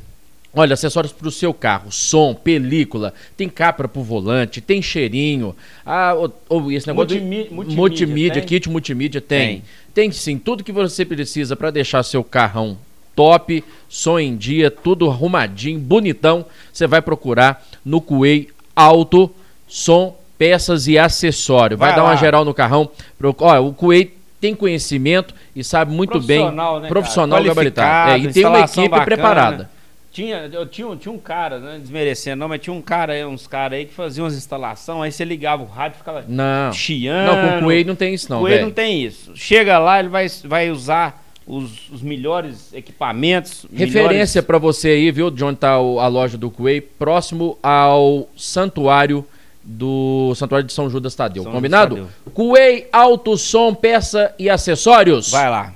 [0.57, 5.53] Olha, acessórios para o seu carro, som, película, tem capa pro volante, tem cheirinho,
[5.85, 8.43] ah, ou, ou esse negócio Multimí- de multimídia, multimídia, tem?
[8.45, 9.47] kit multimídia tem.
[9.47, 9.63] Tem.
[9.93, 12.77] Tem sim, tudo que você precisa para deixar seu carrão
[13.13, 19.29] top, som em dia, tudo arrumadinho, bonitão, você vai procurar no Cuei Auto,
[19.67, 21.77] som, peças e acessório.
[21.77, 22.15] Vai, Vai dar uma lá.
[22.15, 22.89] geral no carrão.
[23.17, 26.89] Pro- Olha, o Cuei tem conhecimento e sabe muito bem, Profissional, né, cara?
[26.93, 28.11] profissional gabaritado.
[28.11, 29.05] É, e tem uma equipe bacana.
[29.05, 29.69] preparada.
[30.11, 33.47] Tinha, eu tinha, um- tinha um cara, né, desmerecendo não, mas tinha um cara uns
[33.47, 36.71] caras aí que faziam umas instalações, aí você ligava o rádio e ficava Não.
[36.71, 37.35] chiando.
[37.35, 38.65] Não, com o Cuei não tem isso não, O Cuei velho.
[38.67, 39.31] não tem isso.
[39.35, 43.65] Chega lá, ele vai, vai usar os, os melhores equipamentos.
[43.73, 48.29] Referência pra você aí, viu, de onde tá o- a loja do Cuei, próximo ao
[48.37, 49.25] santuário
[49.65, 51.41] do Santuário de São Judas Tadeu.
[51.41, 52.07] São Combinado?
[52.33, 55.31] Cuei, alto som, peça e acessórios.
[55.31, 55.73] Vai lá.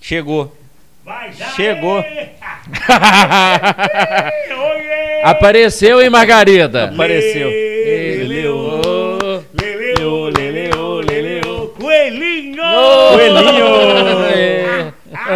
[0.00, 0.54] Chegou.
[1.04, 1.48] Vai já!
[1.52, 2.04] Chegou.
[5.24, 6.90] Apareceu, hein, Margarida?
[6.90, 7.48] Apareceu.
[7.48, 11.74] Leleu, leleu, leleu, leleu.
[11.78, 12.62] Coelhinho!
[13.12, 13.70] Coelhinho!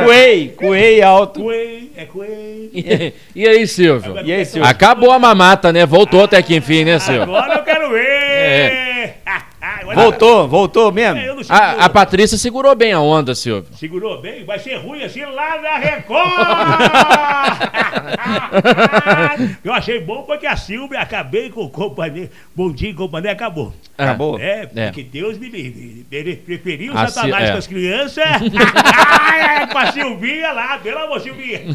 [0.05, 1.41] Cuei, Cuei alto.
[1.41, 1.94] Coelho, é coelho.
[3.35, 4.17] E aí, Silvio?
[4.25, 4.69] E aí, Silvio?
[4.69, 5.85] Acabou a mamata, né?
[5.87, 7.23] Voltou até que enfim, né, Silvio?
[7.23, 8.05] Agora eu quero ver!
[8.07, 8.84] É.
[9.95, 11.21] Voltou, voltou mesmo?
[11.21, 11.47] Seguro.
[11.49, 13.67] A, a Patrícia segurou bem a onda, Silvio.
[13.77, 14.45] Segurou bem?
[14.45, 16.33] Vai ser ruim assim lá na Record!
[19.65, 22.31] eu achei bom porque a Silvia acabei com o companhia.
[22.55, 23.73] Bom dia, companhia, acabou.
[23.97, 24.39] Acabou?
[24.39, 24.87] É, É.
[24.87, 26.07] porque Deus me livre.
[26.11, 27.53] Ele preferiu o Satanás é.
[27.53, 28.25] com as crianças.
[29.21, 31.61] Ai, com a Silvinha lá, pelo amor, Silvinha.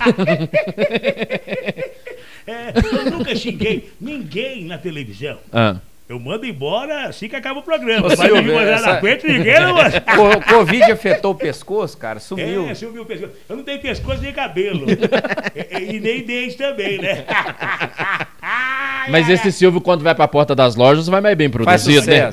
[2.48, 2.74] É,
[3.06, 5.38] eu nunca xinguei ninguém na televisão.
[5.54, 5.76] Ah.
[6.10, 8.08] Eu mando embora assim que acaba o programa.
[8.08, 9.76] Ô, Mas Silvio, essa- na frente, ninguém não.
[10.40, 12.20] O Covid afetou o pescoço, cara?
[12.20, 12.68] Sumiu.
[12.68, 13.32] É, sumiu o pescoço.
[13.48, 14.88] Eu não tenho pescoço nem cabelo.
[14.90, 17.26] e, e nem dente também, né?
[19.08, 22.30] Mas esse Silvio, quando vai pra porta das lojas, vai mais bem produzido, né?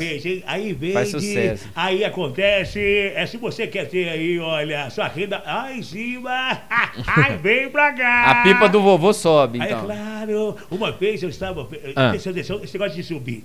[0.47, 1.69] aí vem Faz sucesso.
[1.77, 2.81] aí acontece,
[3.15, 6.31] é se você quer ter aí, olha, sua renda lá em cima,
[7.07, 8.25] aí vem pra cá.
[8.31, 9.85] A pipa do vovô sobe, Aí, então.
[9.85, 12.15] claro, uma vez eu estava, Ah.
[12.15, 13.45] esse, esse, esse negócio de subir,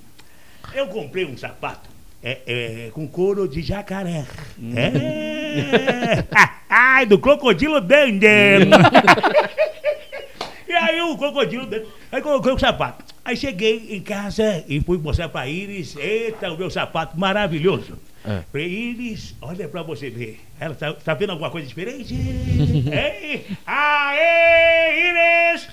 [0.73, 1.89] eu comprei um sapato
[2.23, 4.25] é, é, com couro de jacaré.
[4.59, 4.73] Hum.
[4.75, 6.23] É.
[6.69, 8.27] Ai, do crocodilo Dandy.
[10.71, 13.03] E aí o crocodilo, dentro, aí coloquei o sapato.
[13.25, 17.99] Aí cheguei em casa e fui mostrar pra Iris, eita, o meu sapato maravilhoso.
[18.23, 18.41] É.
[18.49, 20.39] Falei, Iris, olha pra você ver.
[20.57, 22.13] Ela tá, tá vendo alguma coisa diferente?
[22.87, 25.67] Ei, aê, Iris!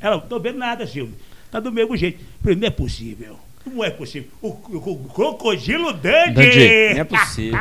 [0.00, 1.14] Ela, não tô vendo nada, Silvio.
[1.50, 2.24] Tá do mesmo jeito.
[2.40, 3.38] Falei, não é possível.
[3.66, 4.30] Não é possível.
[4.40, 6.34] O, o- o crocodilo Dandy!
[6.34, 6.94] Dandy.
[6.94, 7.58] Não é possível.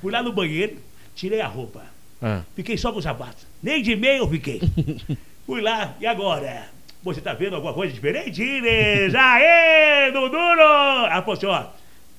[0.00, 0.76] Fui lá no banheiro,
[1.14, 1.82] tirei a roupa.
[2.22, 2.42] Ah.
[2.54, 3.46] Fiquei só com o sapato.
[3.62, 4.60] Nem de meio eu fiquei.
[5.46, 6.68] Fui lá, e agora?
[7.02, 9.14] Você tá vendo alguma coisa diferente, Inês?
[9.14, 10.36] Aê, Dudu!
[10.36, 11.66] Ela falou assim, ó,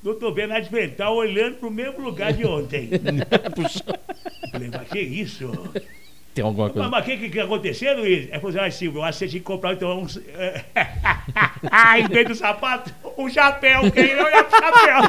[0.01, 2.89] não tô vendo nada diferente, tá olhando pro mesmo lugar de ontem.
[4.51, 5.51] Falei, mas que isso?
[6.37, 6.89] Tem alguma Mas coisa.
[6.89, 8.27] mas o que, que, que aconteceu, Luiz?
[8.29, 10.19] Ela falou assim, ah, Silvio, eu acho que você tinha que comprar então uns...
[11.71, 15.01] ah, em vez do sapato, um chapéu, que aí não é chapéu.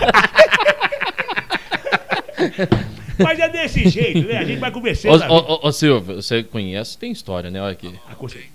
[3.23, 4.39] Mas é desse jeito, né?
[4.39, 5.23] A gente vai conversando.
[5.31, 7.61] Ô, ô, ô, ô, Silvio, você conhece, tem história, né?
[7.61, 7.89] Olha aqui.
[7.89, 8.01] vida.
[8.09, 8.47] Aconselho.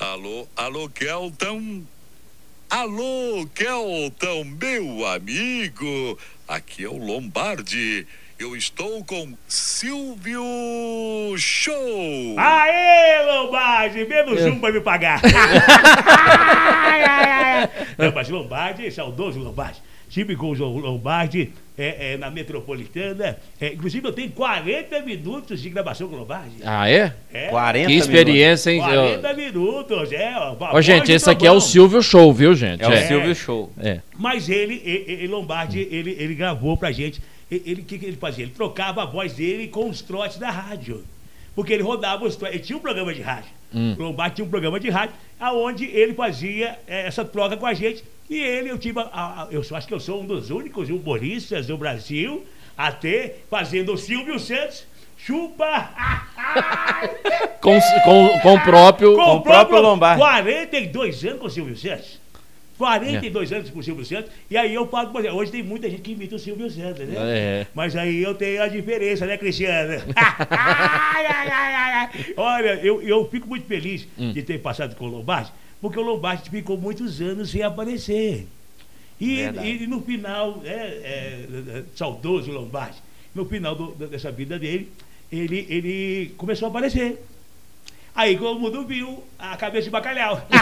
[0.00, 1.84] Alô, alô, Kelton.
[2.68, 6.18] Alô, Kelton, meu amigo.
[6.48, 8.04] Aqui é o Lombardi.
[8.42, 10.42] Eu estou com Silvio
[11.38, 12.34] Show.
[12.36, 14.04] Aê, Lombardi!
[14.04, 15.20] Menos um pra me pagar.
[15.24, 17.70] ai, ai, ai.
[17.96, 19.80] Não, mas Lombardi, saudoso Lombardi.
[20.08, 23.38] Estive com o Lombardi é, é, na metropolitana.
[23.60, 26.56] É, inclusive, eu tenho 40 minutos de gravação com o Lombardi.
[26.64, 27.14] Ah, é?
[27.32, 28.80] É, 40 Que experiência, hein?
[28.80, 30.34] 40 minutos, é.
[30.58, 31.60] ó, gente, esse aqui é o.
[31.60, 32.82] Silvio Show, viu, gente?
[32.82, 33.06] É o É.
[33.06, 33.72] Silvio Show.
[33.78, 34.00] É.
[34.18, 37.22] Mas ele, e- e- Lombardi, ele, ele gravou pra gente.
[37.64, 38.44] Ele, o que, que ele fazia?
[38.44, 41.04] Ele trocava a voz dele com os trotes da rádio.
[41.54, 42.56] Porque ele rodava os trotes.
[42.56, 43.50] Ele tinha um programa de rádio.
[43.74, 43.94] Hum.
[43.98, 47.74] O Lombardi tinha um programa de rádio, aonde ele fazia eh, essa troca com a
[47.74, 48.02] gente.
[48.30, 49.00] E ele, eu tive.
[49.00, 52.44] a- a- eu acho que eu sou um dos únicos humoristas do Brasil
[52.76, 54.84] a ter fazendo o Silvio Santos.
[55.16, 55.90] Chupa!
[57.60, 59.14] Com, com, com o próprio.
[59.14, 60.20] Com o próprio Lombardi.
[60.20, 62.18] 42 anos com o Silvio Santos.
[62.86, 64.30] 42 anos com o Silvio Santos.
[64.50, 64.86] E aí eu
[65.20, 67.14] exemplo, hoje tem muita gente que imita o Silvio Santos, né?
[67.16, 67.66] É.
[67.74, 70.02] Mas aí eu tenho a diferença, né, Cristiano?
[72.36, 74.32] Olha, eu, eu fico muito feliz Hum.
[74.32, 78.46] de ter passado com o Lombardi, porque o Lombardi ficou muitos anos sem aparecer.
[79.20, 79.84] E, Verdade.
[79.84, 81.46] e no final, é, é,
[81.78, 82.96] é, saudoso Lombardi,
[83.34, 84.90] no final do- dessa vida dele,
[85.30, 87.22] ele, ele começou a aparecer.
[88.14, 90.46] Aí todo mundo viu a cabeça de bacalhau.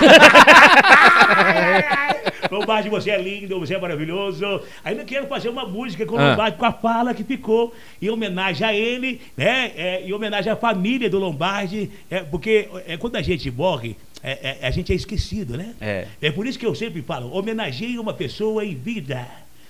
[2.51, 4.61] Lombardi, você é lindo, você é maravilhoso.
[4.85, 6.31] Ainda quero fazer uma música com o Ah.
[6.31, 9.73] Lombardi, com a fala que ficou, em homenagem a ele, né?
[9.77, 14.57] É, em homenagem à família do Lombardi, é, porque é, quando a gente morre, é,
[14.63, 15.75] é, a gente é esquecido, né?
[15.81, 16.07] É.
[16.23, 19.27] É por isso que eu sempre falo, homenageie uma pessoa em vida.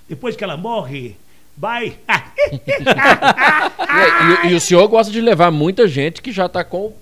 [0.09, 1.17] Depois que ela morre,
[1.57, 1.95] vai.
[4.43, 6.93] E, e- e o senhor gosta de levar muita gente que já tá com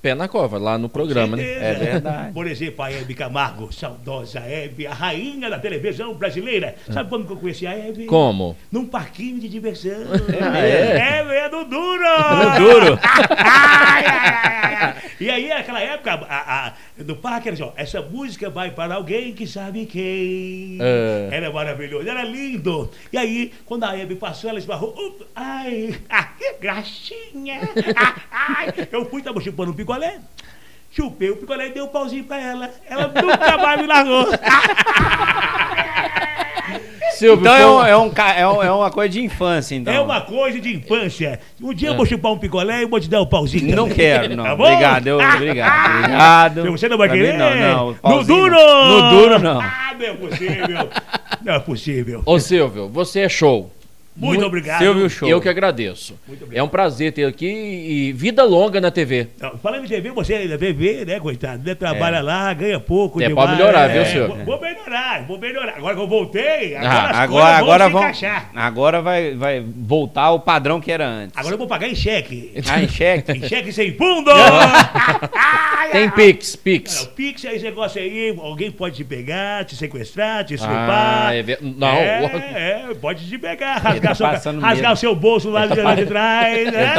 [0.00, 1.42] pé na cova lá no programa, né?
[1.42, 2.32] É verdade.
[2.32, 6.74] Por exemplo, a Hebe Camargo, saudosa Hebe, a rainha da televisão brasileira.
[6.90, 8.06] Sabe quando que eu conheci a Hebe?
[8.06, 8.56] Como?
[8.72, 9.90] Num parquinho de diversão.
[9.92, 11.20] é?
[11.20, 12.04] Hebe é do duro.
[12.58, 12.98] Duro.
[13.36, 14.94] Ai, ai, ai.
[15.20, 16.72] E aí, naquela época, a, a,
[17.04, 20.78] no parque, era assim, ó, essa música vai para alguém que sabe quem.
[20.80, 21.28] É.
[21.32, 22.90] Era maravilhoso, era lindo.
[23.12, 24.90] E aí, quando a Hebe passou, ela esbarrou.
[24.90, 27.60] "Up, ai, ah, que graxinha.
[27.96, 28.16] Ah,
[28.58, 28.88] ai.
[28.92, 30.20] Eu fui, tava chupando um picolé.
[30.92, 32.68] Chupei o picolé e dei um pauzinho pra ela.
[32.84, 34.26] Ela nunca mais me largou.
[37.20, 39.92] Silvio, Então é, um- é, um é, um- é uma coisa de infância, então.
[39.92, 41.38] É uma coisa de infância.
[41.62, 43.76] Um dia eu vou chupar um picolé e vou te dar um pauzinho.
[43.76, 43.94] Não também.
[43.96, 44.44] quero, não.
[44.44, 44.64] Tá bom?
[44.64, 45.96] obrigado, eu, obrigado.
[45.98, 46.70] Obrigado.
[46.72, 47.32] Você não vai Pra querer?
[47.32, 48.16] mim, Não, não.
[48.16, 48.50] No duro!
[48.56, 48.88] não.
[49.02, 49.60] No duro, não.
[49.60, 50.88] Ah, não é possível.
[51.44, 52.22] Não é possível.
[52.26, 53.70] Ô Silvio, você é show.
[54.16, 54.80] Muito, obrigado.
[54.80, 55.28] Silvio Show.
[55.28, 56.18] Eu que agradeço.
[56.52, 59.28] É um prazer ter aqui e vida longa na TV.
[59.40, 61.62] Não, Falando em TV, você ainda TV, né, coitado?
[61.64, 63.22] Né, trabalha lá, ganha pouco.
[63.22, 63.46] É, demais.
[63.48, 64.28] pode melhorar, viu, É, senhor?
[64.28, 65.76] Vou, vou melhorar, vou melhorar.
[65.76, 68.50] Agora que eu voltei, agora Ah, Agora, agora, vão se vamos, encaixar.
[68.54, 71.36] agora vai, vai voltar ao padrão que era antes.
[71.38, 72.52] Agora eu vou pagar em cheque.
[72.68, 73.32] Ah, em cheque?
[73.38, 74.30] em cheque sem fundo!
[75.92, 77.02] Tem ai, Pix, Não, Pix.
[77.02, 81.34] o Pix é esse negócio aí, alguém pode te pegar, te sequestrar, te Ah, estripar.
[81.34, 81.88] é não.
[81.88, 84.92] É, é, pode te pegar, rasgar, tá seu, rasgar medo.
[84.92, 86.64] o seu bolso lá, de, lá de trás.
[86.72, 86.94] né?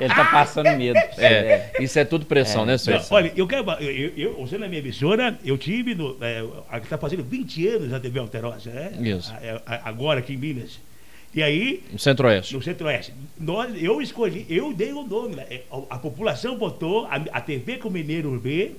[0.00, 0.98] Ele tá passando medo.
[1.18, 3.02] É, isso é tudo pressão, né, Não, senhor?
[3.10, 3.64] olha, eu quero.
[3.80, 5.94] Eu, eu, eu, você na minha emissora, eu tive.
[5.94, 8.92] No, é, a está fazendo 20 anos na TV Alterosa, né?
[9.00, 9.32] Isso.
[9.32, 10.80] A- a- agora aqui em Minas.
[11.34, 12.54] E aí, No Centro-Oeste.
[12.54, 13.14] no Centro-Oeste.
[13.40, 15.36] Nós, eu escolhi, eu dei o nome.
[15.36, 15.46] né?
[15.70, 18.72] A, a população botou a, a TV que o Mineiro vê.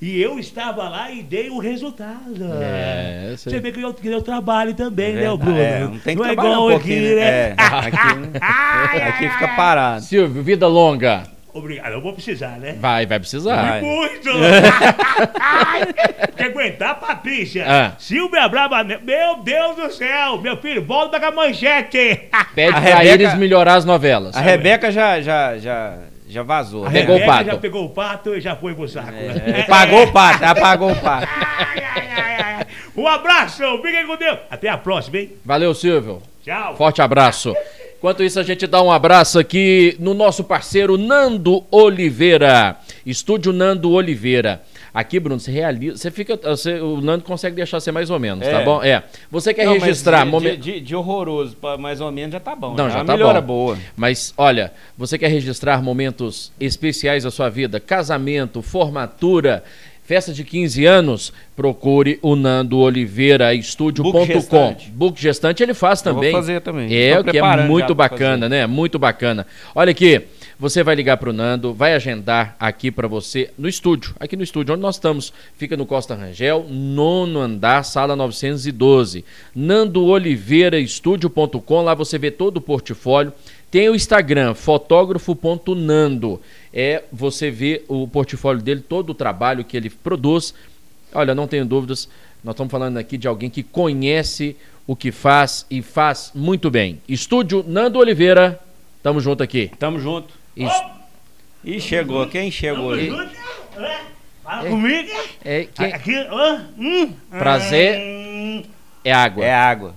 [0.00, 2.52] E eu estava lá e dei o resultado.
[2.62, 3.52] É, sei.
[3.52, 5.44] Você vê que eu, que eu trabalho também, né, o Verdade.
[5.44, 5.58] Bruno?
[5.60, 7.14] É, não tem que é trabalhar igual um aqui, né?
[7.16, 7.22] né?
[7.48, 10.02] É, aqui, aqui fica parado.
[10.04, 11.24] Silvio, vida longa.
[11.52, 12.76] Obrigado, eu vou precisar, né?
[12.78, 13.56] Vai, vai precisar.
[13.56, 13.80] Vai.
[13.80, 14.30] Muito!
[16.28, 17.64] Porque aguentar, Patrícia.
[17.66, 17.92] Ah.
[17.98, 20.40] Silvia Brava, meu Deus do céu!
[20.40, 22.28] Meu filho, volta com a manchete!
[22.54, 24.36] Pede A pra Rebeca- eles melhorar as novelas.
[24.36, 25.98] A Rebeca já, já, já,
[26.28, 26.84] já vazou.
[26.84, 27.00] A né?
[27.00, 27.44] Pegou o pato.
[27.46, 29.10] já pegou o pato e já foi pro saco.
[29.12, 31.26] É, pagou o pato, já pagou o pato.
[31.30, 32.66] Ai, ai, ai.
[32.96, 34.38] Um abraço, fiquem com Deus.
[34.50, 35.32] Até a próxima, hein?
[35.44, 36.22] Valeu, Silvio.
[36.44, 36.76] Tchau.
[36.76, 37.54] Forte abraço.
[37.96, 42.76] Enquanto isso, a gente dá um abraço aqui no nosso parceiro Nando Oliveira.
[43.04, 44.62] Estúdio Nando Oliveira.
[44.98, 45.96] Aqui, Bruno, você realiza.
[45.96, 46.36] Você fica.
[46.36, 48.64] Você, o Nando consegue deixar ser mais ou menos, tá É.
[48.64, 48.82] bom?
[48.82, 49.04] É.
[49.30, 50.24] Você quer Não, registrar.
[50.24, 52.74] de, momen- de, de- horroroso, pra mais ou menos já tá bom.
[52.74, 53.46] Não, é já uma tá melhora bom.
[53.66, 53.78] boa.
[53.96, 59.62] Mas olha, você quer registrar momentos especiais da sua vida, casamento, formatura,
[60.04, 61.32] festa de 15 anos?
[61.54, 64.26] Procure o Nando Oliveira, Book estúdio.com.
[64.26, 64.90] gestante.
[64.90, 66.32] Book gestante ele faz Eu vou também.
[66.32, 66.86] fazer também.
[66.92, 68.66] É, o que é já muito bacana, né?
[68.66, 69.46] Muito bacana.
[69.76, 70.22] Olha aqui,
[70.58, 74.74] você vai ligar pro Nando, vai agendar aqui pra você no estúdio, aqui no estúdio
[74.74, 75.32] onde nós estamos.
[75.56, 79.24] Fica no Costa Rangel, nono andar, sala 912.
[79.54, 83.32] Nando Oliveira Estúdio.com, lá você vê todo o portfólio.
[83.70, 86.40] Tem o Instagram, fotógrafo.nando.
[86.74, 90.54] É, você vê o portfólio dele, todo o trabalho que ele produz.
[91.12, 92.08] Olha, não tenho dúvidas,
[92.42, 94.56] nós estamos falando aqui de alguém que conhece
[94.88, 97.00] o que faz e faz muito bem.
[97.08, 98.58] Estúdio Nando Oliveira,
[99.04, 99.70] tamo junto aqui.
[99.78, 100.37] Tamo junto.
[100.64, 100.84] Isso.
[101.64, 102.26] Ih, chegou.
[102.26, 103.10] Quem chegou aí?
[104.42, 105.10] Fala comigo.
[105.44, 106.58] É, quem- Aqui, ó.
[106.78, 107.12] hum.
[107.30, 107.98] Prazer.
[107.98, 108.62] Hum.
[109.04, 109.44] é água.
[109.44, 109.94] É água.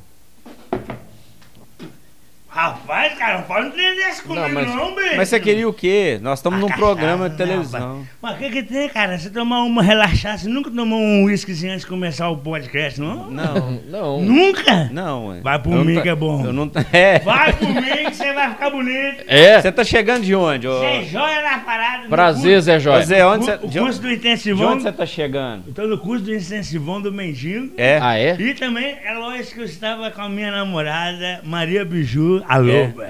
[2.53, 5.15] Rapaz, cara, não fala um trem desse comigo, Não, mas, não, bicho.
[5.15, 6.19] mas você queria o quê?
[6.21, 7.79] Nós estamos num Cachaça, programa de não, televisão.
[7.79, 8.07] rapaz.
[8.21, 9.17] Mas o que que tem, cara?
[9.17, 13.31] Você tomar uma relaxada, você nunca tomou um uísquezinho antes de começar o podcast, não?
[13.31, 14.21] Não, Não.
[14.21, 14.89] Nunca?
[14.91, 15.27] não.
[15.27, 15.39] ué.
[15.41, 16.45] Vai por Eu não mim tá- que é bom.
[16.45, 17.19] Eu não tá- é.
[17.19, 19.23] Vai por mim que você vai ficar bonito.
[19.27, 19.61] É.
[19.61, 20.67] Você tá chegando de onde?
[20.67, 20.77] ô?
[20.77, 22.09] Você é joia na parada.
[22.09, 23.01] Prazer, curso- Zé Joia.
[23.05, 24.73] Zé, onde o, você o de, curso do de intensivão.
[24.73, 25.63] onde você tá chegando?
[25.67, 27.71] Eu tô no curso do intensivão do Mendigo.
[27.77, 27.97] É.
[28.01, 28.35] Ah, é?
[28.37, 33.07] E também é lógico que eu estava com a minha namorada, Maria Biju, a Loba.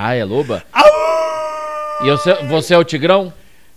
[0.00, 0.62] Ah, é loba.
[2.04, 3.32] E você, você é o Tigrão?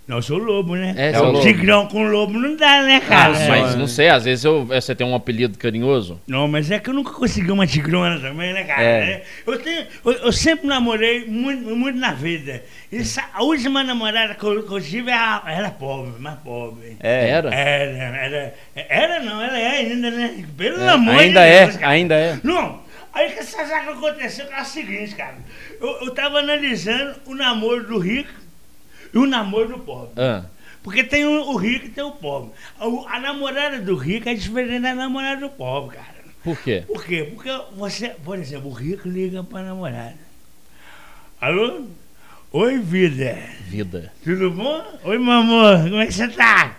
[0.06, 0.94] Não, eu sou lobo, né?
[0.96, 1.40] É, seu lobo.
[1.40, 3.34] Tigrão com lobo não dá, né, cara?
[3.36, 6.20] Ah, mas não sei, às vezes eu- você tem um apelido carinhoso.
[6.26, 8.82] Não, mas é que eu nunca consegui uma tigrona também, né, cara?
[8.82, 9.22] É.
[9.46, 12.62] Eu, tenho, eu, eu sempre namorei muito, muito na vida.
[12.92, 16.96] Essa, a última namorada que eu, que eu tive era, era pobre, mais pobre.
[17.00, 17.28] É.
[17.30, 17.54] Era?
[17.54, 20.44] Era, era, era não, ela é ainda, né?
[20.56, 21.92] Pelo É, amor ainda de é, Deus, cara.
[21.92, 22.38] ainda é.
[22.42, 22.81] Não,
[23.12, 24.46] aí que você sabe o que aconteceu?
[24.46, 25.36] Que é o seguinte, cara.
[25.80, 28.30] Eu, eu tava analisando o namoro do rico
[29.12, 30.12] e o namoro do pobre.
[30.16, 30.44] Ah,
[30.82, 32.52] Porque tem o, o rico e tem o pobre.
[32.78, 36.22] A, a namorada do rico é diferente da namorada do pobre, cara.
[36.42, 36.84] por quê?
[36.86, 37.30] Por quê?
[37.34, 40.16] Porque você, por exemplo, o rico liga pra namorada.
[41.40, 41.86] Alô?
[42.52, 43.36] Oi, vida.
[43.66, 44.12] Vida.
[44.22, 44.84] Tudo bom?
[45.04, 45.78] Oi, meu amor.
[45.84, 46.76] Como é que você tá?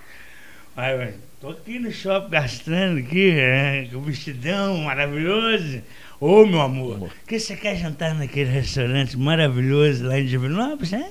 [0.75, 5.81] Aí, ué, tô aqui no shopping gastando aqui, né, com o vestidão maravilhoso.
[6.19, 7.09] Ô, meu amor, Amor.
[7.27, 11.09] que você quer jantar naquele restaurante maravilhoso lá em Divinópolis, é?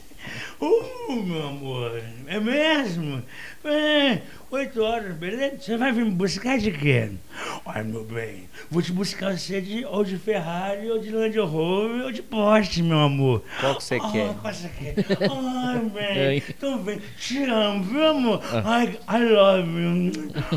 [0.60, 3.20] Ô, meu amor, é mesmo?
[3.64, 4.18] É,
[4.50, 5.56] oito horas, beleza?
[5.60, 7.10] Você vai vir me buscar de quê?
[7.66, 12.04] Olha, meu bem, vou te buscar você de, ou de Ferrari, ou de Land Rover,
[12.04, 13.42] ou de Porsche, meu amor.
[13.60, 14.34] Qual que você Ah, quer?
[14.40, 14.94] Qual você quer?
[15.30, 16.36] Ai, bem, É.
[16.36, 18.40] então vem, te amo, viu, amor?
[18.64, 20.12] Ai, I love you.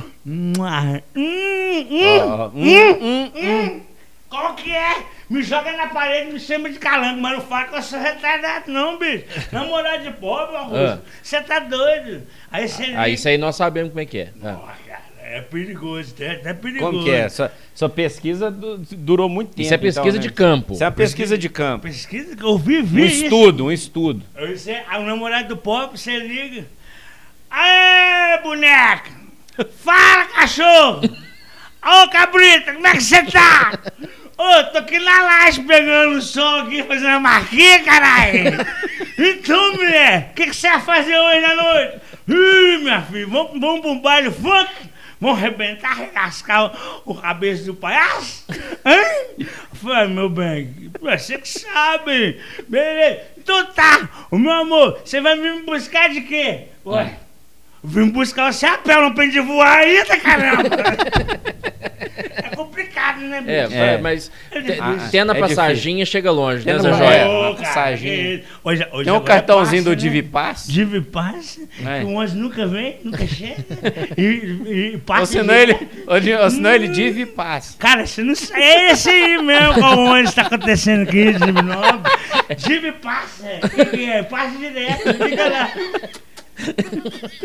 [0.27, 1.01] Hum, hum,
[2.55, 3.81] hum, hum, hum.
[4.35, 5.03] Qual que é?
[5.29, 8.69] Me joga na parede, me chama de calango, mas não fala que eu sou retardado,
[8.71, 9.23] não, bicho.
[9.51, 10.59] Namorado de pobre, Ah.
[10.59, 12.27] Augusto, você tá doido.
[12.51, 14.29] Aí você Ah, isso aí nós sabemos como é que é.
[14.43, 14.73] Ah.
[14.87, 16.91] Cara, é perigoso, é, é perigoso.
[16.91, 17.29] Como que é?
[17.29, 19.61] Sua, sua pesquisa du- durou muito tempo.
[19.61, 20.27] Isso é pesquisa então, né?
[20.27, 20.73] de campo.
[20.73, 21.83] Isso é uma pesquisa de campo.
[21.83, 23.23] Pesquisa que eu vivi Um isso.
[23.23, 24.21] estudo, um estudo.
[24.35, 26.65] Aí Você, aí o namorado do pobre, você liga.
[27.49, 29.09] Aê, boneca!
[29.83, 31.01] Fala, cachorro!
[31.87, 33.79] Ô, cabrita, como é que você tá?
[34.37, 38.65] Ô, tô aqui na laje pegando o som aqui, fazendo a marquinha, caralho!
[39.17, 42.01] Então, mulher, o que, que você vai fazer hoje à noite?
[42.27, 44.69] Ih, minha filha, vamos, vamos um baile funk?
[45.21, 46.65] Vamos arrebentar, arregascar
[47.05, 48.45] o, o cabeça do palhaço?
[48.83, 49.35] Hein?
[49.39, 52.41] Eu Falei, meu bem, você que sabe.
[52.67, 53.21] Beleza.
[53.37, 56.67] Então tá, meu amor, você vai vir me buscar de quê?
[56.85, 57.17] Ué,
[57.81, 60.63] vim buscar o chapéu, não aprendi voar ainda, caramba.
[63.23, 63.75] é né, bicho?
[63.81, 63.97] É, É.
[63.97, 65.11] mas É te- difícil.
[65.11, 67.27] tendo a É passaginha chega longe, né, Tendo Zé Joia?
[67.27, 68.15] Ô, Uma cara, passaginha.
[68.15, 69.95] que- Hoje, hoje Tem um cartãozinho passa, do né?
[69.95, 70.67] Divipass?
[70.67, 71.99] Divi Pass, É.
[71.99, 73.55] que o ônibus nunca vem, nunca chega.
[74.17, 75.19] E, e, passa.
[75.21, 75.73] Ou senão ele,
[76.41, 77.75] ou senão ele Divipass.
[77.79, 78.61] Cara, você não sabe.
[78.61, 82.11] É esse aí mesmo qual ônibus está acontecendo aqui, Divi Nobre.
[82.57, 83.45] Divi passa.
[83.63, 84.23] O que, que é?
[84.23, 85.71] Passa direto, fica lá.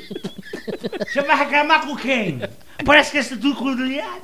[1.07, 2.41] Você vai reclamar com quem?
[2.85, 4.21] Parece que isso é tudo cordilhado.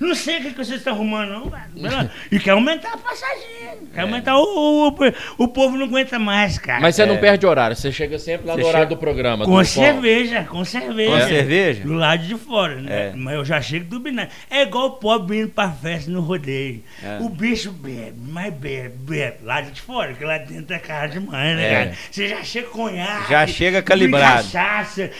[0.00, 2.10] Não sei o que, que vocês estão arrumando, não, cara.
[2.30, 3.76] E quer aumentar a passaginha.
[3.94, 4.94] Quer aumentar o, o, o,
[5.44, 6.80] o povo não aguenta mais, cara.
[6.80, 7.18] Mas você não É.
[7.18, 9.44] perde horário, você chega sempre lá Você no horário chega- do programa.
[9.44, 11.10] Com do- cerveja, com cerveja.
[11.22, 11.82] Com cerveja?
[11.84, 13.08] Do lado de fora, né?
[13.08, 13.12] É.
[13.16, 14.30] Mas eu já chego do binário.
[14.50, 16.82] É igual o pobre indo pra festa no rodeio.
[17.02, 17.18] É.
[17.20, 19.36] O bicho bebe, mas bebe, bebe.
[19.42, 21.74] Lá de fora, que lá dentro é cara demais, né, É.
[21.84, 21.92] cara?
[22.10, 23.30] Você já chega com conhaque.
[23.30, 24.42] Já chega calibrado.
[24.44, 25.10] cachaça.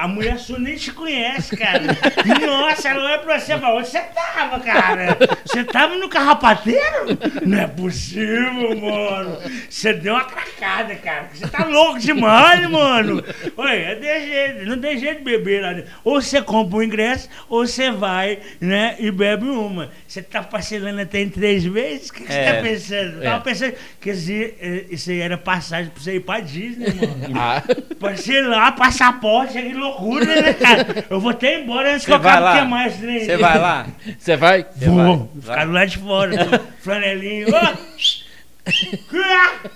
[0.00, 1.82] A mulher sua nem te conhece, cara.
[2.46, 5.16] Nossa, ela olha pra você e fala, onde você tava, cara?
[5.44, 7.18] Você tava no carrapateiro?
[7.44, 9.38] Não é possível, mano.
[9.68, 11.28] Você deu uma cracada, cara.
[11.32, 13.22] Você tá louco demais, mano.
[13.56, 15.90] Oi, é de jeito, não tem jeito de beber lá dentro.
[16.04, 19.90] Ou você compra o ingresso, ou você vai, né, e bebe uma.
[20.06, 22.08] Você tá parcelando até em três vezes?
[22.08, 22.52] O que, que você É.
[22.54, 23.14] tá pensando?
[23.16, 23.24] Eu É.
[23.24, 27.34] Tava pensando que eh, isso aí era passagem pra você ir pra Disney, mano.
[27.40, 27.62] Ah,
[27.98, 31.04] Parcelar, passaporte, que loucura, né, cara?
[31.10, 32.58] Eu vou até embora antes que Você eu vai lá?
[32.58, 32.96] é mais.
[32.96, 33.86] Você vai lá?
[34.18, 34.66] você vai?
[34.76, 37.46] Vou, vai, ficar do lado de fora, flanelinho.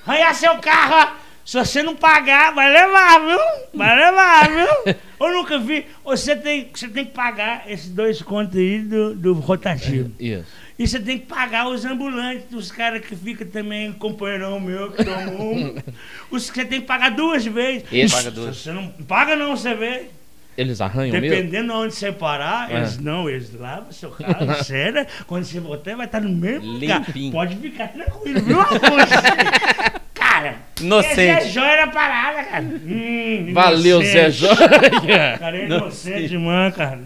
[0.06, 1.28] Arranhar seu carro, ó.
[1.48, 3.38] Se você não pagar, vai levar, viu?
[3.72, 4.94] Vai levar, viu?
[5.18, 5.86] Eu nunca vi.
[6.04, 10.12] Você tem, você tem que pagar esses dois contos aí do, do rotativo.
[10.20, 10.44] Isso.
[10.78, 15.02] E você tem que pagar os ambulantes, os caras que ficam também, companheirão meu, que
[15.02, 15.74] tomam um.
[16.30, 18.12] Os que você tem que pagar duas vezes.
[18.12, 18.58] Paga duas.
[18.58, 20.10] Você não paga não, você vê.
[20.58, 21.28] Eles arranham mesmo?
[21.36, 22.78] Dependendo de onde você parar, É.
[22.78, 25.06] eles não, eles lavam seu carro, sério.
[25.28, 26.98] Quando você voltar, vai estar no mesmo lugar.
[27.06, 27.30] Limpinho.
[27.32, 28.82] Pode ficar tranquilo, viu, Augusto?
[30.14, 31.20] Cara, Inocente.
[31.20, 32.64] é joia na parada, cara.
[32.64, 34.30] Hum, Valeu, Zé inocente.
[34.32, 35.38] Joia.
[35.38, 37.00] Cara, é inocente, mano, cara.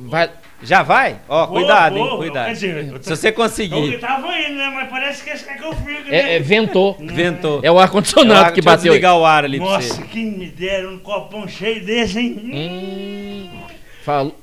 [0.00, 0.30] Vai,
[0.62, 1.20] Já vai?
[1.28, 2.16] Ó, cuidado, vou, hein?
[2.18, 2.52] Cuidado.
[2.52, 3.98] dizer, eu tô- Se você Eu conseguir.
[4.00, 4.72] tava indo, né?
[4.74, 6.16] Mas parece que esse quer que eu fique, né?
[6.32, 6.96] é, é, ventou.
[7.00, 7.60] Ventou.
[7.62, 8.92] É o ar-condicionado que Deixa eu bateu.
[8.92, 10.02] desligar o ar ali pra Nossa, você.
[10.02, 12.40] quem me dera um copão cheio desse, hein?
[12.52, 13.60] Hum,
[14.02, 14.36] falou.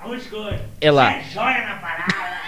[0.00, 1.12] Aonde que eu- É lá.
[1.16, 2.42] É joia na parada.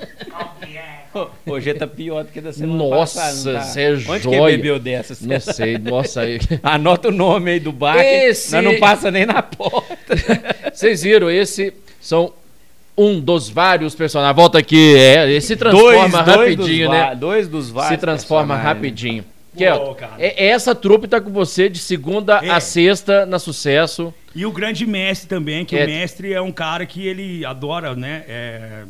[0.30, 1.00] Qual que é?
[1.44, 3.54] Hoje tá pior do que da semana Nossa, passada.
[3.54, 3.60] tá?
[3.62, 4.50] cê é Onde joia.
[4.52, 5.16] que bebeu dessa?
[5.26, 5.56] Não sabe?
[5.56, 6.38] sei, nossa aí.
[6.62, 7.96] Anota o nome aí do bar.
[7.96, 10.14] que Esse- não passa nem na porta.
[10.72, 12.32] Vocês viram, esse são
[13.00, 14.36] um dos vários personagens.
[14.36, 17.14] Volta aqui, é, esse se transforma rapidinho, dos né?
[17.14, 19.24] Dois dos vários se transforma rapidinho.
[19.52, 20.12] Pô, cara.
[20.18, 22.50] é, essa trupe tá com você de segunda É.
[22.50, 24.14] a sexta na sucesso.
[24.34, 25.84] E o grande mestre também, que É.
[25.84, 28.24] o mestre é um cara que ele adora, né?
[28.28, 28.84] é,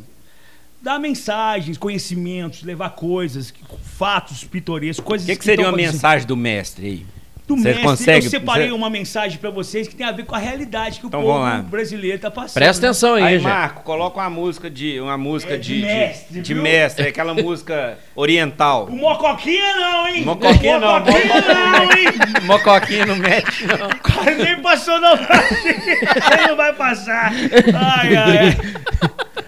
[0.82, 6.36] dar mensagens, conhecimentos, levar coisas, fatos pitorescos, O coisas que, que seria uma mensagem do
[6.36, 7.06] mestre aí?
[7.50, 10.24] Do Você mestre, consegue- eu separei você- uma mensagem pra vocês que tem a ver
[10.24, 12.54] com a realidade que Então o povo brasileiro tá passando.
[12.54, 12.88] Presta né?
[12.90, 13.42] atenção aí, Aí, gente.
[13.42, 15.00] Marco, coloca uma música de.
[15.00, 16.62] Uma música É, de, de de, mestre, de viu?
[16.62, 18.86] mestre, aquela música oriental.
[18.86, 20.24] O Mocoquinha não, hein?
[20.24, 22.06] Mocoquinha não, Mocoquinha não, hein?
[22.46, 23.88] Mocoquinha no mete, não.
[23.88, 25.74] O cara nem passou Brasil.
[25.74, 27.32] Ele não vai passar.
[27.32, 28.56] Ai, ai.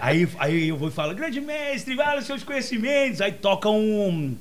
[0.01, 3.21] Aí, aí eu vou e falo, grande mestre, vai nos seus conhecimentos.
[3.21, 4.35] Aí toca um.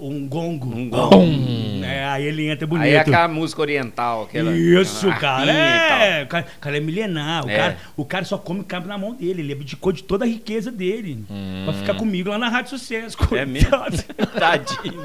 [0.00, 0.74] Um gongo.
[0.74, 1.84] Um gongo.
[1.84, 2.84] É, aí ele entra bonito.
[2.84, 4.50] Aí é aquela música oriental, aquela.
[4.56, 5.52] Isso, aquela cara.
[5.52, 7.44] É, o cara, cara é milenar.
[7.46, 7.56] O, É.
[7.56, 9.42] cara, o cara só come o que cabe na mão dele.
[9.42, 11.24] Ele abdicou de toda a riqueza dele.
[11.64, 13.16] Pra ficar comigo lá na Rádio Sucesso.
[13.30, 13.36] Hum.
[13.36, 13.70] É mesmo?
[14.38, 15.00] Tadinho.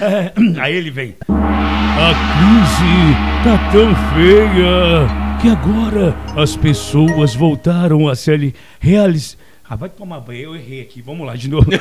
[0.00, 1.14] É, Aí ele vem.
[1.28, 9.36] A crise tá tão feia que agora as pessoas voltaram a se ali- realizar.
[9.70, 11.02] Ah, vai tomar banho, eu errei aqui.
[11.02, 11.68] Vamos lá de novo.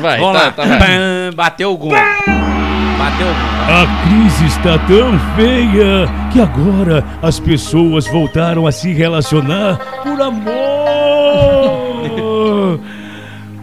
[0.00, 0.50] Vai, Vamos tá, lá.
[0.50, 1.30] tá, vai.
[1.32, 1.90] Bateu o gol.
[1.92, 3.48] Bateu o gol.
[3.68, 10.48] A crise está tão feia que agora as pessoas voltaram a se relacionar por amor.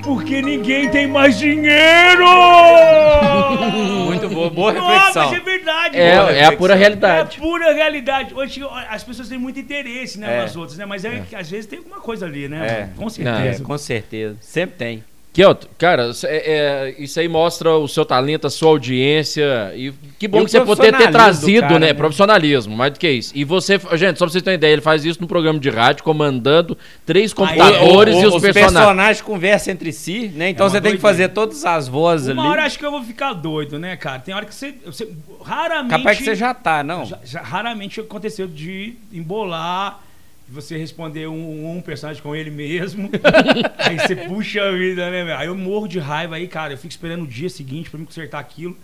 [0.05, 2.25] Porque ninguém tem mais dinheiro!
[4.05, 5.29] Muito boa, boa Não, reflexão.
[5.31, 5.97] mas é verdade.
[5.97, 7.35] É, boa é a pura realidade.
[7.37, 8.33] É a pura realidade.
[8.33, 10.41] Hoje as pessoas têm muito interesse, né, É.
[10.41, 10.85] nas outras, né?
[10.85, 12.65] Mas é, que às vezes tem alguma coisa ali, né?
[12.65, 12.89] É.
[12.97, 13.63] Com É, certeza.
[13.63, 14.37] com certeza.
[14.39, 15.03] Sempre tem.
[15.35, 19.73] Kelton, cara, é- é, isso aí mostra o seu talento, a sua audiência.
[19.75, 21.87] E que bom E o que você poder ter trazido, do cara, né?
[21.87, 21.93] né?
[21.93, 23.33] Profissionalismo, mais do que isso.
[23.35, 26.03] E você, gente, só pra vocês terem ideia, ele faz isso no programa de rádio,
[26.05, 28.73] comandando três Aí, computadores O- e o- os, os personagens.
[28.73, 30.49] personagens conversam entre si, né?
[30.51, 32.51] Então É uma você tem que fazer todas as vozes Uma ali.
[32.51, 34.19] hora eu acho que eu vou ficar doido, né, cara?
[34.19, 34.73] Tem hora que você.
[34.85, 35.09] você
[35.43, 35.89] raramente.
[35.97, 37.05] Capaz que você já tá, não?
[37.05, 39.99] Já- já- raramente aconteceu de embolar,
[40.47, 43.09] você responder um, um personagem com ele mesmo.
[43.77, 45.35] aí você puxa a vida, né, meu?
[45.37, 46.73] Aí eu morro de raiva aí, cara.
[46.73, 48.77] Eu fico esperando o dia seguinte pra me consertar aquilo.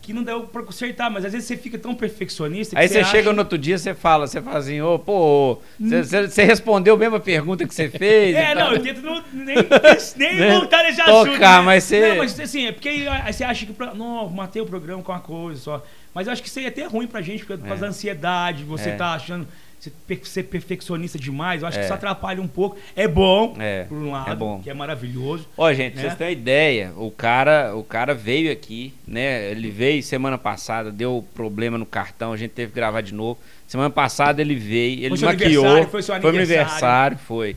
[0.00, 3.00] Que não deu pra consertar, mas às vezes você fica tão perfeccionista que Aí você
[3.00, 6.94] acha- chega no outro dia, você fala, você fala assim, ô, pô, você- você respondeu
[6.94, 8.34] a mesma pergunta que você fez.
[8.34, 9.56] É, não, eu tento não, nem,
[10.16, 10.50] nem Né?
[10.58, 11.38] voltar nesse Tocar, assunto.
[11.40, 11.60] né?
[11.60, 13.72] mas você- Não, mas assim, é porque aí, aí você acha que.
[13.72, 15.84] Pra, não, matei o programa com uma coisa só.
[16.14, 17.76] Mas eu acho que isso aí é até ruim pra gente, por causa É.
[17.76, 18.94] da ansiedade, você É.
[18.94, 19.46] tá achando.
[20.24, 21.80] Ser perfeccionista demais, eu acho É.
[21.80, 22.76] que isso atrapalha um pouco.
[22.96, 24.60] É bom, É, por um lado, é bom.
[24.60, 25.46] que é maravilhoso.
[25.56, 26.08] Ó, gente, pra né?
[26.08, 29.50] vocês terem uma ideia, o cara, o cara veio aqui, né?
[29.50, 33.38] Ele veio semana passada, deu problema no cartão, a gente teve que gravar de novo.
[33.68, 35.64] Semana passada ele veio, ele Foi seu maquiou.
[35.64, 36.40] aniversário, foi seu aniversário.
[36.52, 37.56] aniversário, foi.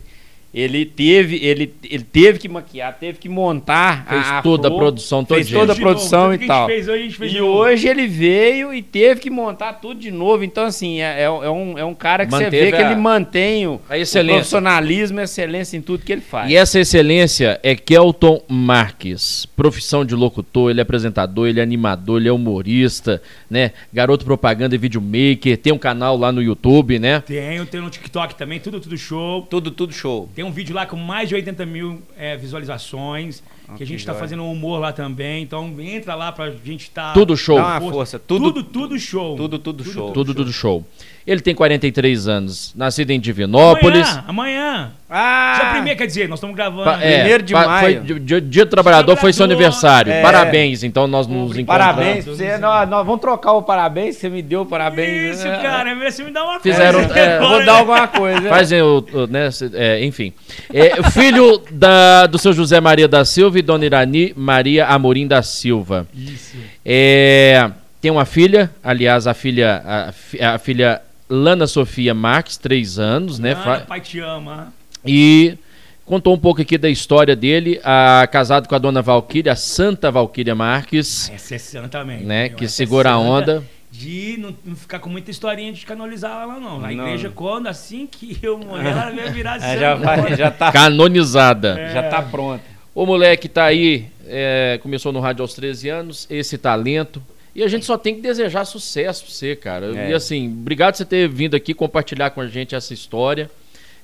[0.53, 4.79] Ele teve, ele, ele teve que maquiar, teve que montar Fez a, toda a flor,
[4.81, 5.59] produção fez todinha.
[5.61, 6.67] toda a novo, produção tudo e que a gente tal.
[6.67, 7.53] fez hoje, a gente fez E novo.
[7.59, 10.43] hoje ele veio e teve que montar tudo de novo.
[10.43, 12.99] Então, assim, é, é um, é um cara que você Manteve vê que a- ele
[12.99, 14.35] mantém o, a o excelência.
[14.35, 16.51] profissionalismo e a excelência em tudo que ele faz.
[16.51, 22.19] E essa excelência é Kelton Marques, profissão de locutor, ele é apresentador, ele é animador,
[22.19, 23.71] ele é humorista, né?
[23.93, 27.21] Garoto propaganda e videomaker, tem um canal lá no YouTube, né?
[27.21, 29.43] Tenho, tenho no TikTok também, tudo, tudo show.
[29.49, 30.29] Tudo, tudo show.
[30.35, 33.43] Tem um vídeo lá com mais de 80 mil é, visualizações.
[33.77, 34.19] Que a gente tá joia.
[34.21, 35.43] fazendo um humor lá também.
[35.43, 37.13] Então entra lá pra gente tá.
[37.13, 37.57] Tudo show.
[37.57, 38.19] Dá uma força.
[38.19, 39.35] Tudo, Tudo, tudo show.
[39.35, 40.11] Tudo, tudo show.
[40.11, 40.85] Tudo, tudo show.
[41.25, 44.07] Ele tem 43 anos, nascido em Divinópolis.
[44.09, 44.91] Amanhã, amanhã.
[45.07, 45.57] Ah!
[45.61, 46.83] Dia primeiro, quer dizer, nós estamos gravando.
[46.85, 48.01] Pa- é, primeiro de pa- maio.
[48.05, 50.11] Foi, dia, dia- do trabalhador foi seu aniversário.
[50.11, 50.21] é.
[50.21, 51.67] Parabéns, então nós nos encontramos.
[51.67, 52.57] Parabéns você.
[52.57, 54.15] Nós, nós vamos trocar o parabéns.
[54.15, 55.37] Você me deu o parabéns.
[55.37, 55.57] Isso, É.
[55.61, 55.93] cara.
[56.09, 57.19] Você me dá uma Fizeram- coisa.
[57.19, 58.49] é, vou dar alguma coisa.
[58.49, 60.33] Fazem o, o- né, é, enfim.
[60.73, 65.41] É, filho da, do seu José Maria da Silva e Dona Irani Maria Amorim da
[65.41, 66.07] Silva.
[66.13, 66.57] Isso.
[66.85, 67.71] É,
[68.01, 73.55] tem uma filha, aliás, a filha, a, a filha Lana Sofia Marques, três anos, né?
[73.55, 74.73] Fa- pai te ama.
[75.05, 75.57] E
[76.05, 80.11] contou um pouco aqui da história dele, a, casado com a dona Valquíria, a Santa
[80.11, 82.19] Valquíria Marques, Essa é santa também.
[82.21, 82.49] né?
[82.49, 83.63] Que essa é segura a onda.
[83.93, 86.79] De não, não ficar com muita historinha de canonizar ela, não.
[86.79, 87.05] Na Não.
[87.07, 89.79] igreja, quando assim que eu morrer, ela vai virar É, santa.
[89.79, 91.89] já, vai, já, tá, Canonizada.
[91.93, 92.63] já tá pronto.
[92.93, 97.21] O moleque tá aí, é, começou no rádio aos 13 anos, esse talento.
[97.55, 99.97] E a gente só tem que desejar sucesso pra você, cara.
[99.97, 100.11] É.
[100.11, 103.49] E assim, obrigado por você ter vindo aqui compartilhar com a gente essa história.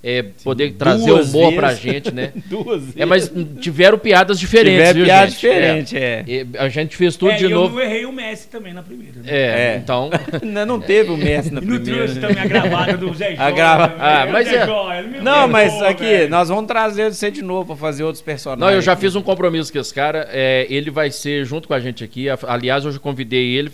[0.03, 1.55] É, poder trazer humor vezes.
[1.55, 2.31] pra gente, né?
[2.45, 2.97] Duas vezes.
[2.97, 5.35] É, mas tiveram piadas diferentes, Tiveram viu, piada gente?
[5.35, 6.23] diferente, é.
[6.27, 7.75] E A gente fez tudo é, de eu novo.
[7.75, 9.15] não errei o Messi também na primeira.
[9.17, 9.23] Né?
[9.27, 9.79] É, É.
[9.83, 10.09] então.
[10.43, 12.03] Não, não teve o Messi na E não primeira.
[12.05, 13.47] trouxe também a gravata do Zé Joia.
[13.47, 13.99] A grava- velho.
[14.01, 16.29] Ah, mas é- Não, mas aqui, velho.
[16.29, 18.59] nós vamos trazer você de novo pra fazer outros personagens.
[18.65, 20.27] Não, eu já fiz um compromisso com esse cara.
[20.31, 22.27] é, ele vai ser junto com a gente aqui.
[22.47, 23.71] Aliás, hoje eu convidei ele,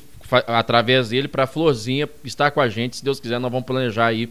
[0.48, 2.98] através dele, pra Florzinha estar com a gente.
[2.98, 4.30] Se Deus quiser, nós vamos planejar aí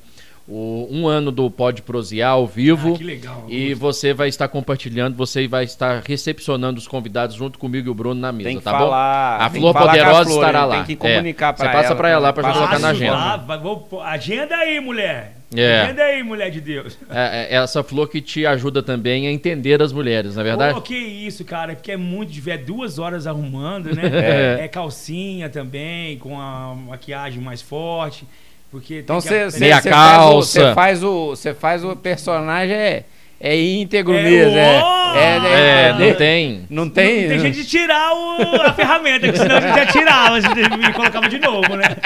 [0.48, 2.94] o, um ano do Pode Prosear ao vivo.
[2.94, 3.44] Ah, que legal.
[3.48, 7.94] E você vai estar compartilhando, você vai estar recepcionando os convidados junto comigo e o
[7.94, 9.39] Bruno na mesa, Tem que tá falar.
[9.39, 9.44] bom?
[9.44, 10.77] A tem Flor com a Poderosa Flor, estará lá.
[10.77, 11.82] Tem que comunicar É, pra você ela.
[11.82, 13.12] passa pra ela lá pra Passa colocar na agenda.
[13.12, 15.36] lá, vai- vou agenda aí, mulher.
[15.55, 15.81] É.
[15.82, 16.98] Agenda aí, mulher de Deus.
[17.10, 20.74] É, é essa flor que te ajuda também a entender as mulheres, não é verdade?
[20.74, 24.02] Pô, que isso, cara, porque é muito de ver duas horas arrumando, né?
[24.64, 24.69] É.
[24.69, 28.24] calcinha também, com a maquiagem mais forte.
[28.72, 30.74] Porque Então você Meia você calça.
[30.74, 33.04] faz o você faz o personagem é
[33.44, 35.16] é íntegro É, mesmo, é, ô!
[35.16, 36.66] é, É, é, não tem.
[36.70, 40.38] não tem, Não tem de tirar o- a ferramenta, que senão a gente já tirava
[40.38, 41.96] e colocava de novo, né?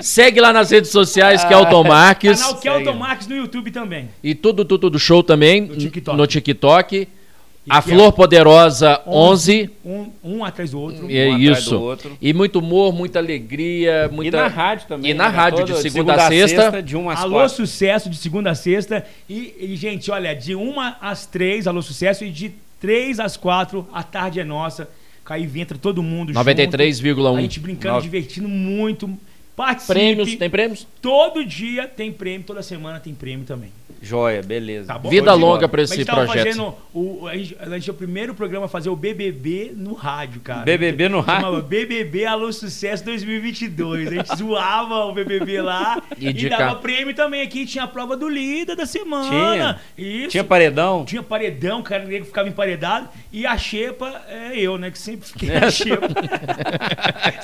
[0.00, 2.40] Segue lá nas redes sociais, que é o Tom Marques.
[2.40, 4.08] Canal Kelton Marques no YouTube também.
[4.24, 6.16] E tudo, tudo do show também No TikTok.
[6.16, 7.06] no TikTok.
[7.70, 9.70] A que é Flor Poderosa 11.
[9.84, 11.06] Um, um atrás do outro.
[11.10, 11.70] É Um atrás isso.
[11.70, 12.18] do outro.
[12.20, 15.10] E muito humor, muita alegria, E muita na rádio também.
[15.10, 15.36] E na né?
[15.36, 16.82] rádio, de Todo- segunda a sexta.
[16.82, 17.54] de uma às Alô quatro.
[17.56, 19.06] Sucesso de segunda a sexta.
[19.28, 23.86] E, e, gente, olha, de uma às três, Alô Sucesso, e de três às quatro,
[23.92, 24.88] a tarde é nossa.
[25.24, 26.38] Aí entra todo mundo junto.
[26.38, 27.40] A 93,1.
[27.40, 29.08] gente brincando, divertindo muito.
[29.56, 29.92] Participe.
[29.92, 30.86] Prêmios, tem prêmios?
[31.00, 33.70] Todo dia tem prêmio, toda semana tem prêmio também.
[34.04, 34.88] Joia, beleza.
[34.88, 35.08] Tá bom?
[35.08, 36.44] Vida longa Mas esse a gente tava projeto.
[36.44, 39.94] Fazendo o, a, gente, a gente é o primeiro programa a fazer o BBB no
[39.94, 40.62] rádio, cara.
[40.62, 41.42] BBB no rádio?
[41.42, 44.08] Chamava BBB Alô Sucesso 2022.
[44.08, 46.74] A gente zoava o BBB lá E e, dava cá.
[46.76, 47.64] prêmio também aqui.
[47.64, 49.80] Tinha a prova do líder da semana.
[49.96, 50.30] Isso.
[50.30, 51.04] Tinha paredão?
[51.04, 53.08] Tinha paredão, o cara nego ficava emparedado.
[53.32, 54.90] E a xepa é eu, né?
[54.90, 56.08] Que sempre fiquei na xepa.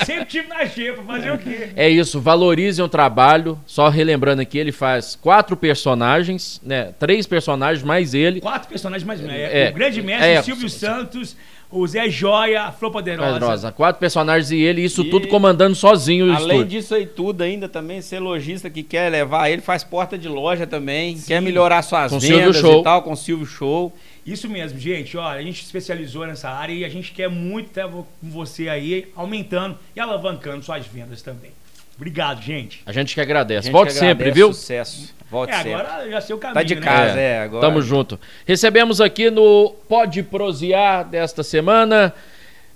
[0.04, 1.04] sempre tive na xepa.
[1.04, 1.68] Fazer o quê?
[1.76, 3.58] É isso, valorizem o trabalho.
[3.66, 6.92] Só relembrando aqui, ele faz quatro personagens, né?
[6.98, 8.40] Três personagens mais ele.
[8.40, 11.36] Quatro personagens mais É, é, O grande mestre, é, o Silvio Santos,
[11.70, 13.32] o Zé Joia, a Flor Poderosa.
[13.34, 13.72] Poderosa.
[13.72, 16.64] Quatro personagens e ele, isso E- tudo comandando sozinho o Além estúdio.
[16.66, 20.66] disso aí tudo, ainda também ser lojista que quer levar ele, faz porta de loja
[20.66, 22.80] também, quer melhorar suas Com vendas Show.
[22.80, 23.94] e tal, com Silvio Show.
[24.26, 25.16] Isso mesmo, gente.
[25.16, 29.06] Olha, a gente especializou nessa área e a gente quer muito estar com você aí,
[29.16, 31.50] aumentando e alavancando suas vendas também.
[31.98, 32.80] Obrigado, gente.
[32.86, 33.58] A gente que agradece.
[33.58, 34.52] A gente Volte que sempre, agradece, viu?
[34.54, 35.14] Sucesso.
[35.30, 35.74] Volte É, sempre.
[35.74, 36.80] agora já sei o caminho, Tá de né?
[36.80, 37.60] casa, é, agora.
[37.66, 38.18] Tamo junto.
[38.46, 42.14] Recebemos aqui no Pode Prosear desta semana.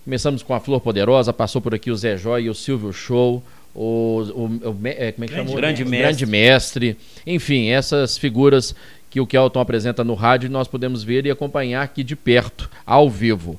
[0.04, 3.42] Começamos com a Flor Poderosa, passou por aqui o Zé Joia e o Silvio Show.
[3.74, 5.54] O, o- o me- é, como é que Grande chamou?
[5.56, 6.02] Grande O Mestre.
[6.08, 6.96] Grande Mestre.
[7.26, 8.74] Enfim, essas figuras
[9.08, 13.08] que o Kelton apresenta no rádio nós podemos ver e acompanhar aqui de perto, ao
[13.08, 13.58] vivo.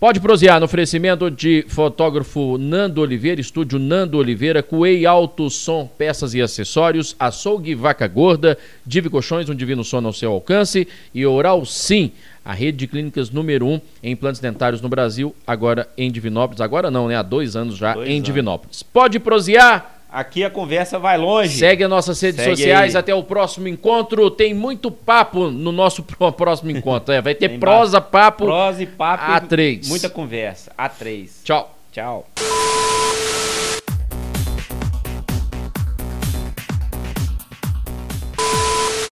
[0.00, 6.32] Pode prosear no oferecimento de fotógrafo Nando Oliveira, estúdio Nando Oliveira, Coei Alto Som, peças
[6.32, 8.56] e acessórios, Açougue Vaca Gorda,
[8.86, 12.12] Divi Colchões, um divino sono ao seu alcance e Oral Sim,
[12.42, 16.90] a rede de clínicas número um em implantes dentários no Brasil, agora em Divinópolis, agora
[16.90, 17.16] não, né?
[17.16, 18.24] Há dois anos já Dois em anos.
[18.24, 18.82] Divinópolis.
[18.82, 21.56] Pode prosear, Aqui a conversa vai longe.
[21.58, 23.00] segue as nossas redes Segue sociais, aí.
[23.00, 27.58] até o próximo encontro, tem muito papo no nosso pró- próximo encontro, é, vai ter
[27.58, 29.24] prosa, papo, Prosa e papo.
[29.24, 29.86] A3.
[29.88, 30.72] Muita conversa.
[30.78, 31.28] A3.
[31.44, 31.76] tchau.
[31.92, 32.26] Tchau.